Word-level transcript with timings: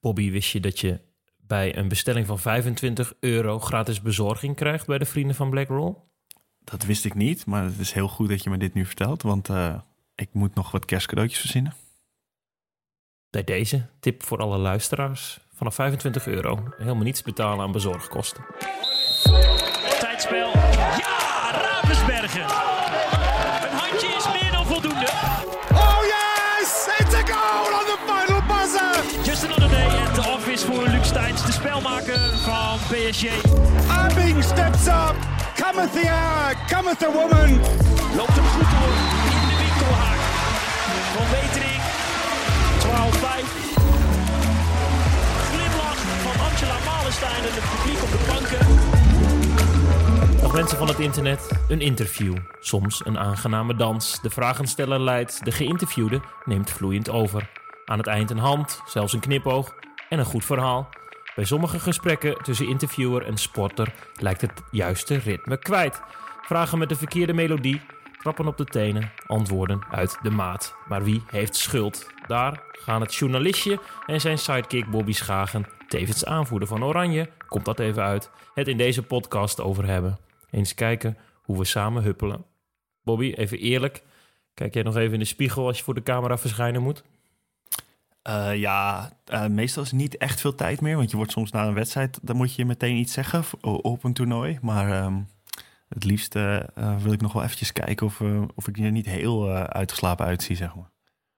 Bobby, 0.00 0.30
wist 0.30 0.50
je 0.50 0.60
dat 0.60 0.80
je 0.80 1.00
bij 1.36 1.76
een 1.76 1.88
bestelling 1.88 2.26
van 2.26 2.38
25 2.38 3.12
euro 3.20 3.58
gratis 3.58 4.02
bezorging 4.02 4.56
krijgt 4.56 4.86
bij 4.86 4.98
de 4.98 5.04
vrienden 5.04 5.36
van 5.36 5.50
Black 5.50 5.68
Roll? 5.68 5.94
Dat 6.64 6.84
wist 6.84 7.04
ik 7.04 7.14
niet, 7.14 7.46
maar 7.46 7.64
het 7.64 7.78
is 7.78 7.92
heel 7.92 8.08
goed 8.08 8.28
dat 8.28 8.42
je 8.42 8.50
me 8.50 8.58
dit 8.58 8.74
nu 8.74 8.86
vertelt, 8.86 9.22
want 9.22 9.48
uh, 9.48 9.74
ik 10.14 10.28
moet 10.32 10.54
nog 10.54 10.70
wat 10.70 10.84
kerstcadeautjes 10.84 11.40
verzinnen. 11.40 11.74
Bij 13.30 13.44
deze 13.44 13.86
tip 14.00 14.22
voor 14.22 14.38
alle 14.38 14.58
luisteraars. 14.58 15.40
Vanaf 15.54 15.74
25 15.74 16.26
euro 16.26 16.64
helemaal 16.76 17.02
niets 17.02 17.22
betalen 17.22 17.64
aan 17.64 17.72
bezorgkosten. 17.72 18.44
Tijdspel. 20.00 20.50
Ja, 20.98 21.50
Ravensbergen. 21.52 22.42
Een 22.42 23.76
handje 23.76 24.06
is 24.06 24.40
meer 24.40 24.52
dan 24.52 24.66
voldoende. 24.66 25.08
Oh 25.72 26.00
yes! 26.02 26.88
It's 26.98 27.14
a 27.14 27.26
goal 27.26 27.78
on 27.78 27.84
the 27.84 27.98
final 28.06 28.39
buzzer! 28.52 28.94
Just 29.30 29.44
another 29.44 29.68
day 29.68 29.88
at 30.04 30.14
the 30.14 30.24
office 30.36 30.66
voor 30.66 30.86
Luc 30.88 31.06
Steins, 31.06 31.46
de 31.46 31.52
spelmaker 31.52 32.20
van 32.44 32.78
PSG. 32.90 33.24
Abing 33.88 34.42
steps 34.44 34.86
up. 34.86 35.16
Cometh 35.62 35.92
the 35.92 36.08
hour, 36.08 36.54
cometh 36.72 36.98
the 36.98 37.10
woman. 37.18 37.50
Loopt 38.16 38.36
hem 38.38 38.48
goed 38.54 38.70
door 38.74 38.94
in 39.34 39.40
de 39.50 39.56
winkelhaak. 39.62 40.20
Van 41.14 41.26
Wetering. 41.34 41.82
12-5. 42.84 43.48
Glimlach 45.50 46.00
van 46.26 46.36
Angela 46.46 46.78
Malenstein 46.84 47.42
en 47.48 47.54
het 47.58 47.66
publiek 47.72 48.02
op 48.02 48.10
de 48.10 48.20
banken. 48.32 48.62
Dag 50.40 50.52
mensen 50.52 50.78
van 50.78 50.88
het 50.88 50.98
internet, 50.98 51.48
een 51.68 51.80
interview. 51.80 52.36
Soms 52.60 53.06
een 53.06 53.18
aangename 53.18 53.76
dans. 53.76 54.18
De 54.22 54.30
vragensteller 54.30 55.00
leidt, 55.00 55.44
de 55.44 55.52
geïnterviewde 55.52 56.20
neemt 56.44 56.70
vloeiend 56.70 57.10
over. 57.10 57.48
Aan 57.90 57.98
het 57.98 58.06
eind 58.06 58.30
een 58.30 58.38
hand, 58.38 58.82
zelfs 58.86 59.12
een 59.12 59.20
knipoog 59.20 59.74
en 60.08 60.18
een 60.18 60.24
goed 60.24 60.44
verhaal. 60.44 60.88
Bij 61.34 61.44
sommige 61.44 61.78
gesprekken 61.78 62.42
tussen 62.42 62.68
interviewer 62.68 63.22
en 63.22 63.36
sporter 63.36 63.94
lijkt 64.14 64.40
het 64.40 64.62
juiste 64.70 65.16
ritme 65.16 65.58
kwijt. 65.58 66.00
Vragen 66.42 66.78
met 66.78 66.88
de 66.88 66.94
verkeerde 66.94 67.32
melodie, 67.32 67.80
trappen 68.18 68.46
op 68.46 68.56
de 68.56 68.64
tenen, 68.64 69.10
antwoorden 69.26 69.84
uit 69.90 70.18
de 70.22 70.30
maat. 70.30 70.74
Maar 70.88 71.04
wie 71.04 71.22
heeft 71.26 71.56
schuld? 71.56 72.06
Daar 72.26 72.62
gaan 72.72 73.00
het 73.00 73.14
journalistje 73.14 73.80
en 74.06 74.20
zijn 74.20 74.38
sidekick 74.38 74.90
Bobby 74.90 75.12
Schagen, 75.12 75.66
tevens 75.88 76.24
aanvoerder 76.24 76.68
van 76.68 76.84
Oranje, 76.84 77.28
komt 77.48 77.64
dat 77.64 77.78
even 77.78 78.02
uit, 78.02 78.30
het 78.54 78.68
in 78.68 78.76
deze 78.76 79.02
podcast 79.02 79.60
over 79.60 79.86
hebben. 79.86 80.18
Eens 80.50 80.74
kijken 80.74 81.16
hoe 81.42 81.58
we 81.58 81.64
samen 81.64 82.02
huppelen. 82.02 82.44
Bobby, 83.02 83.32
even 83.32 83.58
eerlijk, 83.58 84.02
kijk 84.54 84.74
jij 84.74 84.82
nog 84.82 84.96
even 84.96 85.12
in 85.12 85.18
de 85.18 85.24
spiegel 85.24 85.66
als 85.66 85.78
je 85.78 85.84
voor 85.84 85.94
de 85.94 86.02
camera 86.02 86.38
verschijnen 86.38 86.82
moet? 86.82 87.02
Uh, 88.28 88.56
ja, 88.56 89.10
uh, 89.32 89.46
meestal 89.46 89.82
is 89.82 89.92
niet 89.92 90.16
echt 90.16 90.40
veel 90.40 90.54
tijd 90.54 90.80
meer. 90.80 90.96
Want 90.96 91.10
je 91.10 91.16
wordt 91.16 91.32
soms 91.32 91.50
na 91.50 91.66
een 91.66 91.74
wedstrijd, 91.74 92.18
dan 92.22 92.36
moet 92.36 92.54
je 92.54 92.64
meteen 92.64 92.96
iets 92.96 93.12
zeggen 93.12 93.44
op 93.62 94.04
een 94.04 94.12
toernooi. 94.12 94.58
Maar 94.62 95.04
um, 95.04 95.28
het 95.88 96.04
liefst 96.04 96.34
uh, 96.34 96.60
wil 97.02 97.12
ik 97.12 97.20
nog 97.20 97.32
wel 97.32 97.42
eventjes 97.42 97.72
kijken 97.72 98.06
of, 98.06 98.20
of 98.54 98.68
ik 98.68 98.78
er 98.78 98.90
niet 98.90 99.06
heel 99.06 99.50
uitgeslapen 99.50 100.26
uitzie, 100.26 100.56
zeg 100.56 100.74
maar. 100.74 100.90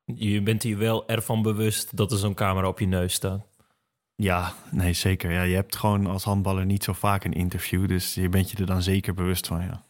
Je 0.04 0.42
bent 0.42 0.62
hier 0.62 0.78
wel 0.78 1.08
ervan 1.08 1.42
bewust 1.42 1.96
dat 1.96 2.12
er 2.12 2.18
zo'n 2.18 2.34
camera 2.34 2.68
op 2.68 2.78
je 2.78 2.86
neus 2.86 3.12
staat. 3.12 3.46
Ja, 4.14 4.52
nee, 4.70 4.92
zeker. 4.92 5.30
Ja, 5.30 5.42
je 5.42 5.54
hebt 5.54 5.76
gewoon 5.76 6.06
als 6.06 6.24
handballer 6.24 6.66
niet 6.66 6.84
zo 6.84 6.92
vaak 6.92 7.24
een 7.24 7.32
interview. 7.32 7.88
Dus 7.88 8.14
je 8.14 8.28
bent 8.28 8.50
je 8.50 8.56
er 8.56 8.66
dan 8.66 8.82
zeker 8.82 9.14
bewust 9.14 9.46
van, 9.46 9.60
ja. 9.60 9.82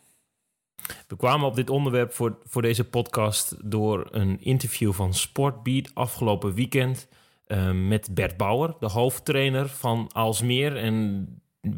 We 1.09 1.17
kwamen 1.17 1.47
op 1.47 1.55
dit 1.55 1.71
onderwerp 1.71 2.13
voor, 2.13 2.39
voor 2.45 2.63
deze 2.63 2.85
podcast 2.85 3.71
door 3.71 4.09
een 4.11 4.41
interview 4.41 4.93
van 4.93 5.15
Sportbeat 5.15 5.91
afgelopen 5.95 6.55
weekend 6.55 7.09
uh, 7.47 7.71
met 7.71 8.15
Bert 8.15 8.37
Bauer, 8.37 8.75
de 8.81 8.89
hoofdtrainer 8.89 9.69
van 9.69 10.11
Alsmeer. 10.13 10.77
En 10.77 11.27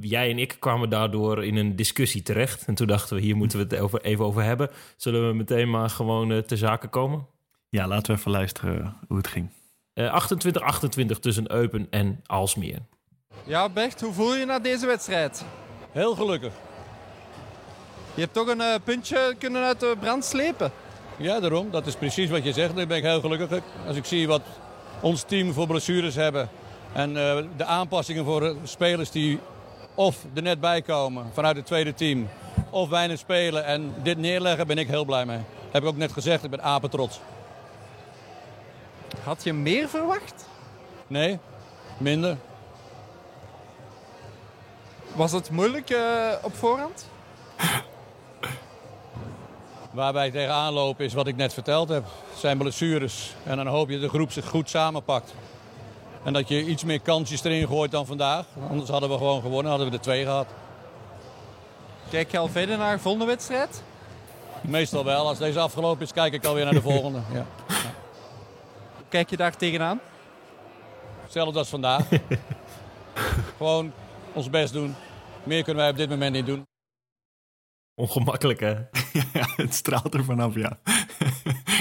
jij 0.00 0.30
en 0.30 0.38
ik 0.38 0.56
kwamen 0.58 0.90
daardoor 0.90 1.44
in 1.44 1.56
een 1.56 1.76
discussie 1.76 2.22
terecht. 2.22 2.64
En 2.64 2.74
toen 2.74 2.86
dachten 2.86 3.16
we, 3.16 3.22
hier 3.22 3.36
moeten 3.36 3.58
we 3.58 3.64
het 3.64 3.82
over, 3.82 4.00
even 4.00 4.24
over 4.24 4.42
hebben. 4.42 4.70
Zullen 4.96 5.28
we 5.28 5.34
meteen 5.34 5.70
maar 5.70 5.90
gewoon 5.90 6.30
uh, 6.30 6.38
ter 6.38 6.56
zake 6.56 6.88
komen? 6.88 7.26
Ja, 7.68 7.86
laten 7.86 8.12
we 8.12 8.18
even 8.18 8.30
luisteren 8.30 8.96
hoe 9.08 9.16
het 9.16 9.26
ging. 9.26 9.50
Uh, 9.94 10.22
28-28 11.14 11.18
tussen 11.20 11.52
Eupen 11.52 11.86
en 11.90 12.20
Alsmeer. 12.26 12.78
Ja, 13.46 13.68
Bert, 13.68 14.00
hoe 14.00 14.12
voel 14.12 14.32
je 14.32 14.38
je 14.38 14.46
na 14.46 14.58
deze 14.58 14.86
wedstrijd? 14.86 15.44
Heel 15.90 16.14
gelukkig. 16.14 16.52
Je 18.14 18.20
hebt 18.20 18.32
toch 18.32 18.48
een 18.48 18.60
uh, 18.60 18.74
puntje 18.84 19.34
kunnen 19.38 19.64
uit 19.64 19.80
de 19.80 19.96
brand 20.00 20.24
slepen. 20.24 20.72
Ja, 21.16 21.40
daarom. 21.40 21.70
Dat 21.70 21.86
is 21.86 21.94
precies 21.94 22.30
wat 22.30 22.44
je 22.44 22.52
zegt. 22.52 22.76
Dan 22.76 22.88
ben 22.88 22.96
ik 22.96 23.02
heel 23.02 23.20
gelukkig. 23.20 23.60
Als 23.86 23.96
ik 23.96 24.04
zie 24.04 24.26
wat 24.26 24.42
ons 25.00 25.22
team 25.22 25.52
voor 25.52 25.66
blessures 25.66 26.14
hebben. 26.14 26.48
En 26.92 27.10
uh, 27.10 27.36
de 27.56 27.64
aanpassingen 27.64 28.24
voor 28.24 28.56
spelers 28.64 29.10
die 29.10 29.38
of 29.94 30.16
er 30.34 30.42
net 30.42 30.60
bij 30.60 30.82
komen 30.82 31.30
vanuit 31.32 31.56
het 31.56 31.66
tweede 31.66 31.94
team. 31.94 32.28
Of 32.70 32.88
weinig 32.88 33.18
spelen 33.18 33.64
en 33.64 33.94
dit 34.02 34.18
neerleggen, 34.18 34.66
ben 34.66 34.78
ik 34.78 34.88
heel 34.88 35.04
blij 35.04 35.26
mee. 35.26 35.40
Heb 35.70 35.82
ik 35.82 35.88
ook 35.88 35.96
net 35.96 36.12
gezegd, 36.12 36.44
ik 36.44 36.50
ben 36.50 36.62
apetrots. 36.62 37.20
Had 39.24 39.44
je 39.44 39.52
meer 39.52 39.88
verwacht? 39.88 40.48
Nee, 41.06 41.38
minder. 41.98 42.36
Was 45.14 45.32
het 45.32 45.50
moeilijk 45.50 45.90
uh, 45.90 46.32
op 46.42 46.54
voorhand? 46.54 47.08
Waar 49.94 50.12
wij 50.12 50.30
tegenaan 50.30 50.72
lopen 50.72 51.04
is 51.04 51.14
wat 51.14 51.26
ik 51.26 51.36
net 51.36 51.52
verteld 51.52 51.88
heb. 51.88 52.04
zijn 52.36 52.58
blessures. 52.58 53.34
En 53.44 53.56
dan 53.56 53.66
hoop 53.66 53.88
je 53.88 53.94
dat 53.94 54.02
de 54.02 54.16
groep 54.16 54.32
zich 54.32 54.48
goed 54.48 54.70
samenpakt. 54.70 55.34
En 56.24 56.32
dat 56.32 56.48
je 56.48 56.64
iets 56.64 56.84
meer 56.84 57.00
kansjes 57.00 57.44
erin 57.44 57.66
gooit 57.66 57.90
dan 57.90 58.06
vandaag. 58.06 58.46
Anders 58.70 58.90
hadden 58.90 59.10
we 59.10 59.16
gewoon 59.16 59.40
gewonnen, 59.40 59.70
hadden 59.70 59.90
we 59.90 59.96
er 59.96 60.02
twee 60.02 60.24
gehad. 60.24 60.46
Kijk 62.10 62.30
je 62.30 62.38
al 62.38 62.48
verder 62.48 62.78
naar 62.78 62.96
de 62.96 63.02
volgende 63.02 63.26
wedstrijd? 63.26 63.82
Meestal 64.60 65.04
wel. 65.04 65.28
Als 65.28 65.38
deze 65.38 65.60
afgelopen 65.60 66.02
is, 66.02 66.12
kijk 66.12 66.32
ik 66.32 66.44
alweer 66.44 66.64
naar 66.64 66.74
de 66.74 66.82
volgende. 66.82 67.20
Ja. 67.32 67.46
Ja. 67.84 67.90
Kijk 69.08 69.30
je 69.30 69.36
daar 69.36 69.56
tegenaan? 69.56 70.00
Hetzelfde 71.22 71.58
als 71.58 71.68
vandaag. 71.68 72.08
gewoon 73.56 73.92
ons 74.32 74.50
best 74.50 74.72
doen. 74.72 74.94
Meer 75.42 75.62
kunnen 75.62 75.82
wij 75.82 75.90
op 75.90 75.96
dit 75.96 76.08
moment 76.08 76.32
niet 76.32 76.46
doen. 76.46 76.64
Ongemakkelijk, 77.96 78.60
hè? 78.60 78.74
ja, 79.32 79.48
het 79.56 79.74
straalt 79.74 80.14
er 80.14 80.24
vanaf, 80.24 80.54
ja. 80.54 80.78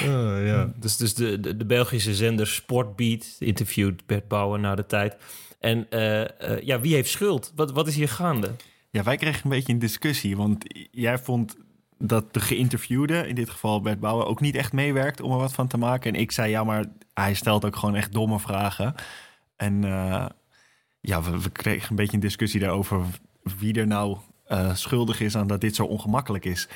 uh, 0.04 0.48
ja. 0.52 0.74
Dus, 0.76 0.98
dus 0.98 1.14
de, 1.14 1.40
de, 1.40 1.58
de, 1.58 1.66
Belgische 1.66 2.16
zender 2.16 2.48
Sportbeat 2.48 3.36
interviewt 3.40 4.06
Bert 4.06 4.28
Bouwer 4.28 4.60
na 4.60 4.76
de 4.76 4.86
tijd. 4.86 5.16
En 5.60 5.88
uh, 5.90 6.20
uh, 6.20 6.28
ja, 6.62 6.80
wie 6.80 6.94
heeft 6.94 7.10
schuld? 7.10 7.52
Wat, 7.56 7.72
wat 7.72 7.88
is 7.88 7.96
hier 7.96 8.10
gaande? 8.10 8.52
Ja, 8.90 9.04
wij 9.04 9.18
kregen 9.18 9.44
een 9.44 9.50
beetje 9.50 9.74
een 9.74 9.80
discussie. 9.80 10.38
Want 10.38 10.66
jij 10.92 11.18
vond 11.18 11.58
dat 11.98 12.34
de 12.34 12.40
geïnterviewde, 12.40 13.28
in 13.28 13.36
dit 13.36 13.50
geval 13.50 13.82
Bert 13.82 14.00
Bouwer, 14.00 14.26
ook 14.26 14.42
niet 14.42 14.56
echt 14.56 14.74
meewerkt 14.74 15.22
om 15.22 15.32
er 15.32 15.38
wat 15.38 15.54
van 15.54 15.68
te 15.68 15.78
maken. 15.78 16.14
En 16.14 16.20
ik 16.20 16.32
zei, 16.32 16.50
ja, 16.50 16.64
maar 16.64 16.86
hij 17.14 17.34
stelt 17.34 17.66
ook 17.66 17.76
gewoon 17.76 17.96
echt 17.96 18.14
domme 18.14 18.40
vragen. 18.40 18.96
En 19.56 19.82
ja, 21.02 21.22
we, 21.22 21.42
we 21.42 21.50
kregen 21.50 21.90
een 21.90 21.96
beetje 21.96 22.14
een 22.14 22.20
discussie 22.20 22.60
daarover 22.60 23.06
wie 23.44 23.74
er 23.74 23.88
nou 23.88 24.18
uh, 24.54 24.76
schuldig 24.76 25.20
is 25.20 25.36
aan 25.36 25.48
dat 25.48 25.62
dit 25.62 25.76
zo 25.76 25.86
ongemakkelijk 25.86 26.46
is. 26.46 26.68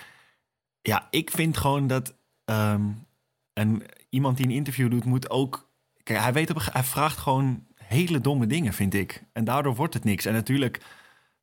Ja, 0.82 1.08
ik 1.10 1.32
vind 1.32 1.58
gewoon 1.58 1.88
dat 1.88 2.16
um, 2.46 3.06
een, 3.54 3.84
iemand 4.10 4.38
die 4.38 4.46
een 4.46 4.52
interview 4.52 4.92
doet, 4.92 5.06
moet 5.06 5.30
ook. 5.30 5.70
Kijk, 6.04 6.20
hij, 6.20 6.34
weet 6.34 6.72
hij 6.72 6.84
vraagt 6.84 7.18
gewoon 7.18 7.66
hele 7.76 8.22
domme 8.22 8.48
dingen, 8.48 8.74
vind 8.74 8.94
ik. 8.94 9.24
En 9.34 9.44
daardoor 9.44 9.76
wordt 9.76 9.94
het 9.94 10.04
niks. 10.04 10.26
En 10.26 10.34
natuurlijk 10.34 10.82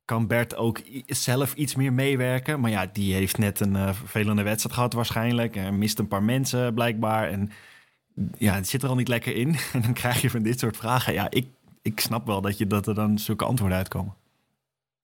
kan 0.05 0.27
Bert 0.27 0.55
ook 0.55 0.81
zelf 1.07 1.53
iets 1.53 1.75
meer 1.75 1.93
meewerken. 1.93 2.59
Maar 2.59 2.71
ja, 2.71 2.89
die 2.93 3.13
heeft 3.13 3.37
net 3.37 3.59
een 3.59 3.73
uh, 3.73 3.93
vervelende 3.93 4.43
wedstrijd 4.43 4.75
gehad 4.75 4.93
waarschijnlijk. 4.93 5.55
En 5.55 5.77
mist 5.77 5.99
een 5.99 6.07
paar 6.07 6.23
mensen 6.23 6.73
blijkbaar. 6.73 7.29
En 7.29 7.51
ja, 8.37 8.53
het 8.53 8.67
zit 8.67 8.83
er 8.83 8.89
al 8.89 8.95
niet 8.95 9.07
lekker 9.07 9.35
in. 9.35 9.55
En 9.73 9.81
dan 9.81 9.93
krijg 9.93 10.21
je 10.21 10.29
van 10.29 10.43
dit 10.43 10.59
soort 10.59 10.77
vragen. 10.77 11.13
Ja, 11.13 11.29
ik, 11.29 11.47
ik 11.81 11.99
snap 11.99 12.25
wel 12.25 12.41
dat, 12.41 12.57
je, 12.57 12.67
dat 12.67 12.87
er 12.87 12.95
dan 12.95 13.19
zulke 13.19 13.45
antwoorden 13.45 13.77
uitkomen. 13.77 14.15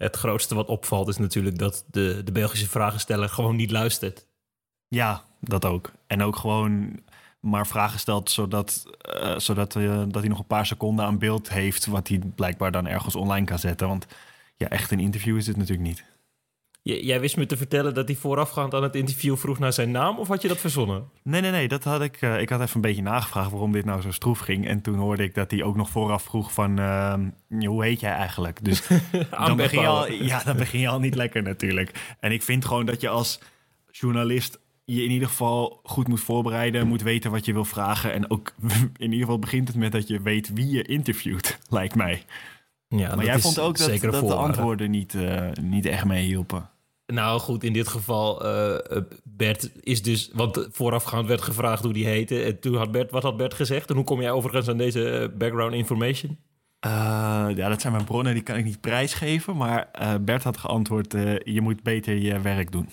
Het 0.01 0.15
grootste 0.15 0.55
wat 0.55 0.67
opvalt 0.67 1.07
is 1.07 1.17
natuurlijk 1.17 1.57
dat 1.57 1.83
de, 1.91 2.21
de 2.23 2.31
Belgische 2.31 2.69
vragensteller 2.69 3.29
gewoon 3.29 3.55
niet 3.55 3.71
luistert. 3.71 4.27
Ja, 4.87 5.23
dat 5.39 5.65
ook. 5.65 5.91
En 6.07 6.21
ook 6.21 6.35
gewoon 6.35 6.99
maar 7.39 7.67
vragen 7.67 7.99
stelt 7.99 8.29
zodat, 8.29 8.83
uh, 9.15 9.37
zodat 9.37 9.75
uh, 9.75 10.03
dat 10.07 10.21
hij 10.21 10.29
nog 10.29 10.39
een 10.39 10.45
paar 10.45 10.65
seconden 10.65 11.05
aan 11.05 11.17
beeld 11.17 11.49
heeft... 11.49 11.85
wat 11.85 12.07
hij 12.07 12.21
blijkbaar 12.35 12.71
dan 12.71 12.87
ergens 12.87 13.15
online 13.15 13.45
kan 13.45 13.59
zetten. 13.59 13.87
Want 13.87 14.07
ja, 14.55 14.69
echt 14.69 14.91
een 14.91 14.99
interview 14.99 15.37
is 15.37 15.47
het 15.47 15.57
natuurlijk 15.57 15.87
niet. 15.87 16.03
Jij 16.83 17.19
wist 17.19 17.37
me 17.37 17.45
te 17.45 17.57
vertellen 17.57 17.93
dat 17.93 18.07
hij 18.07 18.17
voorafgaand 18.17 18.73
aan 18.73 18.83
het 18.83 18.95
interview 18.95 19.37
vroeg 19.37 19.59
naar 19.59 19.73
zijn 19.73 19.91
naam, 19.91 20.17
of 20.17 20.27
had 20.27 20.41
je 20.41 20.47
dat 20.47 20.57
verzonnen? 20.57 21.09
Nee, 21.23 21.41
nee, 21.41 21.51
nee. 21.51 21.67
Dat 21.67 21.83
had 21.83 22.01
ik, 22.01 22.21
uh, 22.21 22.41
ik 22.41 22.49
had 22.49 22.61
even 22.61 22.75
een 22.75 22.81
beetje 22.81 23.01
nagevraagd 23.01 23.51
waarom 23.51 23.71
dit 23.71 23.85
nou 23.85 24.01
zo 24.01 24.11
stroef 24.11 24.39
ging. 24.39 24.67
En 24.67 24.81
toen 24.81 24.95
hoorde 24.95 25.23
ik 25.23 25.35
dat 25.35 25.51
hij 25.51 25.63
ook 25.63 25.75
nog 25.75 25.89
vooraf 25.89 26.23
vroeg 26.23 26.53
van, 26.53 26.79
uh, 26.79 27.13
hoe 27.65 27.83
heet 27.83 27.99
jij 27.99 28.11
eigenlijk? 28.11 28.63
Dus 28.63 28.87
dan 29.47 29.57
begin, 29.57 29.81
je 29.81 29.87
al, 29.87 30.11
ja, 30.11 30.43
dan 30.43 30.57
begin 30.57 30.79
je 30.79 30.87
al 30.87 30.99
niet 30.99 31.15
lekker 31.15 31.43
natuurlijk. 31.43 32.15
En 32.19 32.31
ik 32.31 32.43
vind 32.43 32.65
gewoon 32.65 32.85
dat 32.85 33.01
je 33.01 33.09
als 33.09 33.39
journalist 33.91 34.59
je 34.85 35.03
in 35.03 35.11
ieder 35.11 35.27
geval 35.27 35.79
goed 35.83 36.07
moet 36.07 36.21
voorbereiden, 36.21 36.87
moet 36.87 37.01
weten 37.01 37.31
wat 37.31 37.45
je 37.45 37.53
wil 37.53 37.65
vragen. 37.65 38.13
En 38.13 38.29
ook 38.29 38.53
in 38.97 39.11
ieder 39.11 39.19
geval 39.19 39.39
begint 39.39 39.67
het 39.67 39.77
met 39.77 39.91
dat 39.91 40.07
je 40.07 40.21
weet 40.21 40.53
wie 40.53 40.69
je 40.69 40.83
interviewt, 40.83 41.59
lijkt 41.69 41.95
mij. 41.95 42.23
Ja, 42.87 43.15
maar 43.15 43.25
jij 43.25 43.39
vond 43.39 43.59
ook 43.59 43.77
dat, 43.77 44.01
de 44.01 44.33
antwoorden 44.33 44.91
niet, 44.91 45.13
eh, 45.13 45.51
niet 45.61 45.85
echt 45.85 46.05
meehielpen. 46.05 46.69
Nou 47.11 47.39
goed, 47.39 47.63
in 47.63 47.73
dit 47.73 47.87
geval, 47.87 48.45
eh, 48.45 48.73
eh, 48.73 49.03
Bert 49.23 49.69
is 49.81 50.01
dus... 50.01 50.29
Want 50.33 50.67
voorafgaand 50.71 51.27
werd 51.27 51.41
gevraagd 51.41 51.83
hoe 51.83 51.93
die 51.93 52.05
heette. 52.05 52.43
En 52.43 52.59
toen 52.59 52.75
had 52.75 52.91
Bert, 52.91 53.11
wat 53.11 53.23
had 53.23 53.37
Bert 53.37 53.53
gezegd? 53.53 53.89
En 53.89 53.95
hoe 53.95 54.03
kom 54.03 54.21
jij 54.21 54.31
overigens 54.31 54.69
aan 54.69 54.77
deze 54.77 55.09
eh, 55.09 55.37
background 55.37 55.73
information? 55.73 56.37
Ja, 57.55 57.69
dat 57.69 57.81
zijn 57.81 57.93
mijn 57.93 58.05
bronnen, 58.05 58.33
die 58.33 58.43
kan 58.43 58.55
ik 58.55 58.65
niet 58.65 58.81
prijsgeven. 58.81 59.57
Maar 59.57 59.89
Bert 60.21 60.43
had 60.43 60.57
geantwoord, 60.57 61.11
je 61.43 61.61
moet 61.61 61.83
beter 61.83 62.17
je 62.17 62.39
werk 62.39 62.71
doen. 62.71 62.89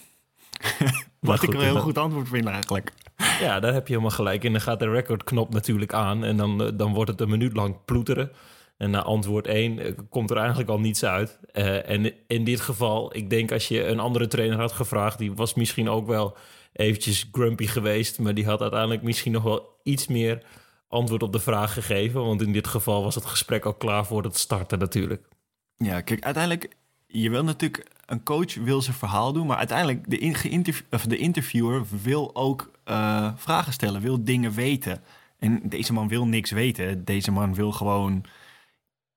Wat 1.21 1.39
goed, 1.39 1.49
ik 1.49 1.55
een 1.55 1.61
heel 1.61 1.81
goed 1.81 1.99
antwoord 1.99 2.29
vind 2.29 2.47
eigenlijk. 2.47 2.93
Ja, 3.41 3.61
daar 3.61 3.73
heb 3.73 3.87
je 3.87 3.93
helemaal 3.93 4.17
gelijk. 4.17 4.45
En 4.45 4.53
dan 4.53 4.61
gaat 4.61 4.79
de 4.79 4.91
recordknop 4.91 5.53
natuurlijk 5.53 5.93
aan. 5.93 6.25
En 6.25 6.37
dan, 6.37 6.73
dan 6.77 6.95
wordt 6.95 7.11
het 7.11 7.21
een 7.21 7.29
minuut 7.29 7.53
lang 7.53 7.77
ploeteren. 7.85 8.31
En 8.79 8.91
na 8.91 9.03
antwoord 9.03 9.47
1 9.47 10.09
komt 10.09 10.31
er 10.31 10.37
eigenlijk 10.37 10.69
al 10.69 10.81
niets 10.81 11.05
uit. 11.05 11.39
Eh, 11.53 11.91
en 11.91 12.13
in 12.27 12.45
dit 12.45 12.61
geval, 12.61 13.17
ik 13.17 13.31
denk 13.31 13.53
als 13.53 13.69
je 13.69 13.87
een 13.87 14.01
andere 14.01 14.27
trainer 14.27 14.59
had 14.59 14.73
gevraagd... 14.73 15.19
die 15.19 15.33
was 15.33 15.55
misschien 15.55 15.89
ook 15.89 16.07
wel 16.07 16.37
eventjes 16.73 17.29
grumpy 17.33 17.67
geweest... 17.67 18.19
maar 18.19 18.35
die 18.35 18.47
had 18.47 18.61
uiteindelijk 18.61 19.03
misschien 19.03 19.33
nog 19.33 19.43
wel 19.43 19.79
iets 19.83 20.07
meer 20.07 20.43
antwoord 20.89 21.23
op 21.23 21.33
de 21.33 21.41
vraag 21.41 21.73
gegeven. 21.73 22.25
Want 22.25 22.43
in 22.43 22.53
dit 22.53 22.67
geval 22.67 23.03
was 23.03 23.15
het 23.15 23.25
gesprek 23.25 23.65
al 23.65 23.75
klaar 23.75 24.07
voor 24.07 24.23
het 24.23 24.39
starten 24.39 24.79
natuurlijk. 24.79 25.29
Ja, 25.77 26.01
kijk, 26.01 26.23
uiteindelijk, 26.23 26.77
je 27.07 27.31
wil 27.31 27.45
natuurlijk, 27.45 27.87
een 28.07 28.23
coach 28.23 28.55
wil 28.55 28.83
zijn 28.83 28.97
verhaal 28.97 29.33
doen, 29.33 29.47
maar 29.47 29.57
uiteindelijk 29.57 30.11
de, 30.11 30.83
de 31.09 31.17
interviewer 31.17 31.83
wil 32.03 32.35
ook 32.35 32.71
eh, 32.85 33.33
vragen 33.37 33.73
stellen, 33.73 34.01
wil 34.01 34.25
dingen 34.25 34.53
weten. 34.53 35.03
En 35.39 35.61
deze 35.65 35.93
man 35.93 36.09
wil 36.09 36.27
niks 36.27 36.51
weten. 36.51 37.05
Deze 37.05 37.31
man 37.31 37.55
wil 37.55 37.73
gewoon 37.73 38.25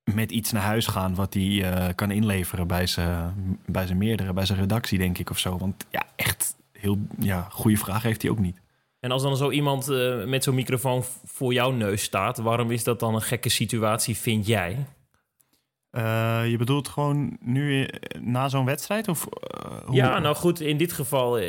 met 0.04 0.32
iets 0.32 0.52
naar 0.52 0.62
huis 0.64 0.88
gaan 0.88 1.16
wat 1.16 1.34
hij 1.34 1.72
eh, 1.74 1.88
kan 1.96 2.12
inleveren 2.12 2.68
bij 2.68 2.88
zijn, 2.88 3.60
bij 3.66 3.86
zijn 3.86 3.98
meerdere, 3.98 4.34
bij 4.34 4.46
zijn 4.46 4.60
redactie, 4.60 4.98
denk 4.98 5.18
ik, 5.18 5.30
of 5.30 5.38
zo. 5.40 5.58
Want 5.58 5.86
ja, 5.90 6.04
echt 6.16 6.56
heel 6.72 6.98
ja, 7.20 7.48
goede 7.52 7.78
vraag 7.78 8.04
heeft 8.04 8.22
hij 8.22 8.32
ook 8.32 8.40
niet. 8.40 8.62
En 9.00 9.12
als 9.12 9.22
dan 9.24 9.38
zo 9.38 9.50
iemand 9.52 9.90
eh, 9.90 10.24
met 10.24 10.44
zo'n 10.44 10.56
microfoon 10.56 11.04
voor 11.26 11.54
jouw 11.54 11.72
neus 11.72 12.04
staat... 12.04 12.38
waarom 12.38 12.72
is 12.72 12.84
dat 12.84 13.00
dan 13.00 13.16
een 13.16 13.22
gekke 13.22 13.50
situatie, 13.50 14.18
vind 14.18 14.46
jij? 14.48 14.86
Eh, 15.90 16.42
je 16.50 16.58
bedoelt 16.58 16.88
gewoon 16.88 17.38
nu 17.42 17.88
na 18.20 18.50
zo'n 18.50 18.66
wedstrijd? 18.66 19.08
Of, 19.08 19.28
hoe- 19.86 19.96
Ja, 19.96 20.20
nou 20.20 20.36
goed, 20.36 20.60
in 20.62 20.78
dit 20.78 20.94
geval 20.94 21.40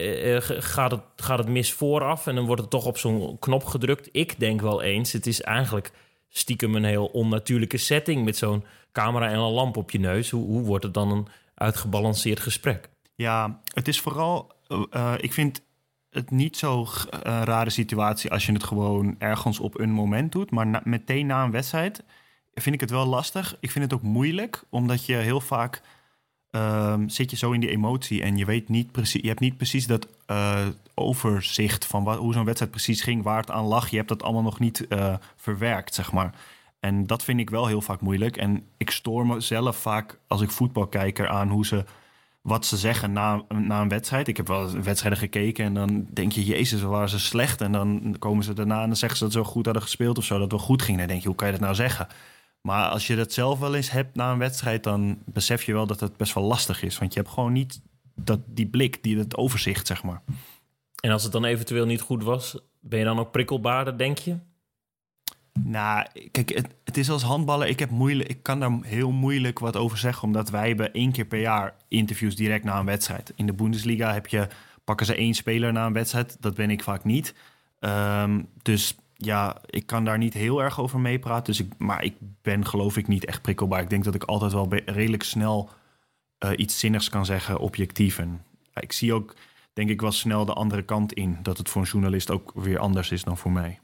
gaat, 0.40 0.90
het, 0.90 1.00
gaat 1.16 1.38
het 1.38 1.48
mis 1.48 1.72
vooraf 1.72 2.26
en 2.26 2.34
dan 2.34 2.46
wordt 2.46 2.60
het 2.60 2.70
toch 2.70 2.84
op 2.86 2.98
zo'n 2.98 3.36
knop 3.38 3.64
gedrukt. 3.64 4.08
Ik 4.12 4.38
denk 4.38 4.60
wel 4.60 4.82
eens, 4.82 5.12
het 5.12 5.26
is 5.26 5.40
eigenlijk 5.40 5.92
stiekem 6.32 6.74
een 6.74 6.84
heel 6.84 7.06
onnatuurlijke 7.06 7.76
setting 7.76 8.24
met 8.24 8.36
zo'n 8.36 8.64
camera 8.92 9.28
en 9.28 9.38
een 9.38 9.50
lamp 9.50 9.76
op 9.76 9.90
je 9.90 9.98
neus. 9.98 10.30
Hoe, 10.30 10.44
hoe 10.46 10.62
wordt 10.62 10.84
het 10.84 10.94
dan 10.94 11.10
een 11.10 11.26
uitgebalanceerd 11.54 12.40
gesprek? 12.40 12.88
Ja, 13.14 13.60
het 13.74 13.88
is 13.88 14.00
vooral. 14.00 14.52
eh, 14.90 15.14
ik 15.16 15.32
vind 15.32 15.62
het 16.10 16.30
niet 16.30 16.56
zo 16.56 16.84
g- 16.84 17.06
een 17.10 17.44
rare 17.44 17.70
situatie 17.70 18.30
als 18.30 18.46
je 18.46 18.52
het 18.52 18.64
gewoon 18.64 19.14
ergens 19.18 19.60
op 19.60 19.78
een 19.80 19.90
moment 19.90 20.32
doet. 20.32 20.50
Maar 20.50 20.80
meteen 20.84 21.26
na 21.26 21.44
een 21.44 21.50
wedstrijd 21.50 22.04
vind 22.54 22.74
ik 22.74 22.80
het 22.80 22.90
wel 22.90 23.06
lastig. 23.06 23.56
Ik 23.60 23.70
vind 23.70 23.84
het 23.84 23.94
ook 23.94 24.02
moeilijk, 24.02 24.64
omdat 24.70 25.06
je 25.06 25.14
heel 25.14 25.40
vaak 25.40 25.82
ehm, 26.52 27.08
zit 27.08 27.30
je 27.30 27.36
zo 27.36 27.52
in 27.52 27.60
die 27.60 27.70
emotie 27.70 28.22
en 28.22 28.36
je 28.36 28.44
weet 28.44 28.68
niet 28.68 28.92
precies. 28.92 29.22
Je 29.22 29.28
hebt 29.28 29.40
niet 29.40 29.56
precies 29.56 29.86
dat 29.86 30.06
eh, 30.26 30.66
overzicht 30.94 31.86
van 31.86 32.04
wat, 32.04 32.18
hoe 32.18 32.32
zo'n 32.32 32.44
wedstrijd 32.44 32.72
precies 32.72 33.02
ging, 33.02 33.22
waar 33.22 33.40
het 33.40 33.50
aan 33.50 33.64
lag. 33.64 33.88
Je 33.88 33.96
hebt 33.96 34.08
dat 34.08 34.22
allemaal 34.22 34.42
nog 34.42 34.58
niet 34.58 34.86
eh, 34.88 35.14
verwerkt, 35.36 35.94
zeg 35.94 36.12
maar. 36.12 36.34
En 36.80 37.06
dat 37.06 37.24
vind 37.24 37.40
ik 37.40 37.50
wel 37.50 37.66
heel 37.66 37.80
vaak 37.80 38.00
moeilijk. 38.00 38.36
En 38.36 38.66
ik 38.76 38.90
stoor 38.90 39.26
mezelf 39.26 39.76
vaak 39.76 40.18
als 40.26 40.40
ik 40.40 40.50
voetbal 40.50 40.86
kijk 40.86 41.18
eraan 41.18 41.48
hoe 41.48 41.66
ze 41.66 41.84
wat 42.40 42.66
ze 42.66 42.76
zeggen 42.76 43.12
na, 43.12 43.42
na 43.48 43.80
een 43.80 43.88
wedstrijd. 43.88 44.28
Ik 44.28 44.36
heb 44.36 44.46
wel 44.46 44.70
wedstrijden 44.70 45.18
gekeken 45.18 45.64
en 45.64 45.74
dan 45.74 46.06
denk 46.10 46.32
je, 46.32 46.44
jezus, 46.44 46.82
waren 46.82 47.08
ze 47.08 47.18
slecht. 47.18 47.60
En 47.60 47.72
dan 47.72 48.16
komen 48.18 48.44
ze 48.44 48.52
daarna 48.52 48.80
en 48.80 48.86
dan 48.86 48.96
zeggen 48.96 49.18
ze 49.18 49.24
dat 49.24 49.32
ze 49.32 49.38
zo 49.38 49.44
goed 49.44 49.64
hadden 49.64 49.82
gespeeld 49.82 50.18
of 50.18 50.24
zo, 50.24 50.32
dat 50.32 50.42
het 50.42 50.52
wel 50.52 50.60
goed 50.60 50.82
ging. 50.82 50.98
Dan 50.98 51.06
denk 51.06 51.20
je, 51.20 51.26
hoe 51.26 51.36
kan 51.36 51.46
je 51.46 51.52
dat 51.52 51.62
nou 51.62 51.74
zeggen? 51.74 52.08
Maar 52.62 52.88
als 52.88 53.06
je 53.06 53.16
dat 53.16 53.32
zelf 53.32 53.58
wel 53.58 53.74
eens 53.74 53.90
hebt 53.90 54.14
na 54.14 54.32
een 54.32 54.38
wedstrijd, 54.38 54.84
dan 54.84 55.18
besef 55.24 55.62
je 55.62 55.72
wel 55.72 55.86
dat 55.86 56.00
het 56.00 56.16
best 56.16 56.34
wel 56.34 56.44
lastig 56.44 56.82
is. 56.82 56.98
Want 56.98 57.14
je 57.14 57.20
hebt 57.20 57.32
gewoon 57.32 57.52
niet 57.52 57.80
dat, 58.14 58.40
die 58.46 58.66
blik, 58.66 59.02
die, 59.02 59.16
dat 59.16 59.36
overzicht, 59.36 59.86
zeg 59.86 60.02
maar. 60.02 60.22
En 61.00 61.10
als 61.10 61.22
het 61.22 61.32
dan 61.32 61.44
eventueel 61.44 61.86
niet 61.86 62.00
goed 62.00 62.22
was, 62.22 62.58
ben 62.80 62.98
je 62.98 63.04
dan 63.04 63.18
ook 63.18 63.30
prikkelbaarder, 63.30 63.98
denk 63.98 64.18
je? 64.18 64.36
Nou, 65.60 66.06
kijk, 66.30 66.54
het, 66.54 66.74
het 66.84 66.96
is 66.96 67.10
als 67.10 67.22
handballen. 67.22 67.68
Ik, 67.68 67.78
heb 67.78 67.90
moeilijk, 67.90 68.28
ik 68.28 68.42
kan 68.42 68.60
daar 68.60 68.78
heel 68.82 69.10
moeilijk 69.10 69.58
wat 69.58 69.76
over 69.76 69.98
zeggen, 69.98 70.22
omdat 70.22 70.50
wij 70.50 70.68
hebben 70.68 70.92
één 70.92 71.12
keer 71.12 71.24
per 71.24 71.40
jaar 71.40 71.74
interviews 71.88 72.36
direct 72.36 72.64
na 72.64 72.78
een 72.78 72.86
wedstrijd. 72.86 73.32
In 73.36 73.46
de 73.46 73.52
Bundesliga 73.52 74.12
heb 74.12 74.26
je, 74.26 74.48
pakken 74.84 75.06
ze 75.06 75.14
één 75.14 75.34
speler 75.34 75.72
na 75.72 75.86
een 75.86 75.92
wedstrijd. 75.92 76.36
Dat 76.40 76.54
ben 76.54 76.70
ik 76.70 76.82
vaak 76.82 77.04
niet. 77.04 77.34
Ehm, 77.78 78.42
dus 78.62 78.96
ja, 79.24 79.56
ik 79.66 79.86
kan 79.86 80.04
daar 80.04 80.18
niet 80.18 80.34
heel 80.34 80.62
erg 80.62 80.80
over 80.80 81.00
meepraten. 81.00 81.44
Dus 81.44 81.60
ik, 81.60 81.72
maar 81.78 82.04
ik 82.04 82.14
ben 82.42 82.66
geloof 82.66 82.96
ik 82.96 83.08
niet 83.08 83.24
echt 83.24 83.42
prikkelbaar. 83.42 83.80
Ik 83.80 83.90
denk 83.90 84.04
dat 84.04 84.14
ik 84.14 84.24
altijd 84.24 84.52
wel 84.52 84.68
redelijk 84.74 85.22
snel 85.22 85.70
eh, 86.38 86.50
iets 86.56 86.78
zinnigs 86.78 87.08
kan 87.08 87.24
zeggen, 87.26 87.58
objectief. 87.58 88.18
En 88.18 88.44
ik 88.74 88.92
zie 88.92 89.14
ook, 89.14 89.36
denk 89.72 89.90
ik, 89.90 90.00
wel 90.00 90.12
snel 90.12 90.44
de 90.44 90.52
andere 90.52 90.82
kant 90.82 91.12
in. 91.12 91.38
Dat 91.42 91.58
het 91.58 91.68
voor 91.68 91.82
een 91.82 91.88
journalist 91.88 92.30
ook 92.30 92.52
weer 92.54 92.78
anders 92.78 93.10
is 93.10 93.24
dan 93.24 93.38
voor 93.38 93.52
mij. 93.52 93.80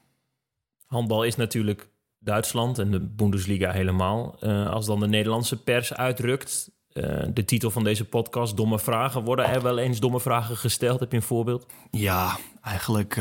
Handbal 0.86 1.22
is 1.22 1.36
natuurlijk 1.36 1.88
Duitsland 2.18 2.78
en 2.78 2.90
de 2.90 3.00
Bundesliga 3.00 3.70
helemaal. 3.70 4.36
Eh, 4.40 4.70
als 4.70 4.86
dan 4.86 5.00
de 5.00 5.08
Nederlandse 5.08 5.62
pers 5.62 5.94
uitrukt, 5.94 6.70
eh, 6.92 7.24
de 7.32 7.44
titel 7.44 7.70
van 7.70 7.84
deze 7.84 8.04
podcast, 8.04 8.56
Domme 8.56 8.78
Vragen. 8.78 9.24
Worden 9.24 9.46
er 9.46 9.62
wel 9.62 9.78
eens 9.78 10.00
domme 10.00 10.20
vragen 10.20 10.56
gesteld? 10.56 11.00
Heb 11.00 11.10
je 11.10 11.16
een 11.16 11.22
voorbeeld? 11.22 11.66
Ja, 11.90 12.38
eigenlijk 12.62 13.16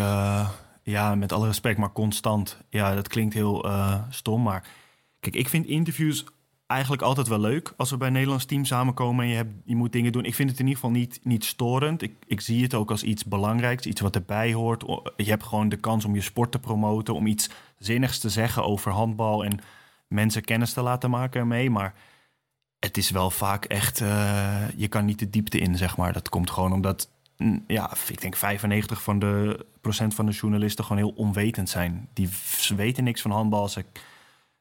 ja, 0.90 1.16
met 1.16 1.32
alle 1.32 1.48
respect, 1.48 1.78
maar 1.78 1.92
constant. 1.92 2.58
Ja, 2.70 2.96
dat 2.96 3.08
klinkt 3.08 3.34
heel 3.34 3.66
eh, 3.66 4.02
stom, 4.10 4.42
maar 4.42 4.68
kijk, 5.20 5.36
ik 5.36 5.50
vind 5.50 5.66
interviews 5.66 6.26
eigenlijk 6.68 7.02
altijd 7.02 7.28
wel 7.28 7.40
leuk 7.40 7.74
als 7.78 7.90
we 7.90 7.98
bij 7.98 8.08
een 8.08 8.14
Nederlands 8.14 8.46
team 8.46 8.66
samenkomen 8.66 9.24
en 9.24 9.30
je, 9.30 9.36
hebt, 9.36 9.54
je 9.66 9.76
moet 9.76 9.92
dingen 9.92 10.12
doen. 10.12 10.26
Ik 10.26 10.36
vind 10.36 10.50
het 10.50 10.60
in 10.60 10.66
ieder 10.68 10.82
geval 10.82 10.96
niet, 10.96 11.20
niet 11.24 11.46
storend. 11.46 12.02
Ik, 12.02 12.14
ik 12.28 12.42
zie 12.42 12.64
het 12.64 12.74
ook 12.74 12.92
als 12.92 13.04
iets 13.04 13.26
belangrijks, 13.26 13.86
iets 13.86 14.02
wat 14.02 14.16
erbij 14.16 14.54
hoort. 14.54 14.84
Je 15.16 15.30
hebt 15.30 15.44
gewoon 15.44 15.70
de 15.70 15.78
kans 15.78 16.06
om 16.06 16.16
je 16.16 16.22
sport 16.22 16.52
te 16.52 16.60
promoten, 16.60 17.14
om 17.14 17.28
iets 17.28 17.50
zinnigs 17.78 18.20
te 18.20 18.30
zeggen 18.30 18.64
over 18.64 18.92
handbal 18.92 19.46
en 19.46 19.60
mensen 20.08 20.44
kennis 20.44 20.74
te 20.74 20.82
laten 20.82 21.10
maken 21.10 21.40
ermee. 21.40 21.70
Maar 21.70 21.94
het 22.80 22.98
is 22.98 23.10
wel 23.10 23.32
vaak 23.32 23.66
echt, 23.66 24.02
eh, 24.02 24.70
je 24.76 24.88
kan 24.88 25.06
niet 25.06 25.20
de 25.20 25.30
diepte 25.30 25.60
in, 25.60 25.78
zeg 25.78 25.98
maar. 25.98 26.14
Dat 26.14 26.30
komt 26.30 26.52
gewoon 26.52 26.74
omdat 26.74 27.10
ja, 27.68 27.92
ik 28.08 28.22
denk 28.22 28.36
95 28.36 29.02
van 29.02 29.20
de 29.20 29.66
procent 29.82 30.14
van 30.14 30.26
de 30.26 30.32
journalisten 30.32 30.86
gewoon 30.86 31.04
heel 31.04 31.14
onwetend 31.16 31.70
zijn. 31.70 32.10
Die 32.14 32.30
ze 32.58 32.76
weten 32.76 33.04
niks 33.04 33.22
van 33.22 33.32
handbal. 33.32 33.70
Ze, 33.70 33.86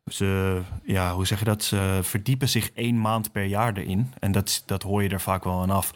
ze, 0.06 0.61
ja, 0.83 1.14
hoe 1.14 1.26
zeg 1.26 1.38
je 1.38 1.45
dat? 1.45 1.64
Ze 1.64 2.00
verdiepen 2.02 2.49
zich 2.49 2.71
één 2.71 3.00
maand 3.00 3.33
per 3.33 3.45
jaar 3.45 3.76
erin. 3.76 4.12
En 4.18 4.33
dat, 4.33 4.62
dat 4.66 4.83
hoor 4.83 5.02
je 5.02 5.09
er 5.09 5.21
vaak 5.21 5.45
wel 5.45 5.61
aan 5.62 5.71
af. 5.71 5.92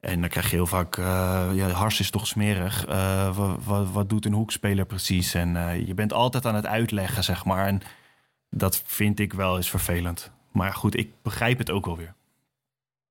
En 0.00 0.20
dan 0.20 0.30
krijg 0.30 0.50
je 0.50 0.56
heel 0.56 0.66
vaak, 0.66 0.96
eh, 0.96 1.50
ja, 1.52 1.68
hars 1.68 2.00
is 2.00 2.10
toch 2.10 2.26
smerig. 2.26 2.86
Eh, 2.86 3.36
wat, 3.36 3.64
wat, 3.64 3.90
wat 3.90 4.08
doet 4.08 4.24
een 4.24 4.32
hoekspeler 4.32 4.86
precies? 4.86 5.34
En 5.34 5.56
eh, 5.56 5.86
je 5.86 5.94
bent 5.94 6.12
altijd 6.12 6.46
aan 6.46 6.54
het 6.54 6.66
uitleggen, 6.66 7.24
zeg 7.24 7.44
maar. 7.44 7.66
En 7.66 7.80
dat 8.50 8.82
vind 8.84 9.20
ik 9.20 9.32
wel 9.32 9.56
eens 9.56 9.70
vervelend. 9.70 10.30
Maar 10.52 10.74
goed, 10.74 10.96
ik 10.96 11.12
begrijp 11.22 11.58
het 11.58 11.70
ook 11.70 11.86
wel 11.86 11.96
weer. 11.96 12.14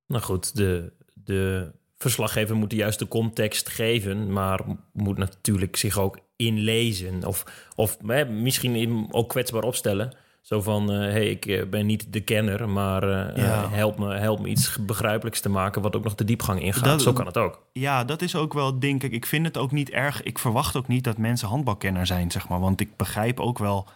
Nou 0.07 0.23
goed, 0.23 0.55
de, 0.55 0.93
de 1.13 1.71
verslaggever 1.97 2.55
moet 2.55 2.69
de 2.69 2.75
juiste 2.75 3.07
context 3.07 3.69
geven, 3.69 4.31
maar 4.33 4.59
moet 4.93 5.17
natuurlijk 5.17 5.75
zich 5.75 5.97
ook 5.99 6.19
inlezen. 6.35 7.25
Of, 7.25 7.43
of 7.75 7.97
hè, 8.05 8.25
misschien 8.25 9.07
ook 9.11 9.29
kwetsbaar 9.29 9.63
opstellen. 9.63 10.13
Zo 10.41 10.61
van, 10.61 10.87
hé, 10.89 10.95
hey, 11.11 11.29
ik 11.29 11.45
eh, 11.45 11.65
ben 11.69 11.85
niet 11.85 12.13
de 12.13 12.19
kenner, 12.21 12.69
maar 12.69 13.03
eh, 13.03 13.37
Ja. 13.43 13.63
eh, 13.63 13.71
help, 13.71 13.97
me, 13.99 14.13
help 14.15 14.39
me 14.39 14.47
iets 14.47 14.77
begrijpelijks 14.85 15.39
te 15.39 15.49
maken... 15.49 15.81
wat 15.81 15.95
ook 15.95 16.03
nog 16.03 16.15
de 16.15 16.23
diepgang 16.23 16.61
ingaat. 16.61 16.83
Dat- 16.83 17.01
Zo 17.01 17.13
kan 17.13 17.25
het 17.25 17.37
ook. 17.37 17.65
Ja, 17.73 18.03
dat 18.03 18.21
is 18.21 18.35
ook 18.35 18.53
wel, 18.53 18.79
denk 18.79 19.03
ik. 19.03 19.11
Ik 19.11 19.25
vind 19.25 19.45
het 19.45 19.57
ook 19.57 19.71
niet 19.71 19.89
erg. 19.89 20.23
Ik 20.23 20.39
verwacht 20.39 20.75
ook 20.75 20.87
niet 20.87 21.03
dat 21.03 21.17
mensen 21.17 21.47
handbalkenner 21.47 22.05
zijn, 22.05 22.31
zeg 22.31 22.47
maar. 22.47 22.59
Want 22.59 22.79
ik 22.81 22.95
begrijp 22.95 23.39
ook 23.39 23.59
wel 23.59 23.87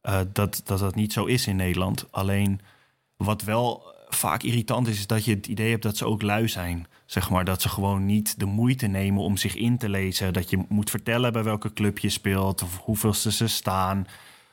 eh, 0.00 0.20
dat, 0.32 0.60
dat 0.64 0.78
dat 0.78 0.94
niet 0.94 1.12
zo 1.12 1.24
is 1.24 1.46
in 1.46 1.56
Nederland. 1.56 2.06
Alleen 2.10 2.60
wat 3.16 3.42
wel 3.42 3.82
vaak 4.08 4.42
irritant 4.42 4.88
is, 4.88 4.98
is 4.98 5.06
dat 5.06 5.24
je 5.24 5.34
het 5.34 5.46
idee 5.46 5.70
hebt 5.70 5.82
dat 5.82 5.96
ze 5.96 6.04
ook 6.04 6.22
lui 6.22 6.48
zijn. 6.48 6.86
Zeg 7.06 7.30
maar 7.30 7.44
dat 7.44 7.62
ze 7.62 7.68
gewoon 7.68 8.06
niet 8.06 8.38
de 8.38 8.44
moeite 8.44 8.86
nemen 8.86 9.22
om 9.22 9.36
zich 9.36 9.54
in 9.54 9.78
te 9.78 9.88
lezen. 9.88 10.32
Dat 10.32 10.50
je 10.50 10.64
moet 10.68 10.90
vertellen 10.90 11.32
bij 11.32 11.42
welke 11.42 11.72
club 11.72 11.98
je 11.98 12.08
speelt, 12.08 12.62
of 12.62 12.78
hoeveelste 12.78 13.32
ze 13.32 13.46
staan, 13.46 14.06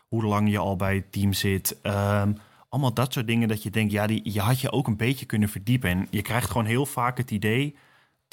hoe 0.07 0.23
lang 0.23 0.49
je 0.49 0.57
al 0.57 0.75
bij 0.75 0.95
het 0.95 1.11
team 1.11 1.33
zit. 1.33 1.81
Ehm, 1.81 2.33
allemaal 2.69 2.93
dat 2.93 3.13
soort 3.13 3.27
dingen 3.27 3.47
dat 3.47 3.63
je 3.63 3.69
denkt, 3.69 3.91
ja, 3.91 4.07
die, 4.07 4.33
je 4.33 4.39
had 4.41 4.59
je 4.59 4.71
ook 4.71 4.87
een 4.87 4.97
beetje 4.97 5.25
kunnen 5.25 5.49
verdiepen. 5.49 5.89
En 5.89 6.07
je 6.09 6.21
krijgt 6.21 6.49
gewoon 6.49 6.67
heel 6.67 6.85
vaak 6.85 7.17
het 7.17 7.31
idee 7.31 7.75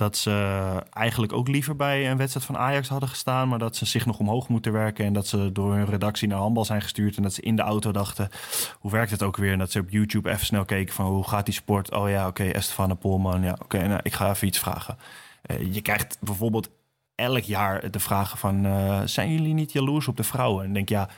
dat 0.02 0.16
ze 0.16 0.82
eigenlijk 0.90 1.32
ook 1.32 1.48
liever 1.48 1.76
bij 1.76 2.10
een 2.10 2.16
wedstrijd 2.16 2.46
van 2.46 2.56
Ajax 2.56 2.88
hadden 2.88 3.08
gestaan, 3.08 3.48
maar 3.48 3.58
dat 3.58 3.76
ze 3.76 3.84
zich 3.86 4.06
nog 4.06 4.18
omhoog 4.18 4.48
moeten 4.48 4.72
werken 4.72 5.04
en 5.04 5.12
dat 5.12 5.26
ze 5.26 5.52
door 5.52 5.74
hun 5.74 5.86
redactie 5.86 6.28
naar 6.28 6.38
handbal 6.38 6.64
zijn 6.64 6.82
gestuurd 6.82 7.16
en 7.16 7.22
dat 7.22 7.32
ze 7.32 7.42
in 7.42 7.56
de 7.56 7.62
auto 7.62 7.92
dachten, 7.92 8.28
hoe 8.78 8.90
werkt 8.90 9.10
het 9.10 9.22
ook 9.22 9.36
weer? 9.36 9.52
En 9.52 9.58
dat 9.58 9.70
ze 9.70 9.78
op 9.78 9.90
YouTube 9.90 10.30
even 10.30 10.46
snel 10.46 10.64
keken 10.64 10.94
van 10.94 11.06
hoe 11.06 11.28
gaat 11.28 11.44
die 11.44 11.54
sport? 11.54 11.92
Oh 11.92 12.08
ja, 12.08 12.26
oké, 12.26 12.42
okay, 12.42 12.52
Estefane 12.52 12.94
Polman, 12.94 13.42
ja, 13.42 13.56
oké, 13.62 13.86
nou, 13.86 14.00
ik 14.02 14.12
ga 14.12 14.30
even 14.30 14.46
iets 14.46 14.58
vragen. 14.58 14.98
Uh, 15.46 15.74
je 15.74 15.80
krijgt 15.80 16.18
bijvoorbeeld 16.20 16.70
elk 17.14 17.42
jaar 17.42 17.90
de 17.90 18.00
vragen 18.00 18.38
van, 18.38 18.66
uh, 18.66 19.00
zijn 19.04 19.32
jullie 19.32 19.54
niet 19.54 19.72
jaloers 19.72 20.08
op 20.08 20.16
de 20.16 20.24
vrouwen? 20.24 20.64
En 20.64 20.72
denk 20.72 20.88
ja, 20.88 21.08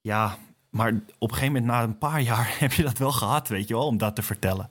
ja, 0.00 0.36
maar 0.70 0.88
op 1.18 1.30
een 1.30 1.36
gegeven 1.36 1.52
moment 1.52 1.72
na 1.72 1.82
een 1.82 1.98
paar 1.98 2.20
jaar 2.20 2.54
heb 2.58 2.72
je 2.72 2.82
dat 2.82 2.98
wel 2.98 3.12
gehad, 3.12 3.48
weet 3.48 3.68
je 3.68 3.74
wel, 3.74 3.86
om 3.86 3.98
dat 3.98 4.16
te 4.16 4.22
vertellen. 4.22 4.66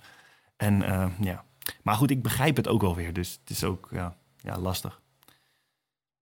En 0.57 0.81
uh, 0.81 1.05
ja, 1.19 1.43
maar 1.83 1.95
goed, 1.95 2.11
ik 2.11 2.21
begrijp 2.21 2.55
het 2.55 2.67
ook 2.67 2.81
wel 2.81 2.95
weer. 2.95 3.13
Dus 3.13 3.39
het 3.41 3.49
is 3.49 3.63
ook 3.63 3.87
ja, 3.91 4.15
ja, 4.37 4.59
lastig. 4.59 5.01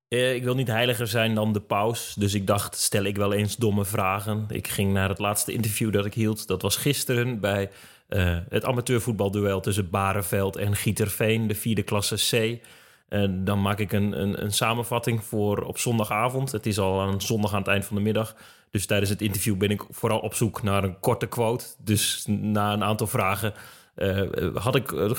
Uh, 0.09 0.33
ik 0.35 0.43
wil 0.43 0.55
niet 0.55 0.67
heiliger 0.67 1.07
zijn 1.07 1.35
dan 1.35 1.53
de 1.53 1.59
paus. 1.59 2.13
Dus 2.17 2.33
ik 2.33 2.47
dacht, 2.47 2.75
stel 2.75 3.03
ik 3.03 3.17
wel 3.17 3.33
eens 3.33 3.55
domme 3.55 3.85
vragen. 3.85 4.45
Ik 4.49 4.67
ging 4.67 4.93
naar 4.93 5.09
het 5.09 5.19
laatste 5.19 5.53
interview 5.53 5.93
dat 5.93 6.05
ik 6.05 6.13
hield. 6.13 6.47
Dat 6.47 6.61
was 6.61 6.75
gisteren 6.75 7.39
bij 7.39 7.69
uh, 8.09 8.37
het 8.49 8.65
amateurvoetbalduel 8.65 9.59
tussen 9.59 9.89
Barenveld 9.89 10.55
en 10.55 10.75
Gieterveen, 10.75 11.47
de 11.47 11.55
vierde 11.55 11.83
klasse 11.83 12.15
C. 12.15 12.61
En 13.09 13.45
dan 13.45 13.61
maak 13.61 13.79
ik 13.79 13.91
een, 13.91 14.21
een, 14.21 14.43
een, 14.43 14.53
samenvatting 14.53 15.23
voor 15.23 15.61
op 15.61 15.77
zondagavond. 15.77 16.51
Het 16.51 16.65
is 16.65 16.79
al 16.79 17.01
een 17.01 17.21
zondag 17.21 17.53
aan 17.53 17.59
het 17.59 17.67
eind 17.67 17.85
van 17.85 17.95
de 17.95 18.01
middag. 18.01 18.35
Dus 18.71 18.85
tijdens 18.85 19.09
het 19.09 19.21
interview 19.21 19.57
ben 19.57 19.71
ik 19.71 19.83
vooral 19.89 20.19
op 20.19 20.33
zoek 20.33 20.63
naar 20.63 20.83
een 20.83 20.99
korte 20.99 21.27
quote. 21.27 21.65
Dus 21.77 22.25
na 22.27 22.73
een 22.73 22.83
aantal 22.83 23.07
vragen 23.07 23.53
uh, 23.99 24.55
had, 24.55 24.75
ik, 24.75 24.91
uh, 24.91 25.11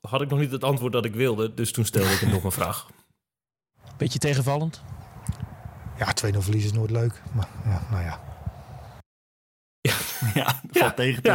had 0.00 0.22
ik 0.22 0.28
nog 0.28 0.38
niet 0.38 0.50
het 0.50 0.64
antwoord 0.64 0.92
dat 0.92 1.04
ik 1.04 1.14
wilde. 1.14 1.54
Dus 1.54 1.72
toen 1.72 1.84
stelde 1.84 2.10
ik 2.10 2.18
hem 2.18 2.30
nog 2.30 2.44
een 2.44 2.52
vraag. 2.52 2.86
Beetje 3.96 4.18
tegenvallend? 4.18 4.82
Ja, 5.98 6.06
2-0 6.06 6.38
verliezen 6.38 6.70
is 6.70 6.76
nooit 6.76 6.90
leuk. 6.90 7.22
Maar 7.32 7.48
ja, 7.64 7.82
nou 7.90 8.02
ja. 8.02 8.20
Ja, 9.80 9.94
ja 10.34 10.60
dat 10.62 10.82
valt 10.82 10.96
tegen 10.96 11.22
2-0. 11.22 11.26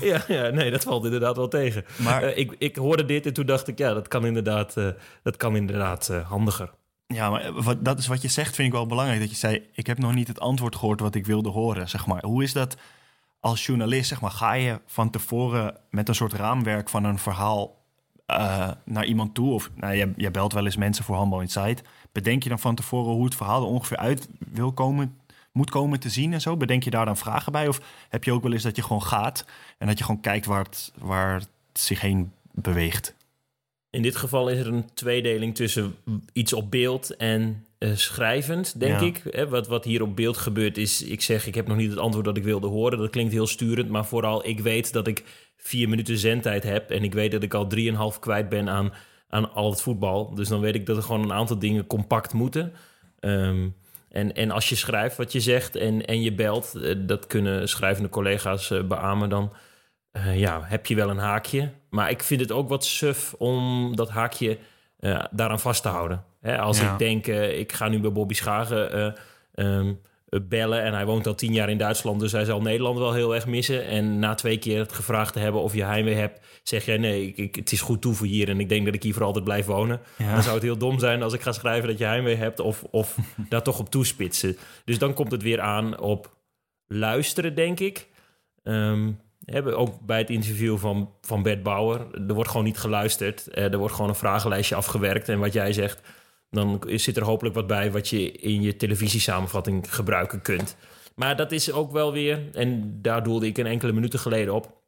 ja, 0.00 0.24
ja, 0.28 0.50
nee, 0.50 0.70
dat 0.70 0.82
valt 0.82 1.04
inderdaad 1.04 1.36
wel 1.36 1.48
tegen. 1.48 1.84
Maar 1.96 2.22
uh, 2.24 2.38
ik, 2.38 2.54
ik 2.58 2.76
hoorde 2.76 3.04
dit 3.04 3.26
en 3.26 3.32
toen 3.32 3.46
dacht 3.46 3.68
ik, 3.68 3.78
ja, 3.78 3.94
dat 3.94 4.08
kan 4.08 4.26
inderdaad, 4.26 4.74
dat 5.22 5.36
kan 5.36 5.56
inderdaad 5.56 6.08
handiger. 6.08 6.70
Ja, 7.06 7.30
maar 7.30 7.52
wat, 7.52 7.84
dat 7.84 7.98
is 7.98 8.06
wat 8.06 8.22
je 8.22 8.28
zegt, 8.28 8.54
vind 8.54 8.68
ik 8.68 8.74
wel 8.74 8.86
belangrijk. 8.86 9.20
Dat 9.20 9.30
je 9.30 9.36
zei, 9.36 9.68
ik 9.72 9.86
heb 9.86 9.98
nog 9.98 10.14
niet 10.14 10.28
het 10.28 10.40
antwoord 10.40 10.76
gehoord 10.76 11.00
wat 11.00 11.14
ik 11.14 11.26
wilde 11.26 11.48
horen, 11.48 11.88
zeg 11.88 12.06
maar. 12.06 12.24
Hoe 12.24 12.42
is 12.42 12.52
dat 12.52 12.76
als 13.40 13.66
journalist, 13.66 14.08
zeg 14.08 14.20
maar, 14.20 14.30
ga 14.30 14.52
je 14.52 14.80
van 14.86 15.10
tevoren 15.10 15.76
met 15.90 16.08
een 16.08 16.14
soort 16.14 16.32
raamwerk 16.32 16.88
van 16.88 17.04
een 17.04 17.18
verhaal 17.18 17.76
uh, 18.26 18.70
naar 18.84 19.04
iemand 19.04 19.34
toe? 19.34 19.52
Of 19.52 19.70
nou, 19.74 19.94
je, 19.94 20.12
je 20.16 20.30
belt 20.30 20.52
wel 20.52 20.64
eens 20.64 20.76
mensen 20.76 21.04
voor 21.04 21.16
Handbal 21.16 21.40
Insight. 21.40 21.82
Bedenk 22.12 22.42
je 22.42 22.48
dan 22.48 22.58
van 22.58 22.74
tevoren 22.74 23.12
hoe 23.12 23.24
het 23.24 23.34
verhaal 23.34 23.62
er 23.62 23.68
ongeveer 23.68 23.96
uit 23.96 24.28
wil 24.38 24.72
komen, 24.72 25.18
moet 25.52 25.70
komen 25.70 26.00
te 26.00 26.08
zien 26.08 26.32
en 26.32 26.40
zo? 26.40 26.56
Bedenk 26.56 26.82
je 26.82 26.90
daar 26.90 27.04
dan 27.04 27.16
vragen 27.16 27.52
bij? 27.52 27.68
Of 27.68 27.80
heb 28.08 28.24
je 28.24 28.32
ook 28.32 28.42
wel 28.42 28.52
eens 28.52 28.62
dat 28.62 28.76
je 28.76 28.82
gewoon 28.82 29.02
gaat 29.02 29.44
en 29.78 29.86
dat 29.86 29.98
je 29.98 30.04
gewoon 30.04 30.20
kijkt 30.20 30.46
waar 30.46 30.64
het, 30.64 30.92
waar 30.98 31.34
het 31.34 31.48
zich 31.72 32.00
heen 32.00 32.32
beweegt? 32.52 33.14
In 33.90 34.02
dit 34.02 34.16
geval 34.16 34.48
is 34.48 34.58
er 34.58 34.66
een 34.66 34.94
tweedeling 34.94 35.54
tussen 35.54 35.96
iets 36.32 36.52
op 36.52 36.70
beeld 36.70 37.16
en 37.16 37.66
uh, 37.78 37.90
schrijvend, 37.94 38.80
denk 38.80 39.00
Ja. 39.00 39.06
ik. 39.06 39.22
Hè, 39.30 39.48
wat, 39.48 39.66
wat 39.66 39.84
hier 39.84 40.02
op 40.02 40.16
beeld 40.16 40.36
gebeurt 40.36 40.78
is, 40.78 41.02
ik 41.02 41.22
zeg, 41.22 41.46
ik 41.46 41.54
heb 41.54 41.66
nog 41.66 41.76
niet 41.76 41.90
het 41.90 41.98
antwoord 41.98 42.24
dat 42.24 42.36
ik 42.36 42.44
wilde 42.44 42.66
horen. 42.66 42.98
Dat 42.98 43.10
klinkt 43.10 43.32
heel 43.32 43.46
sturend, 43.46 43.88
maar 43.88 44.04
vooral 44.06 44.46
ik 44.46 44.60
weet 44.60 44.92
dat 44.92 45.06
ik 45.06 45.24
vier 45.56 45.88
minuten 45.88 46.18
zendtijd 46.18 46.62
heb. 46.62 46.90
En 46.90 47.02
ik 47.04 47.12
weet 47.12 47.32
dat 47.32 47.42
ik 47.42 47.54
al 47.54 47.66
drieënhalf 47.66 48.18
kwijt 48.18 48.48
ben 48.48 48.68
aan, 48.68 48.92
aan 49.28 49.52
al 49.52 49.70
het 49.70 49.82
voetbal. 49.82 50.34
Dus 50.34 50.48
dan 50.48 50.60
weet 50.60 50.74
ik 50.74 50.86
dat 50.86 50.96
er 50.96 51.02
gewoon 51.02 51.22
een 51.22 51.32
aantal 51.32 51.58
dingen 51.58 51.86
compact 51.86 52.32
moeten. 52.32 52.72
Ehm, 53.20 53.68
en, 54.08 54.34
en 54.34 54.50
als 54.50 54.68
je 54.68 54.74
schrijft 54.76 55.16
wat 55.16 55.32
je 55.32 55.40
zegt 55.40 55.76
en, 55.76 56.06
en 56.06 56.22
je 56.22 56.32
belt, 56.34 56.74
eh, 56.74 56.94
dat 56.98 57.26
kunnen 57.26 57.68
schrijvende 57.68 58.08
collega's 58.08 58.70
eh, 58.70 58.82
beamen, 58.82 59.28
dan 59.28 59.52
eh, 60.12 60.38
ja, 60.38 60.60
heb 60.64 60.86
je 60.86 60.94
wel 60.94 61.10
een 61.10 61.18
haakje. 61.18 61.70
Maar 61.90 62.10
ik 62.10 62.22
vind 62.22 62.40
het 62.40 62.52
ook 62.52 62.68
wat 62.68 62.84
suf 62.84 63.34
om 63.38 63.92
dat 63.96 64.08
haakje 64.08 64.58
eh, 64.98 65.24
daaraan 65.30 65.60
vast 65.60 65.82
te 65.82 65.88
houden. 65.88 66.24
Hè, 66.40 66.58
als 66.58 66.80
Ja. 66.80 66.92
ik 66.92 66.98
denk, 66.98 67.26
eh, 67.26 67.58
ik 67.58 67.72
ga 67.72 67.88
nu 67.88 68.00
bij 68.00 68.12
Bobby 68.12 68.34
Schagen 68.34 68.92
eh, 68.92 69.12
ehm, 69.54 69.92
eh, 70.28 70.40
bellen 70.48 70.82
en 70.82 70.92
hij 70.94 71.06
woont 71.06 71.26
al 71.26 71.34
tien 71.34 71.52
jaar 71.52 71.68
in 71.70 71.78
Duitsland, 71.78 72.20
dus 72.20 72.32
hij 72.32 72.44
zal 72.44 72.60
Nederland 72.62 72.98
wel 72.98 73.12
heel 73.12 73.34
erg 73.34 73.46
missen. 73.46 73.84
En 73.86 74.18
na 74.18 74.34
twee 74.34 74.58
keer 74.58 74.78
het 74.78 74.92
gevraagd 74.92 75.32
te 75.32 75.38
hebben 75.38 75.62
of 75.62 75.74
je 75.74 75.84
heimwee 75.84 76.14
hebt, 76.14 76.40
zeg 76.62 76.84
jij 76.84 76.96
nee, 76.98 77.26
ik, 77.26 77.36
ik- 77.36 77.54
het 77.56 77.72
is 77.72 77.80
goed 77.80 78.00
toe 78.00 78.14
voor 78.14 78.26
hier 78.26 78.48
en 78.48 78.60
ik 78.60 78.68
denk 78.68 78.84
dat 78.84 78.94
ik 78.94 79.02
hier 79.02 79.14
voor 79.14 79.24
altijd 79.24 79.44
blijf 79.44 79.66
wonen. 79.66 80.00
Ja. 80.18 80.32
Dan 80.32 80.42
zou 80.42 80.54
het 80.54 80.62
heel 80.64 80.78
dom 80.78 80.98
zijn 80.98 81.22
als 81.22 81.32
ik 81.32 81.40
ga 81.40 81.52
schrijven 81.52 81.88
dat 81.88 81.98
je 81.98 82.04
heimwee 82.04 82.36
hebt 82.36 82.60
of, 82.60 82.82
of 82.90 83.16
daar 83.48 83.62
toch 83.62 83.78
op 83.78 83.90
toespitsen. 83.90 84.56
Dus 84.84 84.98
dan 84.98 85.14
komt 85.14 85.32
het 85.32 85.42
weer 85.42 85.60
aan 85.60 85.98
op 86.00 86.36
luisteren, 86.86 87.54
denk 87.54 87.80
ik. 87.80 88.08
Ehm, 88.62 89.10
hebben 89.44 89.76
ook 89.78 90.00
bij 90.00 90.18
het 90.18 90.30
interview 90.30 90.78
van, 90.78 91.10
van 91.20 91.42
Bert 91.42 91.62
Bauer, 91.62 92.06
er 92.28 92.34
wordt 92.34 92.50
gewoon 92.50 92.66
niet 92.66 92.78
geluisterd. 92.78 93.56
Er 93.56 93.78
wordt 93.78 93.94
gewoon 93.94 94.08
een 94.10 94.16
vragenlijstje 94.16 94.74
afgewerkt. 94.74 95.28
En 95.28 95.38
wat 95.38 95.52
jij 95.52 95.72
zegt, 95.72 96.00
dan 96.50 96.82
zit 96.86 97.16
er 97.16 97.24
hopelijk 97.24 97.54
wat 97.54 97.66
bij 97.66 97.92
wat 97.92 98.08
je 98.08 98.32
in 98.32 98.62
je 98.62 98.76
televisiesamenvatting 98.76 99.94
gebruiken 99.94 100.42
kunt. 100.42 100.76
Maar 101.14 101.36
dat 101.36 101.52
is 101.52 101.72
ook 101.72 101.92
wel 101.92 102.12
weer, 102.12 102.48
en 102.52 102.98
daar 103.02 103.22
doelde 103.22 103.46
ik 103.46 103.58
een 103.58 103.66
enkele 103.66 103.92
minuten 103.92 104.18
geleden 104.18 104.54
op. 104.54 104.82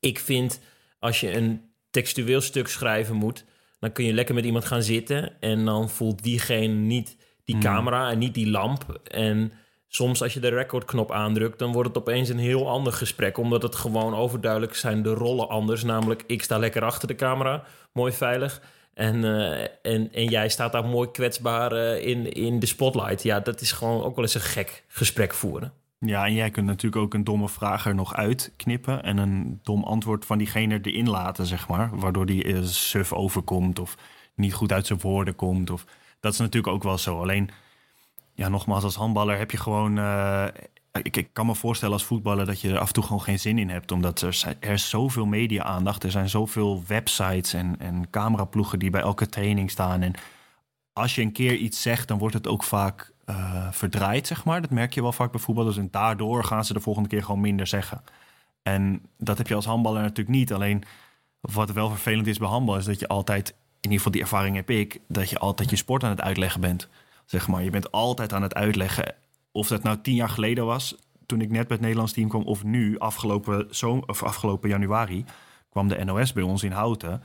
Ik 0.00 0.18
vind 0.18 0.60
als 0.98 1.20
je 1.20 1.32
een 1.32 1.60
textueel 1.90 2.40
stuk 2.40 2.68
schrijven 2.68 3.16
moet, 3.16 3.44
dan 3.78 3.92
kun 3.92 4.04
je 4.04 4.12
lekker 4.12 4.34
met 4.34 4.44
iemand 4.44 4.64
gaan 4.64 4.82
zitten 4.82 5.40
en 5.40 5.64
dan 5.64 5.90
voelt 5.90 6.22
diegene 6.22 6.74
niet 6.74 7.16
die 7.44 7.58
camera 7.58 8.10
en 8.10 8.18
niet 8.18 8.34
die 8.34 8.50
lamp. 8.50 9.00
En 9.04 9.52
soms 9.88 10.22
als 10.22 10.34
je 10.34 10.40
de 10.40 10.48
recordknop 10.48 11.12
aandrukt, 11.12 11.58
dan 11.58 11.72
wordt 11.72 11.88
het 11.88 11.98
opeens 11.98 12.28
een 12.28 12.38
heel 12.38 12.68
ander 12.68 12.92
gesprek, 12.92 13.38
omdat 13.38 13.62
het 13.62 13.74
gewoon 13.74 14.14
overduidelijk 14.14 14.74
zijn 14.74 15.02
de 15.02 15.14
rollen 15.14 15.48
anders. 15.48 15.82
Namelijk, 15.82 16.24
ik 16.26 16.42
sta 16.42 16.58
lekker 16.58 16.84
achter 16.84 17.08
de 17.08 17.14
camera, 17.14 17.64
mooi 17.92 18.12
veilig. 18.12 18.62
En, 18.94 19.24
eh, 19.24 19.60
en, 19.82 20.12
en 20.12 20.24
jij 20.24 20.48
staat 20.48 20.72
daar 20.72 20.84
mooi 20.84 21.10
kwetsbaar 21.10 21.72
eh, 21.72 22.06
in, 22.06 22.32
in 22.32 22.58
de 22.58 22.66
spotlight. 22.66 23.22
Ja, 23.22 23.40
dat 23.40 23.60
is 23.60 23.72
gewoon 23.72 24.02
ook 24.02 24.14
wel 24.14 24.24
eens 24.24 24.34
een 24.34 24.40
gek 24.40 24.84
gesprek 24.88 25.34
voeren. 25.34 25.72
Ja, 25.98 26.26
en 26.26 26.34
jij 26.34 26.50
kunt 26.50 26.66
natuurlijk 26.66 27.02
ook 27.02 27.14
een 27.14 27.24
domme 27.24 27.48
vraag 27.48 27.86
er 27.86 27.94
nog 27.94 28.14
uitknippen 28.14 29.02
en 29.02 29.16
een 29.16 29.60
dom 29.62 29.84
antwoord 29.84 30.24
van 30.24 30.38
diegene 30.38 30.80
erin 30.82 31.10
laten, 31.10 31.46
zeg 31.46 31.68
maar. 31.68 31.98
Waardoor 31.98 32.26
die 32.26 32.44
eh, 32.44 32.62
suf 32.62 33.12
overkomt 33.12 33.78
of 33.78 33.96
niet 34.34 34.54
goed 34.54 34.72
uit 34.72 34.86
zijn 34.86 35.00
woorden 35.00 35.34
komt. 35.36 35.70
Of, 35.70 35.84
dat 36.20 36.32
is 36.32 36.38
natuurlijk 36.38 36.74
ook 36.74 36.82
wel 36.82 36.98
zo. 36.98 37.20
Alleen, 37.20 37.50
ja, 38.34 38.48
nogmaals, 38.48 38.84
als 38.84 38.94
handballer 38.94 39.38
heb 39.38 39.50
je 39.50 39.56
gewoon... 39.56 39.98
ik, 41.02 41.28
kan 41.32 41.46
me 41.46 41.54
voorstellen 41.54 41.94
als 41.94 42.04
voetballer 42.04 42.46
dat 42.46 42.60
je 42.60 42.70
er 42.70 42.78
af 42.78 42.86
en 42.86 42.92
toe 42.92 43.02
gewoon 43.02 43.22
geen 43.22 43.38
zin 43.38 43.58
in 43.58 43.70
hebt. 43.70 43.92
Omdat 43.92 44.20
er, 44.20 44.56
er 44.60 44.78
zoveel 44.78 45.26
media-aandacht. 45.26 46.02
Er 46.02 46.10
zijn 46.10 46.28
zoveel 46.28 46.82
websites 46.86 47.52
en, 47.52 47.76
en 47.78 48.10
cameraploegen 48.10 48.78
die 48.78 48.90
bij 48.90 49.00
elke 49.00 49.28
training 49.28 49.70
staan. 49.70 50.02
En 50.02 50.14
als 50.92 51.14
je 51.14 51.22
een 51.22 51.32
keer 51.32 51.54
iets 51.54 51.82
zegt, 51.82 52.08
dan 52.08 52.18
wordt 52.18 52.34
het 52.34 52.46
ook 52.46 52.62
vaak 52.62 53.12
eh, 53.24 53.72
verdraaid, 53.72 54.26
zeg 54.26 54.44
maar. 54.44 54.60
Dat 54.60 54.70
merk 54.70 54.94
je 54.94 55.02
wel 55.02 55.12
vaak 55.12 55.30
bij 55.30 55.40
voetballers. 55.40 55.76
En 55.76 55.88
daardoor 55.90 56.44
gaan 56.44 56.64
ze 56.64 56.72
de 56.72 56.80
volgende 56.80 57.08
keer 57.08 57.24
gewoon 57.24 57.40
minder 57.40 57.66
zeggen. 57.66 58.02
En 58.62 59.02
dat 59.18 59.38
heb 59.38 59.48
je 59.48 59.54
als 59.54 59.66
handballer 59.66 60.02
natuurlijk 60.02 60.36
niet. 60.36 60.52
Alleen 60.52 60.82
wat 61.40 61.70
wel 61.70 61.88
vervelend 61.88 62.26
is 62.26 62.38
bij 62.38 62.48
handbal... 62.48 62.76
is 62.76 62.84
dat 62.84 63.00
je 63.00 63.08
altijd, 63.08 63.48
in 63.48 63.56
ieder 63.80 63.96
geval 63.96 64.12
die 64.12 64.20
ervaring 64.20 64.56
heb 64.56 64.70
ik... 64.70 65.00
dat 65.08 65.30
je 65.30 65.38
altijd 65.38 65.70
je 65.70 65.76
sport 65.76 66.04
aan 66.04 66.10
het 66.10 66.20
uitleggen 66.20 66.60
bent. 66.60 66.88
Zeg 67.24 67.48
maar, 67.48 67.62
je 67.62 67.70
bent 67.70 67.92
altijd 67.92 68.32
aan 68.32 68.42
het 68.42 68.54
uitleggen. 68.54 69.14
Of 69.56 69.68
dat 69.68 69.82
nou 69.82 70.00
tien 70.00 70.14
jaar 70.14 70.28
geleden 70.28 70.66
was, 70.66 70.96
toen 71.26 71.40
ik 71.40 71.50
net 71.50 71.66
bij 71.66 71.76
het 71.76 71.80
Nederlands 71.80 72.12
team 72.12 72.28
kwam... 72.28 72.42
of 72.42 72.64
nu, 72.64 72.98
afgelopen, 72.98 73.66
zo, 73.70 74.02
of 74.06 74.22
afgelopen 74.22 74.68
januari... 74.68 75.24
kwam 75.68 75.88
de 75.88 76.04
NOS 76.04 76.32
bij 76.32 76.42
ons 76.42 76.62
in 76.62 76.72
Houten... 76.72 77.22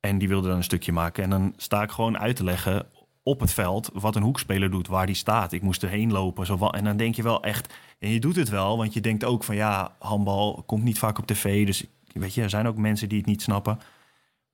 En 0.00 0.18
die 0.18 0.28
wilde 0.28 0.48
dan 0.48 0.56
een 0.56 0.64
stukje 0.64 0.92
maken. 0.92 1.24
En 1.24 1.30
dan 1.30 1.52
sta 1.56 1.82
ik 1.82 1.90
gewoon 1.90 2.18
uit 2.18 2.36
te 2.36 2.44
leggen 2.44 2.86
op 3.22 3.40
het 3.40 3.52
veld 3.52 3.90
wat 3.92 4.16
een 4.16 4.22
hoekspeler 4.22 4.70
doet, 4.70 4.88
waar 4.88 5.06
die 5.06 5.14
staat. 5.14 5.52
Ik 5.52 5.62
moest 5.62 5.82
erheen 5.82 6.12
lopen. 6.12 6.46
Zo 6.46 6.66
en 6.66 6.84
dan 6.84 6.96
denk 6.96 7.14
je 7.14 7.22
wel 7.22 7.42
echt, 7.42 7.74
en 7.98 8.10
je 8.10 8.20
doet 8.20 8.36
het 8.36 8.48
wel, 8.48 8.76
want 8.76 8.92
je 8.92 9.00
denkt 9.00 9.24
ook 9.24 9.44
van 9.44 9.54
ja, 9.54 9.94
handbal 9.98 10.62
komt 10.66 10.82
niet 10.82 10.98
vaak 10.98 11.18
op 11.18 11.26
tv. 11.26 11.66
Dus 11.66 11.84
weet 12.12 12.34
je, 12.34 12.42
er 12.42 12.50
zijn 12.50 12.66
ook 12.66 12.76
mensen 12.76 13.08
die 13.08 13.18
het 13.18 13.26
niet 13.26 13.42
snappen. 13.42 13.78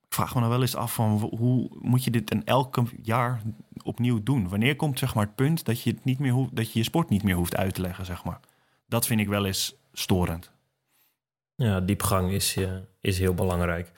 Ik 0.07 0.13
vraag 0.13 0.33
me 0.33 0.39
nou 0.39 0.51
wel 0.51 0.61
eens 0.61 0.75
af 0.75 0.93
van 0.93 1.29
hoe 1.37 1.69
moet 1.79 2.03
je 2.03 2.11
dit 2.11 2.31
en 2.31 2.43
elke 2.43 2.83
jaar 3.01 3.41
opnieuw 3.83 4.23
doen? 4.23 4.49
Wanneer 4.49 4.75
komt 4.75 4.99
zeg 4.99 5.15
maar 5.15 5.25
het 5.25 5.35
punt 5.35 5.65
dat 5.65 5.81
je 5.81 5.89
het 5.89 6.03
niet 6.05 6.19
meer 6.19 6.31
hoeft, 6.31 6.55
dat 6.55 6.71
je 6.73 6.79
je 6.79 6.85
sport 6.85 7.09
niet 7.09 7.23
meer 7.23 7.35
hoeft 7.35 7.55
uit 7.55 7.73
te 7.73 7.81
leggen, 7.81 8.05
zeg 8.05 8.23
maar? 8.23 8.39
Dat 8.87 9.05
vind 9.07 9.19
ik 9.19 9.27
wel 9.27 9.45
eens 9.45 9.75
storend. 9.93 10.51
Ja, 11.55 11.79
diepgang 11.81 12.31
is, 12.31 12.55
eh, 12.55 12.71
is 13.01 13.19
heel 13.19 13.33
belangrijk. 13.33 13.91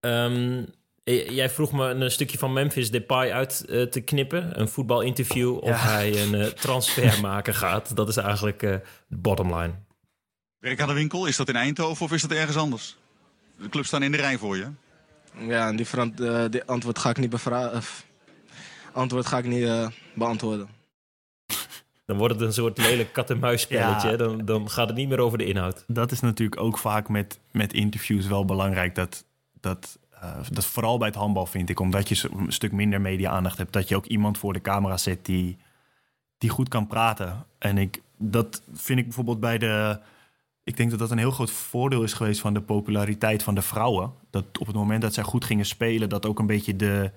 Ehm, 0.00 0.64
eh, 1.04 1.28
jij 1.30 1.50
vroeg 1.50 1.72
me 1.72 1.88
een 1.88 2.10
stukje 2.10 2.38
van 2.38 2.52
Memphis 2.52 2.90
Depay 2.90 3.32
uit 3.32 3.64
eh, 3.64 3.82
te 3.82 4.00
knippen. 4.00 4.60
Een 4.60 4.68
voetbalinterview 4.68 5.56
of 5.56 5.68
Ja. 5.68 5.76
hij 5.76 6.22
een 6.22 6.34
eh, 6.34 6.46
transfer 6.46 7.20
maken 7.30 7.54
gaat. 7.54 7.96
Dat 7.96 8.08
is 8.08 8.16
eigenlijk 8.16 8.62
eh, 8.62 8.76
de 9.06 9.16
bottom 9.16 9.54
line. 9.54 9.74
Werk 10.58 10.80
aan 10.80 10.88
de 10.88 10.94
winkel, 10.94 11.26
is 11.26 11.36
dat 11.36 11.48
in 11.48 11.56
Eindhoven 11.56 12.04
of 12.06 12.12
is 12.12 12.22
dat 12.22 12.30
ergens 12.30 12.56
anders? 12.56 12.96
De 13.58 13.68
clubs 13.68 13.86
staan 13.88 14.02
in 14.02 14.10
de 14.10 14.16
rij 14.16 14.38
voor 14.38 14.56
je. 14.56 14.66
Ja, 15.38 15.72
die, 15.72 15.86
verant- 15.86 16.20
eh, 16.20 16.44
die 16.50 16.64
antwoord 16.64 16.98
ga 16.98 17.10
ik 17.10 17.16
niet, 17.18 17.30
bevra- 17.30 17.70
eh, 17.70 17.80
antwoord 18.92 19.26
ga 19.26 19.38
ik 19.38 19.46
niet 19.46 19.64
eh, 19.64 19.88
beantwoorden. 20.14 20.68
Dan 22.06 22.16
wordt 22.16 22.34
het 22.34 22.42
een 22.42 22.52
soort 22.52 22.78
lelijk 22.78 23.12
kat-en-muisspelletje. 23.12 24.10
Ja. 24.10 24.16
Dan, 24.16 24.44
dan 24.44 24.70
gaat 24.70 24.88
het 24.88 24.96
niet 24.96 25.08
meer 25.08 25.18
over 25.18 25.38
de 25.38 25.44
inhoud. 25.44 25.84
Dat 25.86 26.12
is 26.12 26.20
natuurlijk 26.20 26.60
ook 26.60 26.78
vaak 26.78 27.08
met, 27.08 27.38
met 27.50 27.72
interviews 27.72 28.26
wel 28.26 28.44
belangrijk. 28.44 28.94
Dat, 28.94 29.24
dat, 29.60 29.98
eh, 30.20 30.36
dat 30.50 30.66
vooral 30.66 30.98
bij 30.98 31.08
het 31.08 31.16
handbal 31.16 31.46
vind 31.46 31.70
ik, 31.70 31.80
omdat 31.80 32.08
je 32.08 32.28
een 32.36 32.52
stuk 32.52 32.72
minder 32.72 33.00
media-aandacht 33.00 33.58
hebt, 33.58 33.72
dat 33.72 33.88
je 33.88 33.96
ook 33.96 34.06
iemand 34.06 34.38
voor 34.38 34.52
de 34.52 34.60
camera 34.60 34.96
zet 34.96 35.24
die, 35.24 35.56
die 36.38 36.50
goed 36.50 36.68
kan 36.68 36.86
praten. 36.86 37.46
En 37.58 37.78
ik, 37.78 38.02
dat 38.18 38.62
vind 38.74 38.98
ik 38.98 39.04
bijvoorbeeld 39.04 39.40
bij 39.40 39.58
de. 39.58 39.98
Ik 40.64 40.76
denk 40.76 40.90
dat 40.90 40.98
dat 40.98 41.10
een 41.10 41.18
heel 41.18 41.30
groot 41.30 41.50
voordeel 41.50 42.02
is 42.02 42.12
geweest 42.12 42.40
van 42.40 42.54
de 42.54 42.62
populariteit 42.62 43.42
van 43.42 43.54
de 43.54 43.62
vrouwen. 43.62 44.12
Dat 44.30 44.44
op 44.58 44.66
het 44.66 44.76
moment 44.76 45.02
dat 45.02 45.14
zij 45.14 45.22
goed 45.22 45.44
gingen 45.44 45.66
spelen, 45.66 46.08
dat 46.08 46.26
ook 46.26 46.38
een 46.38 46.46
beetje 46.46 46.76
de, 46.76 47.10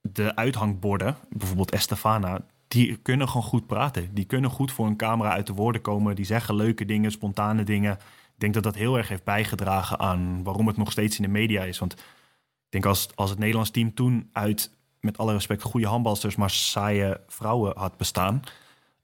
de 0.00 0.36
uithangborden, 0.36 1.16
bijvoorbeeld 1.30 1.70
Estefana, 1.70 2.44
die 2.68 2.96
kunnen 2.96 3.28
gewoon 3.28 3.42
goed 3.42 3.66
praten. 3.66 4.14
Die 4.14 4.24
kunnen 4.24 4.50
goed 4.50 4.72
voor 4.72 4.86
een 4.86 4.96
camera 4.96 5.30
uit 5.30 5.46
de 5.46 5.52
woorden 5.52 5.80
komen. 5.80 6.16
Die 6.16 6.24
zeggen 6.24 6.54
leuke 6.54 6.84
dingen, 6.84 7.10
spontane 7.10 7.64
dingen. 7.64 7.92
Ik 7.92 8.44
denk 8.44 8.54
dat 8.54 8.62
dat 8.62 8.74
heel 8.74 8.96
erg 8.96 9.08
heeft 9.08 9.24
bijgedragen 9.24 9.98
aan 9.98 10.42
waarom 10.42 10.66
het 10.66 10.76
nog 10.76 10.92
steeds 10.92 11.16
in 11.16 11.22
de 11.22 11.28
media 11.28 11.62
is. 11.62 11.78
Want 11.78 11.92
ik 11.92 12.68
denk 12.68 12.86
als, 12.86 13.08
als 13.14 13.30
het 13.30 13.38
Nederlands 13.38 13.70
team 13.70 13.94
toen 13.94 14.28
uit, 14.32 14.70
met 15.00 15.18
alle 15.18 15.32
respect, 15.32 15.62
goede 15.62 15.86
handbalsters, 15.86 16.36
maar 16.36 16.50
saaie 16.50 17.20
vrouwen 17.26 17.78
had 17.78 17.96
bestaan, 17.96 18.42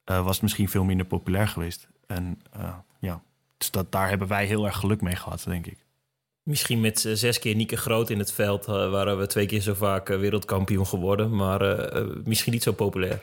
eh, 0.04 0.24
was 0.24 0.32
het 0.32 0.42
misschien 0.42 0.68
veel 0.68 0.84
minder 0.84 1.06
populair 1.06 1.48
geweest. 1.48 1.88
En 2.06 2.40
eh, 2.52 2.74
ja, 2.98 3.22
dus 3.56 3.70
dat, 3.70 3.92
daar 3.92 4.08
hebben 4.08 4.28
wij 4.28 4.46
heel 4.46 4.66
erg 4.66 4.76
geluk 4.76 5.00
mee 5.00 5.16
gehad, 5.16 5.44
denk 5.46 5.66
ik. 5.66 5.84
Misschien 6.42 6.80
met 6.80 7.04
eh, 7.04 7.12
zes 7.12 7.38
keer 7.38 7.54
Nieke 7.54 7.76
Groot 7.76 8.10
in 8.10 8.18
het 8.18 8.32
veld... 8.32 8.66
eh, 8.66 8.90
waren 8.90 9.18
we 9.18 9.26
twee 9.26 9.46
keer 9.46 9.60
zo 9.60 9.74
vaak 9.74 10.08
eh, 10.08 10.18
wereldkampioen 10.18 10.86
geworden. 10.86 11.36
Maar 11.36 11.92
misschien 12.24 12.52
niet 12.52 12.62
zo 12.62 12.72
populair. 12.72 13.22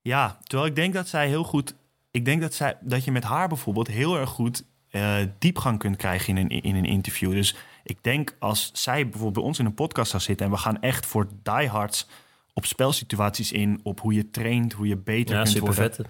Ja, 0.00 0.38
terwijl 0.42 0.68
ik 0.68 0.76
denk 0.76 0.94
dat 0.94 1.08
zij 1.08 1.28
heel 1.28 1.44
goed. 1.44 1.74
Ik 2.10 2.24
denk 2.24 2.40
dat, 2.40 2.54
zij, 2.54 2.76
dat 2.80 3.04
je 3.04 3.12
met 3.12 3.24
haar 3.24 3.48
bijvoorbeeld 3.48 3.88
heel 3.88 4.18
erg 4.18 4.30
goed 4.30 4.64
diepgang 5.38 5.78
kunt 5.78 5.96
krijgen 5.96 6.36
in 6.36 6.50
een, 6.50 6.62
in 6.62 6.74
een 6.74 6.84
interview. 6.84 7.32
Dus 7.32 7.56
ik 7.82 7.98
denk 8.02 8.36
als 8.38 8.70
zij 8.72 9.02
bijvoorbeeld 9.02 9.34
bij 9.34 9.42
ons 9.42 9.58
in 9.58 9.64
een 9.64 9.74
podcast 9.74 10.10
zou 10.10 10.22
zitten 10.22 10.46
en 10.46 10.52
we 10.52 10.58
gaan 10.58 10.80
echt 10.80 11.06
voor 11.06 11.28
diehards 11.42 12.06
op 12.52 12.64
spelsituaties 12.64 13.52
in, 13.52 13.80
op 13.82 14.00
hoe 14.00 14.14
je 14.14 14.30
traint, 14.30 14.72
hoe 14.72 14.86
je 14.86 14.96
beter 14.96 15.36
Ja, 15.36 15.42
kunt 15.42 15.58
worden. 15.58 16.06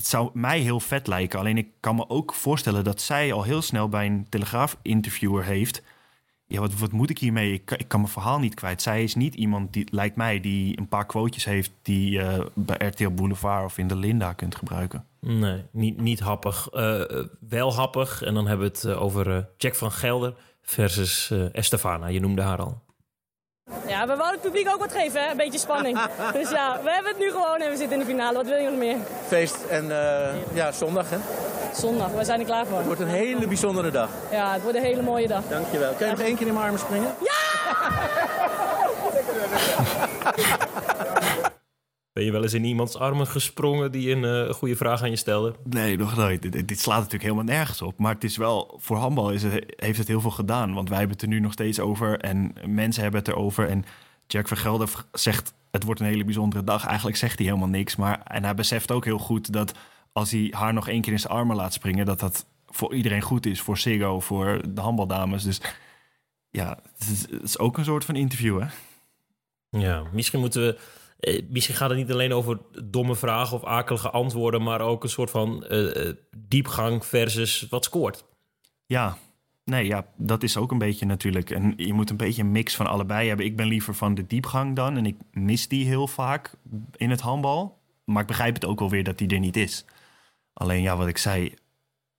Het 0.00 0.08
zou 0.08 0.30
mij 0.32 0.58
heel 0.60 0.80
vet 0.80 1.06
lijken. 1.06 1.38
Alleen 1.38 1.56
ik 1.58 1.68
kan 1.80 1.96
me 1.96 2.08
ook 2.08 2.34
voorstellen 2.34 2.84
dat 2.84 3.00
zij 3.00 3.32
al 3.32 3.42
heel 3.42 3.62
snel 3.62 3.88
bij 3.88 4.06
een 4.06 4.26
telegraaf-interviewer 4.28 5.44
heeft. 5.44 5.82
Ja, 6.46 6.60
wat, 6.60 6.74
wat 6.78 6.92
moet 6.92 7.10
ik 7.10 7.18
hiermee? 7.18 7.52
Ik, 7.52 7.64
kan- 7.88 8.00
mijn 8.00 8.12
verhaal 8.12 8.38
niet 8.38 8.54
kwijt. 8.54 8.82
Zij 8.82 9.02
is 9.02 9.14
niet 9.14 9.34
iemand 9.34 9.72
die, 9.72 9.88
lijkt 9.90 10.16
mij, 10.16 10.40
die 10.40 10.78
een 10.78 10.88
paar 10.88 11.06
quotejes 11.06 11.44
heeft 11.44 11.72
die 11.82 12.10
je 12.10 12.50
bij 12.54 12.86
RTL 12.88 13.08
Boulevard 13.10 13.64
of 13.64 13.78
in 13.78 13.88
de 13.88 13.96
Linda 13.96 14.32
kunt 14.32 14.54
gebruiken. 14.56 15.04
Nee, 15.20 15.62
niet, 15.70 16.00
niet 16.00 16.20
happig. 16.20 16.68
Eh, 16.72 17.18
eh, 17.18 17.26
wel 17.48 17.74
happig. 17.74 18.22
En 18.22 18.34
dan 18.34 18.46
hebben 18.46 18.66
we 18.66 18.72
het 18.72 18.84
eh, 18.84 19.02
over 19.02 19.36
eh, 19.36 19.42
Jack 19.56 19.74
van 19.74 19.92
Gelder 19.92 20.34
versus 20.62 21.30
eh, 21.30 21.54
Estefana. 21.54 22.06
Je 22.06 22.20
noemde 22.20 22.42
haar 22.42 22.58
al. 22.58 22.80
Ja, 23.86 24.00
we 24.00 24.16
wouden 24.16 24.30
het 24.30 24.40
publiek 24.40 24.68
ook 24.68 24.78
wat 24.78 24.92
geven, 24.92 25.22
hè? 25.22 25.30
een 25.30 25.36
beetje 25.36 25.58
spanning. 25.58 26.00
dus 26.32 26.50
ja, 26.50 26.80
we 26.82 26.90
hebben 26.90 27.10
het 27.10 27.18
nu 27.18 27.30
gewoon 27.30 27.60
en 27.60 27.70
we 27.70 27.76
zitten 27.76 27.92
in 27.92 27.98
de 27.98 28.10
finale. 28.10 28.36
Wat 28.36 28.46
wil 28.46 28.56
je 28.56 28.68
nog 28.68 28.78
meer? 28.78 28.96
Feest 29.26 29.56
en 29.68 29.90
eh, 29.90 30.28
ja, 30.52 30.72
zondag 30.72 31.10
hè. 31.10 31.16
Zondag, 31.74 32.10
we 32.10 32.24
zijn 32.24 32.40
er 32.40 32.46
klaar 32.46 32.66
voor. 32.66 32.76
Het 32.76 32.86
wordt 32.86 33.00
een 33.00 33.06
hele 33.06 33.46
bijzondere 33.46 33.90
dag. 33.90 34.08
Ja, 34.30 34.52
het 34.52 34.62
wordt 34.62 34.76
een 34.76 34.84
hele 34.84 35.02
mooie 35.02 35.26
dag. 35.26 35.42
Dankjewel. 35.48 35.92
Kan 35.92 36.06
je 36.06 36.12
nog 36.12 36.22
één 36.22 36.36
keer 36.36 36.46
in 36.46 36.52
mijn 36.52 36.64
armen 36.64 36.80
springen? 36.80 37.14
Ben 42.12 42.24
je 42.24 42.32
wel 42.32 42.42
eens 42.42 42.52
in 42.54 42.64
iemands 42.64 42.96
armen 42.96 43.26
gesprongen 43.26 43.92
die 43.92 44.10
een 44.10 44.24
eh, 44.24 44.54
goede 44.54 44.76
vraag 44.76 45.02
aan 45.02 45.10
je 45.10 45.16
stelde? 45.16 45.54
Nee, 45.64 45.96
nog 45.96 46.16
nooit. 46.16 46.42
Dit, 46.42 46.68
dit 46.68 46.80
slaat 46.80 46.96
natuurlijk 46.96 47.22
helemaal 47.22 47.44
nergens 47.44 47.82
op. 47.82 47.98
Maar 47.98 48.14
het 48.14 48.24
is 48.24 48.36
wel, 48.36 48.78
voor 48.80 48.96
handbal 48.96 49.30
is 49.30 49.42
het, 49.42 49.64
heeft 49.76 49.98
het 49.98 50.08
heel 50.08 50.20
veel 50.20 50.30
gedaan. 50.30 50.74
Want 50.74 50.88
wij 50.88 50.98
hebben 50.98 51.16
het 51.16 51.24
er 51.26 51.32
nu 51.32 51.40
nog 51.40 51.52
steeds 51.52 51.80
over. 51.80 52.18
En 52.20 52.52
mensen 52.66 53.02
hebben 53.02 53.20
het 53.20 53.28
erover. 53.28 53.68
En 53.68 53.84
Jack 54.26 54.48
van 54.48 54.56
Gelder 54.56 54.88
v- 54.88 54.98
zegt, 55.12 55.54
het 55.70 55.82
wordt 55.84 56.00
een 56.00 56.06
hele 56.06 56.24
bijzondere 56.24 56.64
dag. 56.64 56.86
Eigenlijk 56.86 57.16
zegt 57.16 57.38
hij 57.38 57.46
helemaal 57.46 57.68
niks. 57.68 57.96
Maar, 57.96 58.20
en 58.24 58.44
hij 58.44 58.54
beseft 58.54 58.90
ook 58.90 59.04
heel 59.04 59.18
goed 59.18 59.52
dat 59.52 59.72
als 60.12 60.30
hij 60.30 60.48
haar 60.50 60.72
nog 60.74 60.88
één 60.88 61.00
keer 61.00 61.12
in 61.12 61.18
zijn 61.20 61.32
armen 61.32 61.56
laat 61.56 61.72
springen... 61.72 62.06
dat 62.06 62.20
dat 62.20 62.46
voor 62.66 62.94
iedereen 62.94 63.22
goed 63.22 63.46
is. 63.46 63.60
Voor 63.60 63.78
Siggo, 63.78 64.20
voor 64.20 64.60
de 64.68 64.80
handbaldames. 64.80 65.42
Dus 65.42 65.60
ja, 66.50 66.78
het 66.98 67.08
is, 67.10 67.20
het 67.30 67.42
is 67.42 67.58
ook 67.58 67.78
een 67.78 67.84
soort 67.84 68.04
van 68.04 68.16
interview, 68.16 68.60
hè? 68.60 68.66
Ja, 69.78 70.02
misschien 70.12 70.40
moeten 70.40 70.62
we. 70.62 70.78
Eh, 71.20 71.42
misschien 71.48 71.74
gaat 71.74 71.88
het 71.88 71.98
niet 71.98 72.12
alleen 72.12 72.32
over 72.32 72.58
domme 72.84 73.16
vragen 73.16 73.56
of 73.56 73.64
akelige 73.64 74.10
antwoorden, 74.10 74.62
maar 74.62 74.80
ook 74.80 75.02
een 75.02 75.08
soort 75.08 75.30
van 75.30 75.64
eh, 75.64 76.08
eh, 76.08 76.14
diepgang 76.36 77.06
versus 77.06 77.66
wat 77.70 77.84
scoort. 77.84 78.24
Ja, 78.86 79.16
nee, 79.64 79.86
ja, 79.86 80.06
dat 80.16 80.42
is 80.42 80.56
ook 80.56 80.70
een 80.70 80.78
beetje 80.78 81.06
natuurlijk. 81.06 81.50
En 81.50 81.72
je 81.76 81.92
moet 81.92 82.10
een 82.10 82.16
beetje 82.16 82.42
een 82.42 82.50
mix 82.50 82.76
van 82.76 82.86
allebei 82.86 83.28
hebben. 83.28 83.46
Ik 83.46 83.56
ben 83.56 83.66
liever 83.66 83.94
van 83.94 84.14
de 84.14 84.26
diepgang 84.26 84.76
dan. 84.76 84.96
En 84.96 85.06
ik 85.06 85.16
mis 85.32 85.68
die 85.68 85.86
heel 85.86 86.06
vaak 86.06 86.54
in 86.96 87.10
het 87.10 87.20
handbal. 87.20 87.78
Maar 88.04 88.22
ik 88.22 88.28
begrijp 88.28 88.54
het 88.54 88.64
ook 88.64 88.78
wel 88.78 88.90
weer 88.90 89.04
dat 89.04 89.18
die 89.18 89.28
er 89.28 89.38
niet 89.38 89.56
is. 89.56 89.84
Alleen 90.52 90.82
ja, 90.82 90.96
wat 90.96 91.08
ik 91.08 91.18
zei, 91.18 91.54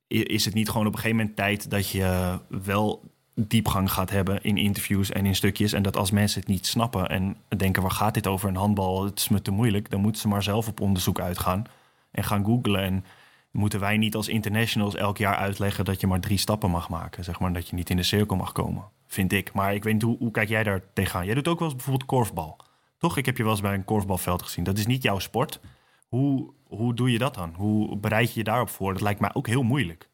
is 0.08 0.46
het 0.46 0.54
niet 0.54 0.70
gewoon 0.70 0.88
op 0.88 0.94
een 0.94 1.00
gegeven 1.00 1.18
moment 1.18 1.36
tijd 1.36 1.70
dat 1.70 1.90
je 1.90 2.40
wel 2.50 3.11
diepgang 3.36 3.92
gaat 3.92 4.10
hebben 4.10 4.44
in 4.44 4.58
interviews 4.58 5.12
en 5.12 5.26
in 5.26 5.36
stukjes. 5.36 5.74
En 5.74 5.84
dat 5.84 5.98
als 5.98 6.12
mensen 6.12 6.40
het 6.40 6.50
niet 6.50 6.66
snappen 6.66 7.10
en 7.10 7.38
denken, 7.58 7.82
waar 7.82 7.92
gaat 7.92 8.14
dit 8.14 8.28
over 8.28 8.50
een 8.50 8.56
handbal? 8.56 9.04
Het 9.04 9.20
is 9.20 9.30
me 9.30 9.42
te 9.42 9.52
moeilijk. 9.52 9.90
Dan 9.90 10.02
moeten 10.02 10.22
ze 10.22 10.28
maar 10.28 10.44
zelf 10.44 10.68
op 10.68 10.82
onderzoek 10.82 11.20
uitgaan 11.20 11.64
en 12.12 12.24
gaan 12.24 12.46
googlen. 12.46 12.82
En 12.82 13.06
moeten 13.52 13.80
wij 13.80 13.98
niet 13.98 14.16
als 14.16 14.28
internationals 14.28 14.96
elk 14.96 15.18
jaar 15.18 15.36
uitleggen 15.36 15.86
dat 15.86 16.02
je 16.02 16.08
maar 16.08 16.20
drie 16.20 16.38
stappen 16.38 16.70
mag 16.70 16.90
maken. 16.90 17.24
Zeg 17.24 17.40
maar 17.40 17.54
dat 17.54 17.68
je 17.68 17.76
niet 17.76 17.90
in 17.90 17.98
de 17.98 18.04
cirkel 18.04 18.36
mag 18.36 18.52
komen, 18.52 18.84
vind 19.08 19.34
ik. 19.34 19.54
Maar 19.54 19.74
ik 19.74 19.84
weet 19.84 19.94
niet, 19.94 20.18
hoe, 20.20 20.32
kijk 20.32 20.50
jij 20.50 20.64
daar 20.64 20.82
tegenaan? 20.94 21.26
Jij 21.26 21.36
doet 21.36 21.48
ook 21.48 21.60
wel 21.60 21.68
eens 21.68 21.78
bijvoorbeeld 21.78 22.10
korfbal. 22.10 22.58
Toch? 22.98 23.18
Ik 23.18 23.26
heb 23.26 23.38
je 23.38 23.44
wel 23.44 23.52
eens 23.52 23.62
bij 23.62 23.74
een 23.74 23.86
korfbalveld 23.86 24.44
gezien. 24.44 24.64
Dat 24.64 24.78
is 24.78 24.86
niet 24.86 25.04
jouw 25.04 25.20
sport. 25.20 25.60
Hoe, 26.08 26.54
hoe 26.68 26.94
doe 26.94 27.12
je 27.12 27.18
dat 27.18 27.34
dan? 27.34 27.54
Hoe 27.56 27.98
bereid 27.98 28.34
je 28.34 28.40
je 28.40 28.44
daarop 28.44 28.70
voor? 28.70 28.94
Dat 28.94 29.02
lijkt 29.02 29.20
mij 29.20 29.34
ook 29.34 29.48
heel 29.48 29.64
moeilijk. 29.64 30.10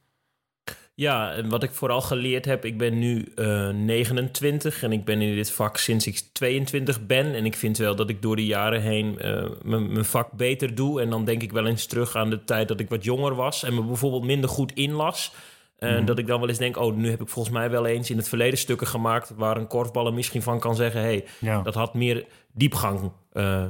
Ja, 1.00 1.32
en 1.34 1.50
wat 1.50 1.64
ik 1.64 1.72
vooral 1.72 2.02
geleerd 2.02 2.46
heb, 2.46 2.66
ik 2.66 2.78
ben 2.78 3.00
nu 3.00 3.32
eh 3.36 3.70
29 3.70 4.84
en 4.84 4.92
ik 4.92 5.06
ben 5.06 5.22
in 5.22 5.36
dit 5.36 5.52
vak 5.52 5.78
sinds 5.78 6.08
ik 6.08 6.22
22 6.32 7.06
ben. 7.06 7.36
En 7.36 7.46
ik 7.46 7.56
vind 7.56 7.78
wel 7.78 7.96
dat 7.96 8.10
ik 8.10 8.22
door 8.22 8.36
de 8.36 8.46
jaren 8.46 8.82
heen 8.82 9.20
eh, 9.20 9.46
mijn 9.64 10.06
vak 10.06 10.32
beter 10.32 10.76
doe. 10.76 11.02
En 11.02 11.10
dan 11.10 11.26
denk 11.26 11.42
ik 11.44 11.52
wel 11.52 11.66
eens 11.66 11.86
terug 11.86 12.16
aan 12.16 12.30
de 12.30 12.44
tijd 12.44 12.68
dat 12.68 12.80
ik 12.80 12.90
wat 12.90 13.04
jonger 13.04 13.36
was 13.36 13.64
en 13.64 13.74
me 13.74 13.84
bijvoorbeeld 13.84 14.24
minder 14.24 14.50
goed 14.50 14.72
inlas. 14.74 15.34
En 15.80 15.96
Mhm. 15.96 16.06
dat 16.06 16.18
ik 16.20 16.28
dan 16.28 16.40
wel 16.40 16.50
eens 16.50 16.58
denk, 16.58 16.78
oh, 16.78 16.96
nu 16.96 17.10
heb 17.10 17.22
ik 17.22 17.30
volgens 17.30 17.54
mij 17.56 17.70
wel 17.70 17.86
eens 17.86 18.10
in 18.10 18.18
het 18.18 18.30
verleden 18.30 18.58
stukken 18.60 18.88
gemaakt 18.88 19.34
waar 19.36 19.58
een 19.58 19.68
korfballer 19.68 20.14
misschien 20.14 20.42
van 20.42 20.60
kan 20.60 20.76
zeggen, 20.76 21.02
hey, 21.02 21.26
Ja. 21.40 21.62
dat 21.62 21.74
had 21.74 21.94
meer 21.94 22.26
diepgang 22.54 23.12
eh, 23.32 23.66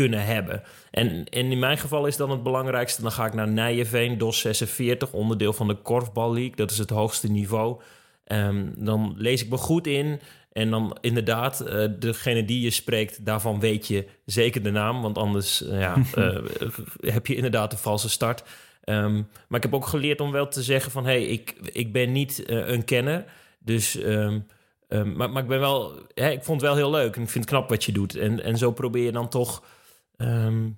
kunnen 0.00 0.24
hebben. 0.24 0.62
En, 0.90 1.24
en 1.24 1.50
in 1.50 1.58
mijn 1.58 1.78
geval 1.78 2.06
is 2.06 2.16
dan 2.16 2.30
het 2.30 2.42
belangrijkste, 2.42 3.02
dan 3.02 3.12
ga 3.12 3.26
ik 3.26 3.34
naar 3.34 3.48
Nijenveen, 3.48 4.18
DOS 4.18 4.40
46, 4.40 5.12
onderdeel 5.12 5.52
van 5.52 5.68
de 5.68 5.74
Korfbal 5.74 6.32
League. 6.32 6.56
Dat 6.56 6.70
is 6.70 6.78
het 6.78 6.90
hoogste 6.90 7.30
niveau. 7.30 7.80
Ehm, 8.24 8.66
dan 8.76 9.14
lees 9.16 9.42
ik 9.42 9.50
me 9.50 9.56
goed 9.56 9.86
in. 9.86 10.20
En 10.52 10.70
dan 10.70 10.96
inderdaad, 11.00 11.60
eh, 11.60 11.84
degene 11.98 12.44
die 12.44 12.60
je 12.60 12.70
spreekt, 12.70 13.24
daarvan 13.24 13.60
weet 13.60 13.86
je 13.86 14.06
zeker 14.24 14.62
de 14.62 14.70
naam. 14.70 15.02
Want 15.02 15.18
anders 15.18 15.64
eh, 15.64 15.80
ja, 15.80 15.96
eh, 16.14 16.36
heb 17.00 17.26
je 17.26 17.34
inderdaad 17.34 17.72
een 17.72 17.78
valse 17.78 18.08
start. 18.08 18.42
Ehm, 18.84 19.14
maar 19.48 19.58
ik 19.58 19.62
heb 19.62 19.74
ook 19.74 19.86
geleerd 19.86 20.20
om 20.20 20.32
wel 20.32 20.48
te 20.48 20.62
zeggen 20.62 20.92
van... 20.92 21.04
hé, 21.04 21.10
hey, 21.10 21.24
ik, 21.24 21.54
ik 21.72 21.92
ben 21.92 22.12
niet 22.12 22.42
een 22.46 22.84
kenner. 22.84 23.24
Dus, 23.58 23.96
ehm, 23.96 24.38
maar, 24.88 25.30
maar 25.30 25.42
ik 25.42 25.48
ben 25.48 25.60
wel... 25.60 25.92
Hè, 26.14 26.30
ik 26.30 26.44
vond 26.44 26.60
het 26.60 26.70
wel 26.70 26.78
heel 26.78 26.90
leuk 26.90 27.16
en 27.16 27.22
ik 27.22 27.28
vind 27.28 27.44
het 27.44 27.54
knap 27.54 27.68
wat 27.68 27.84
je 27.84 27.92
doet. 27.92 28.16
En, 28.16 28.42
en 28.42 28.58
zo 28.58 28.72
probeer 28.72 29.04
je 29.04 29.12
dan 29.12 29.28
toch... 29.28 29.62
ehm, 30.20 30.68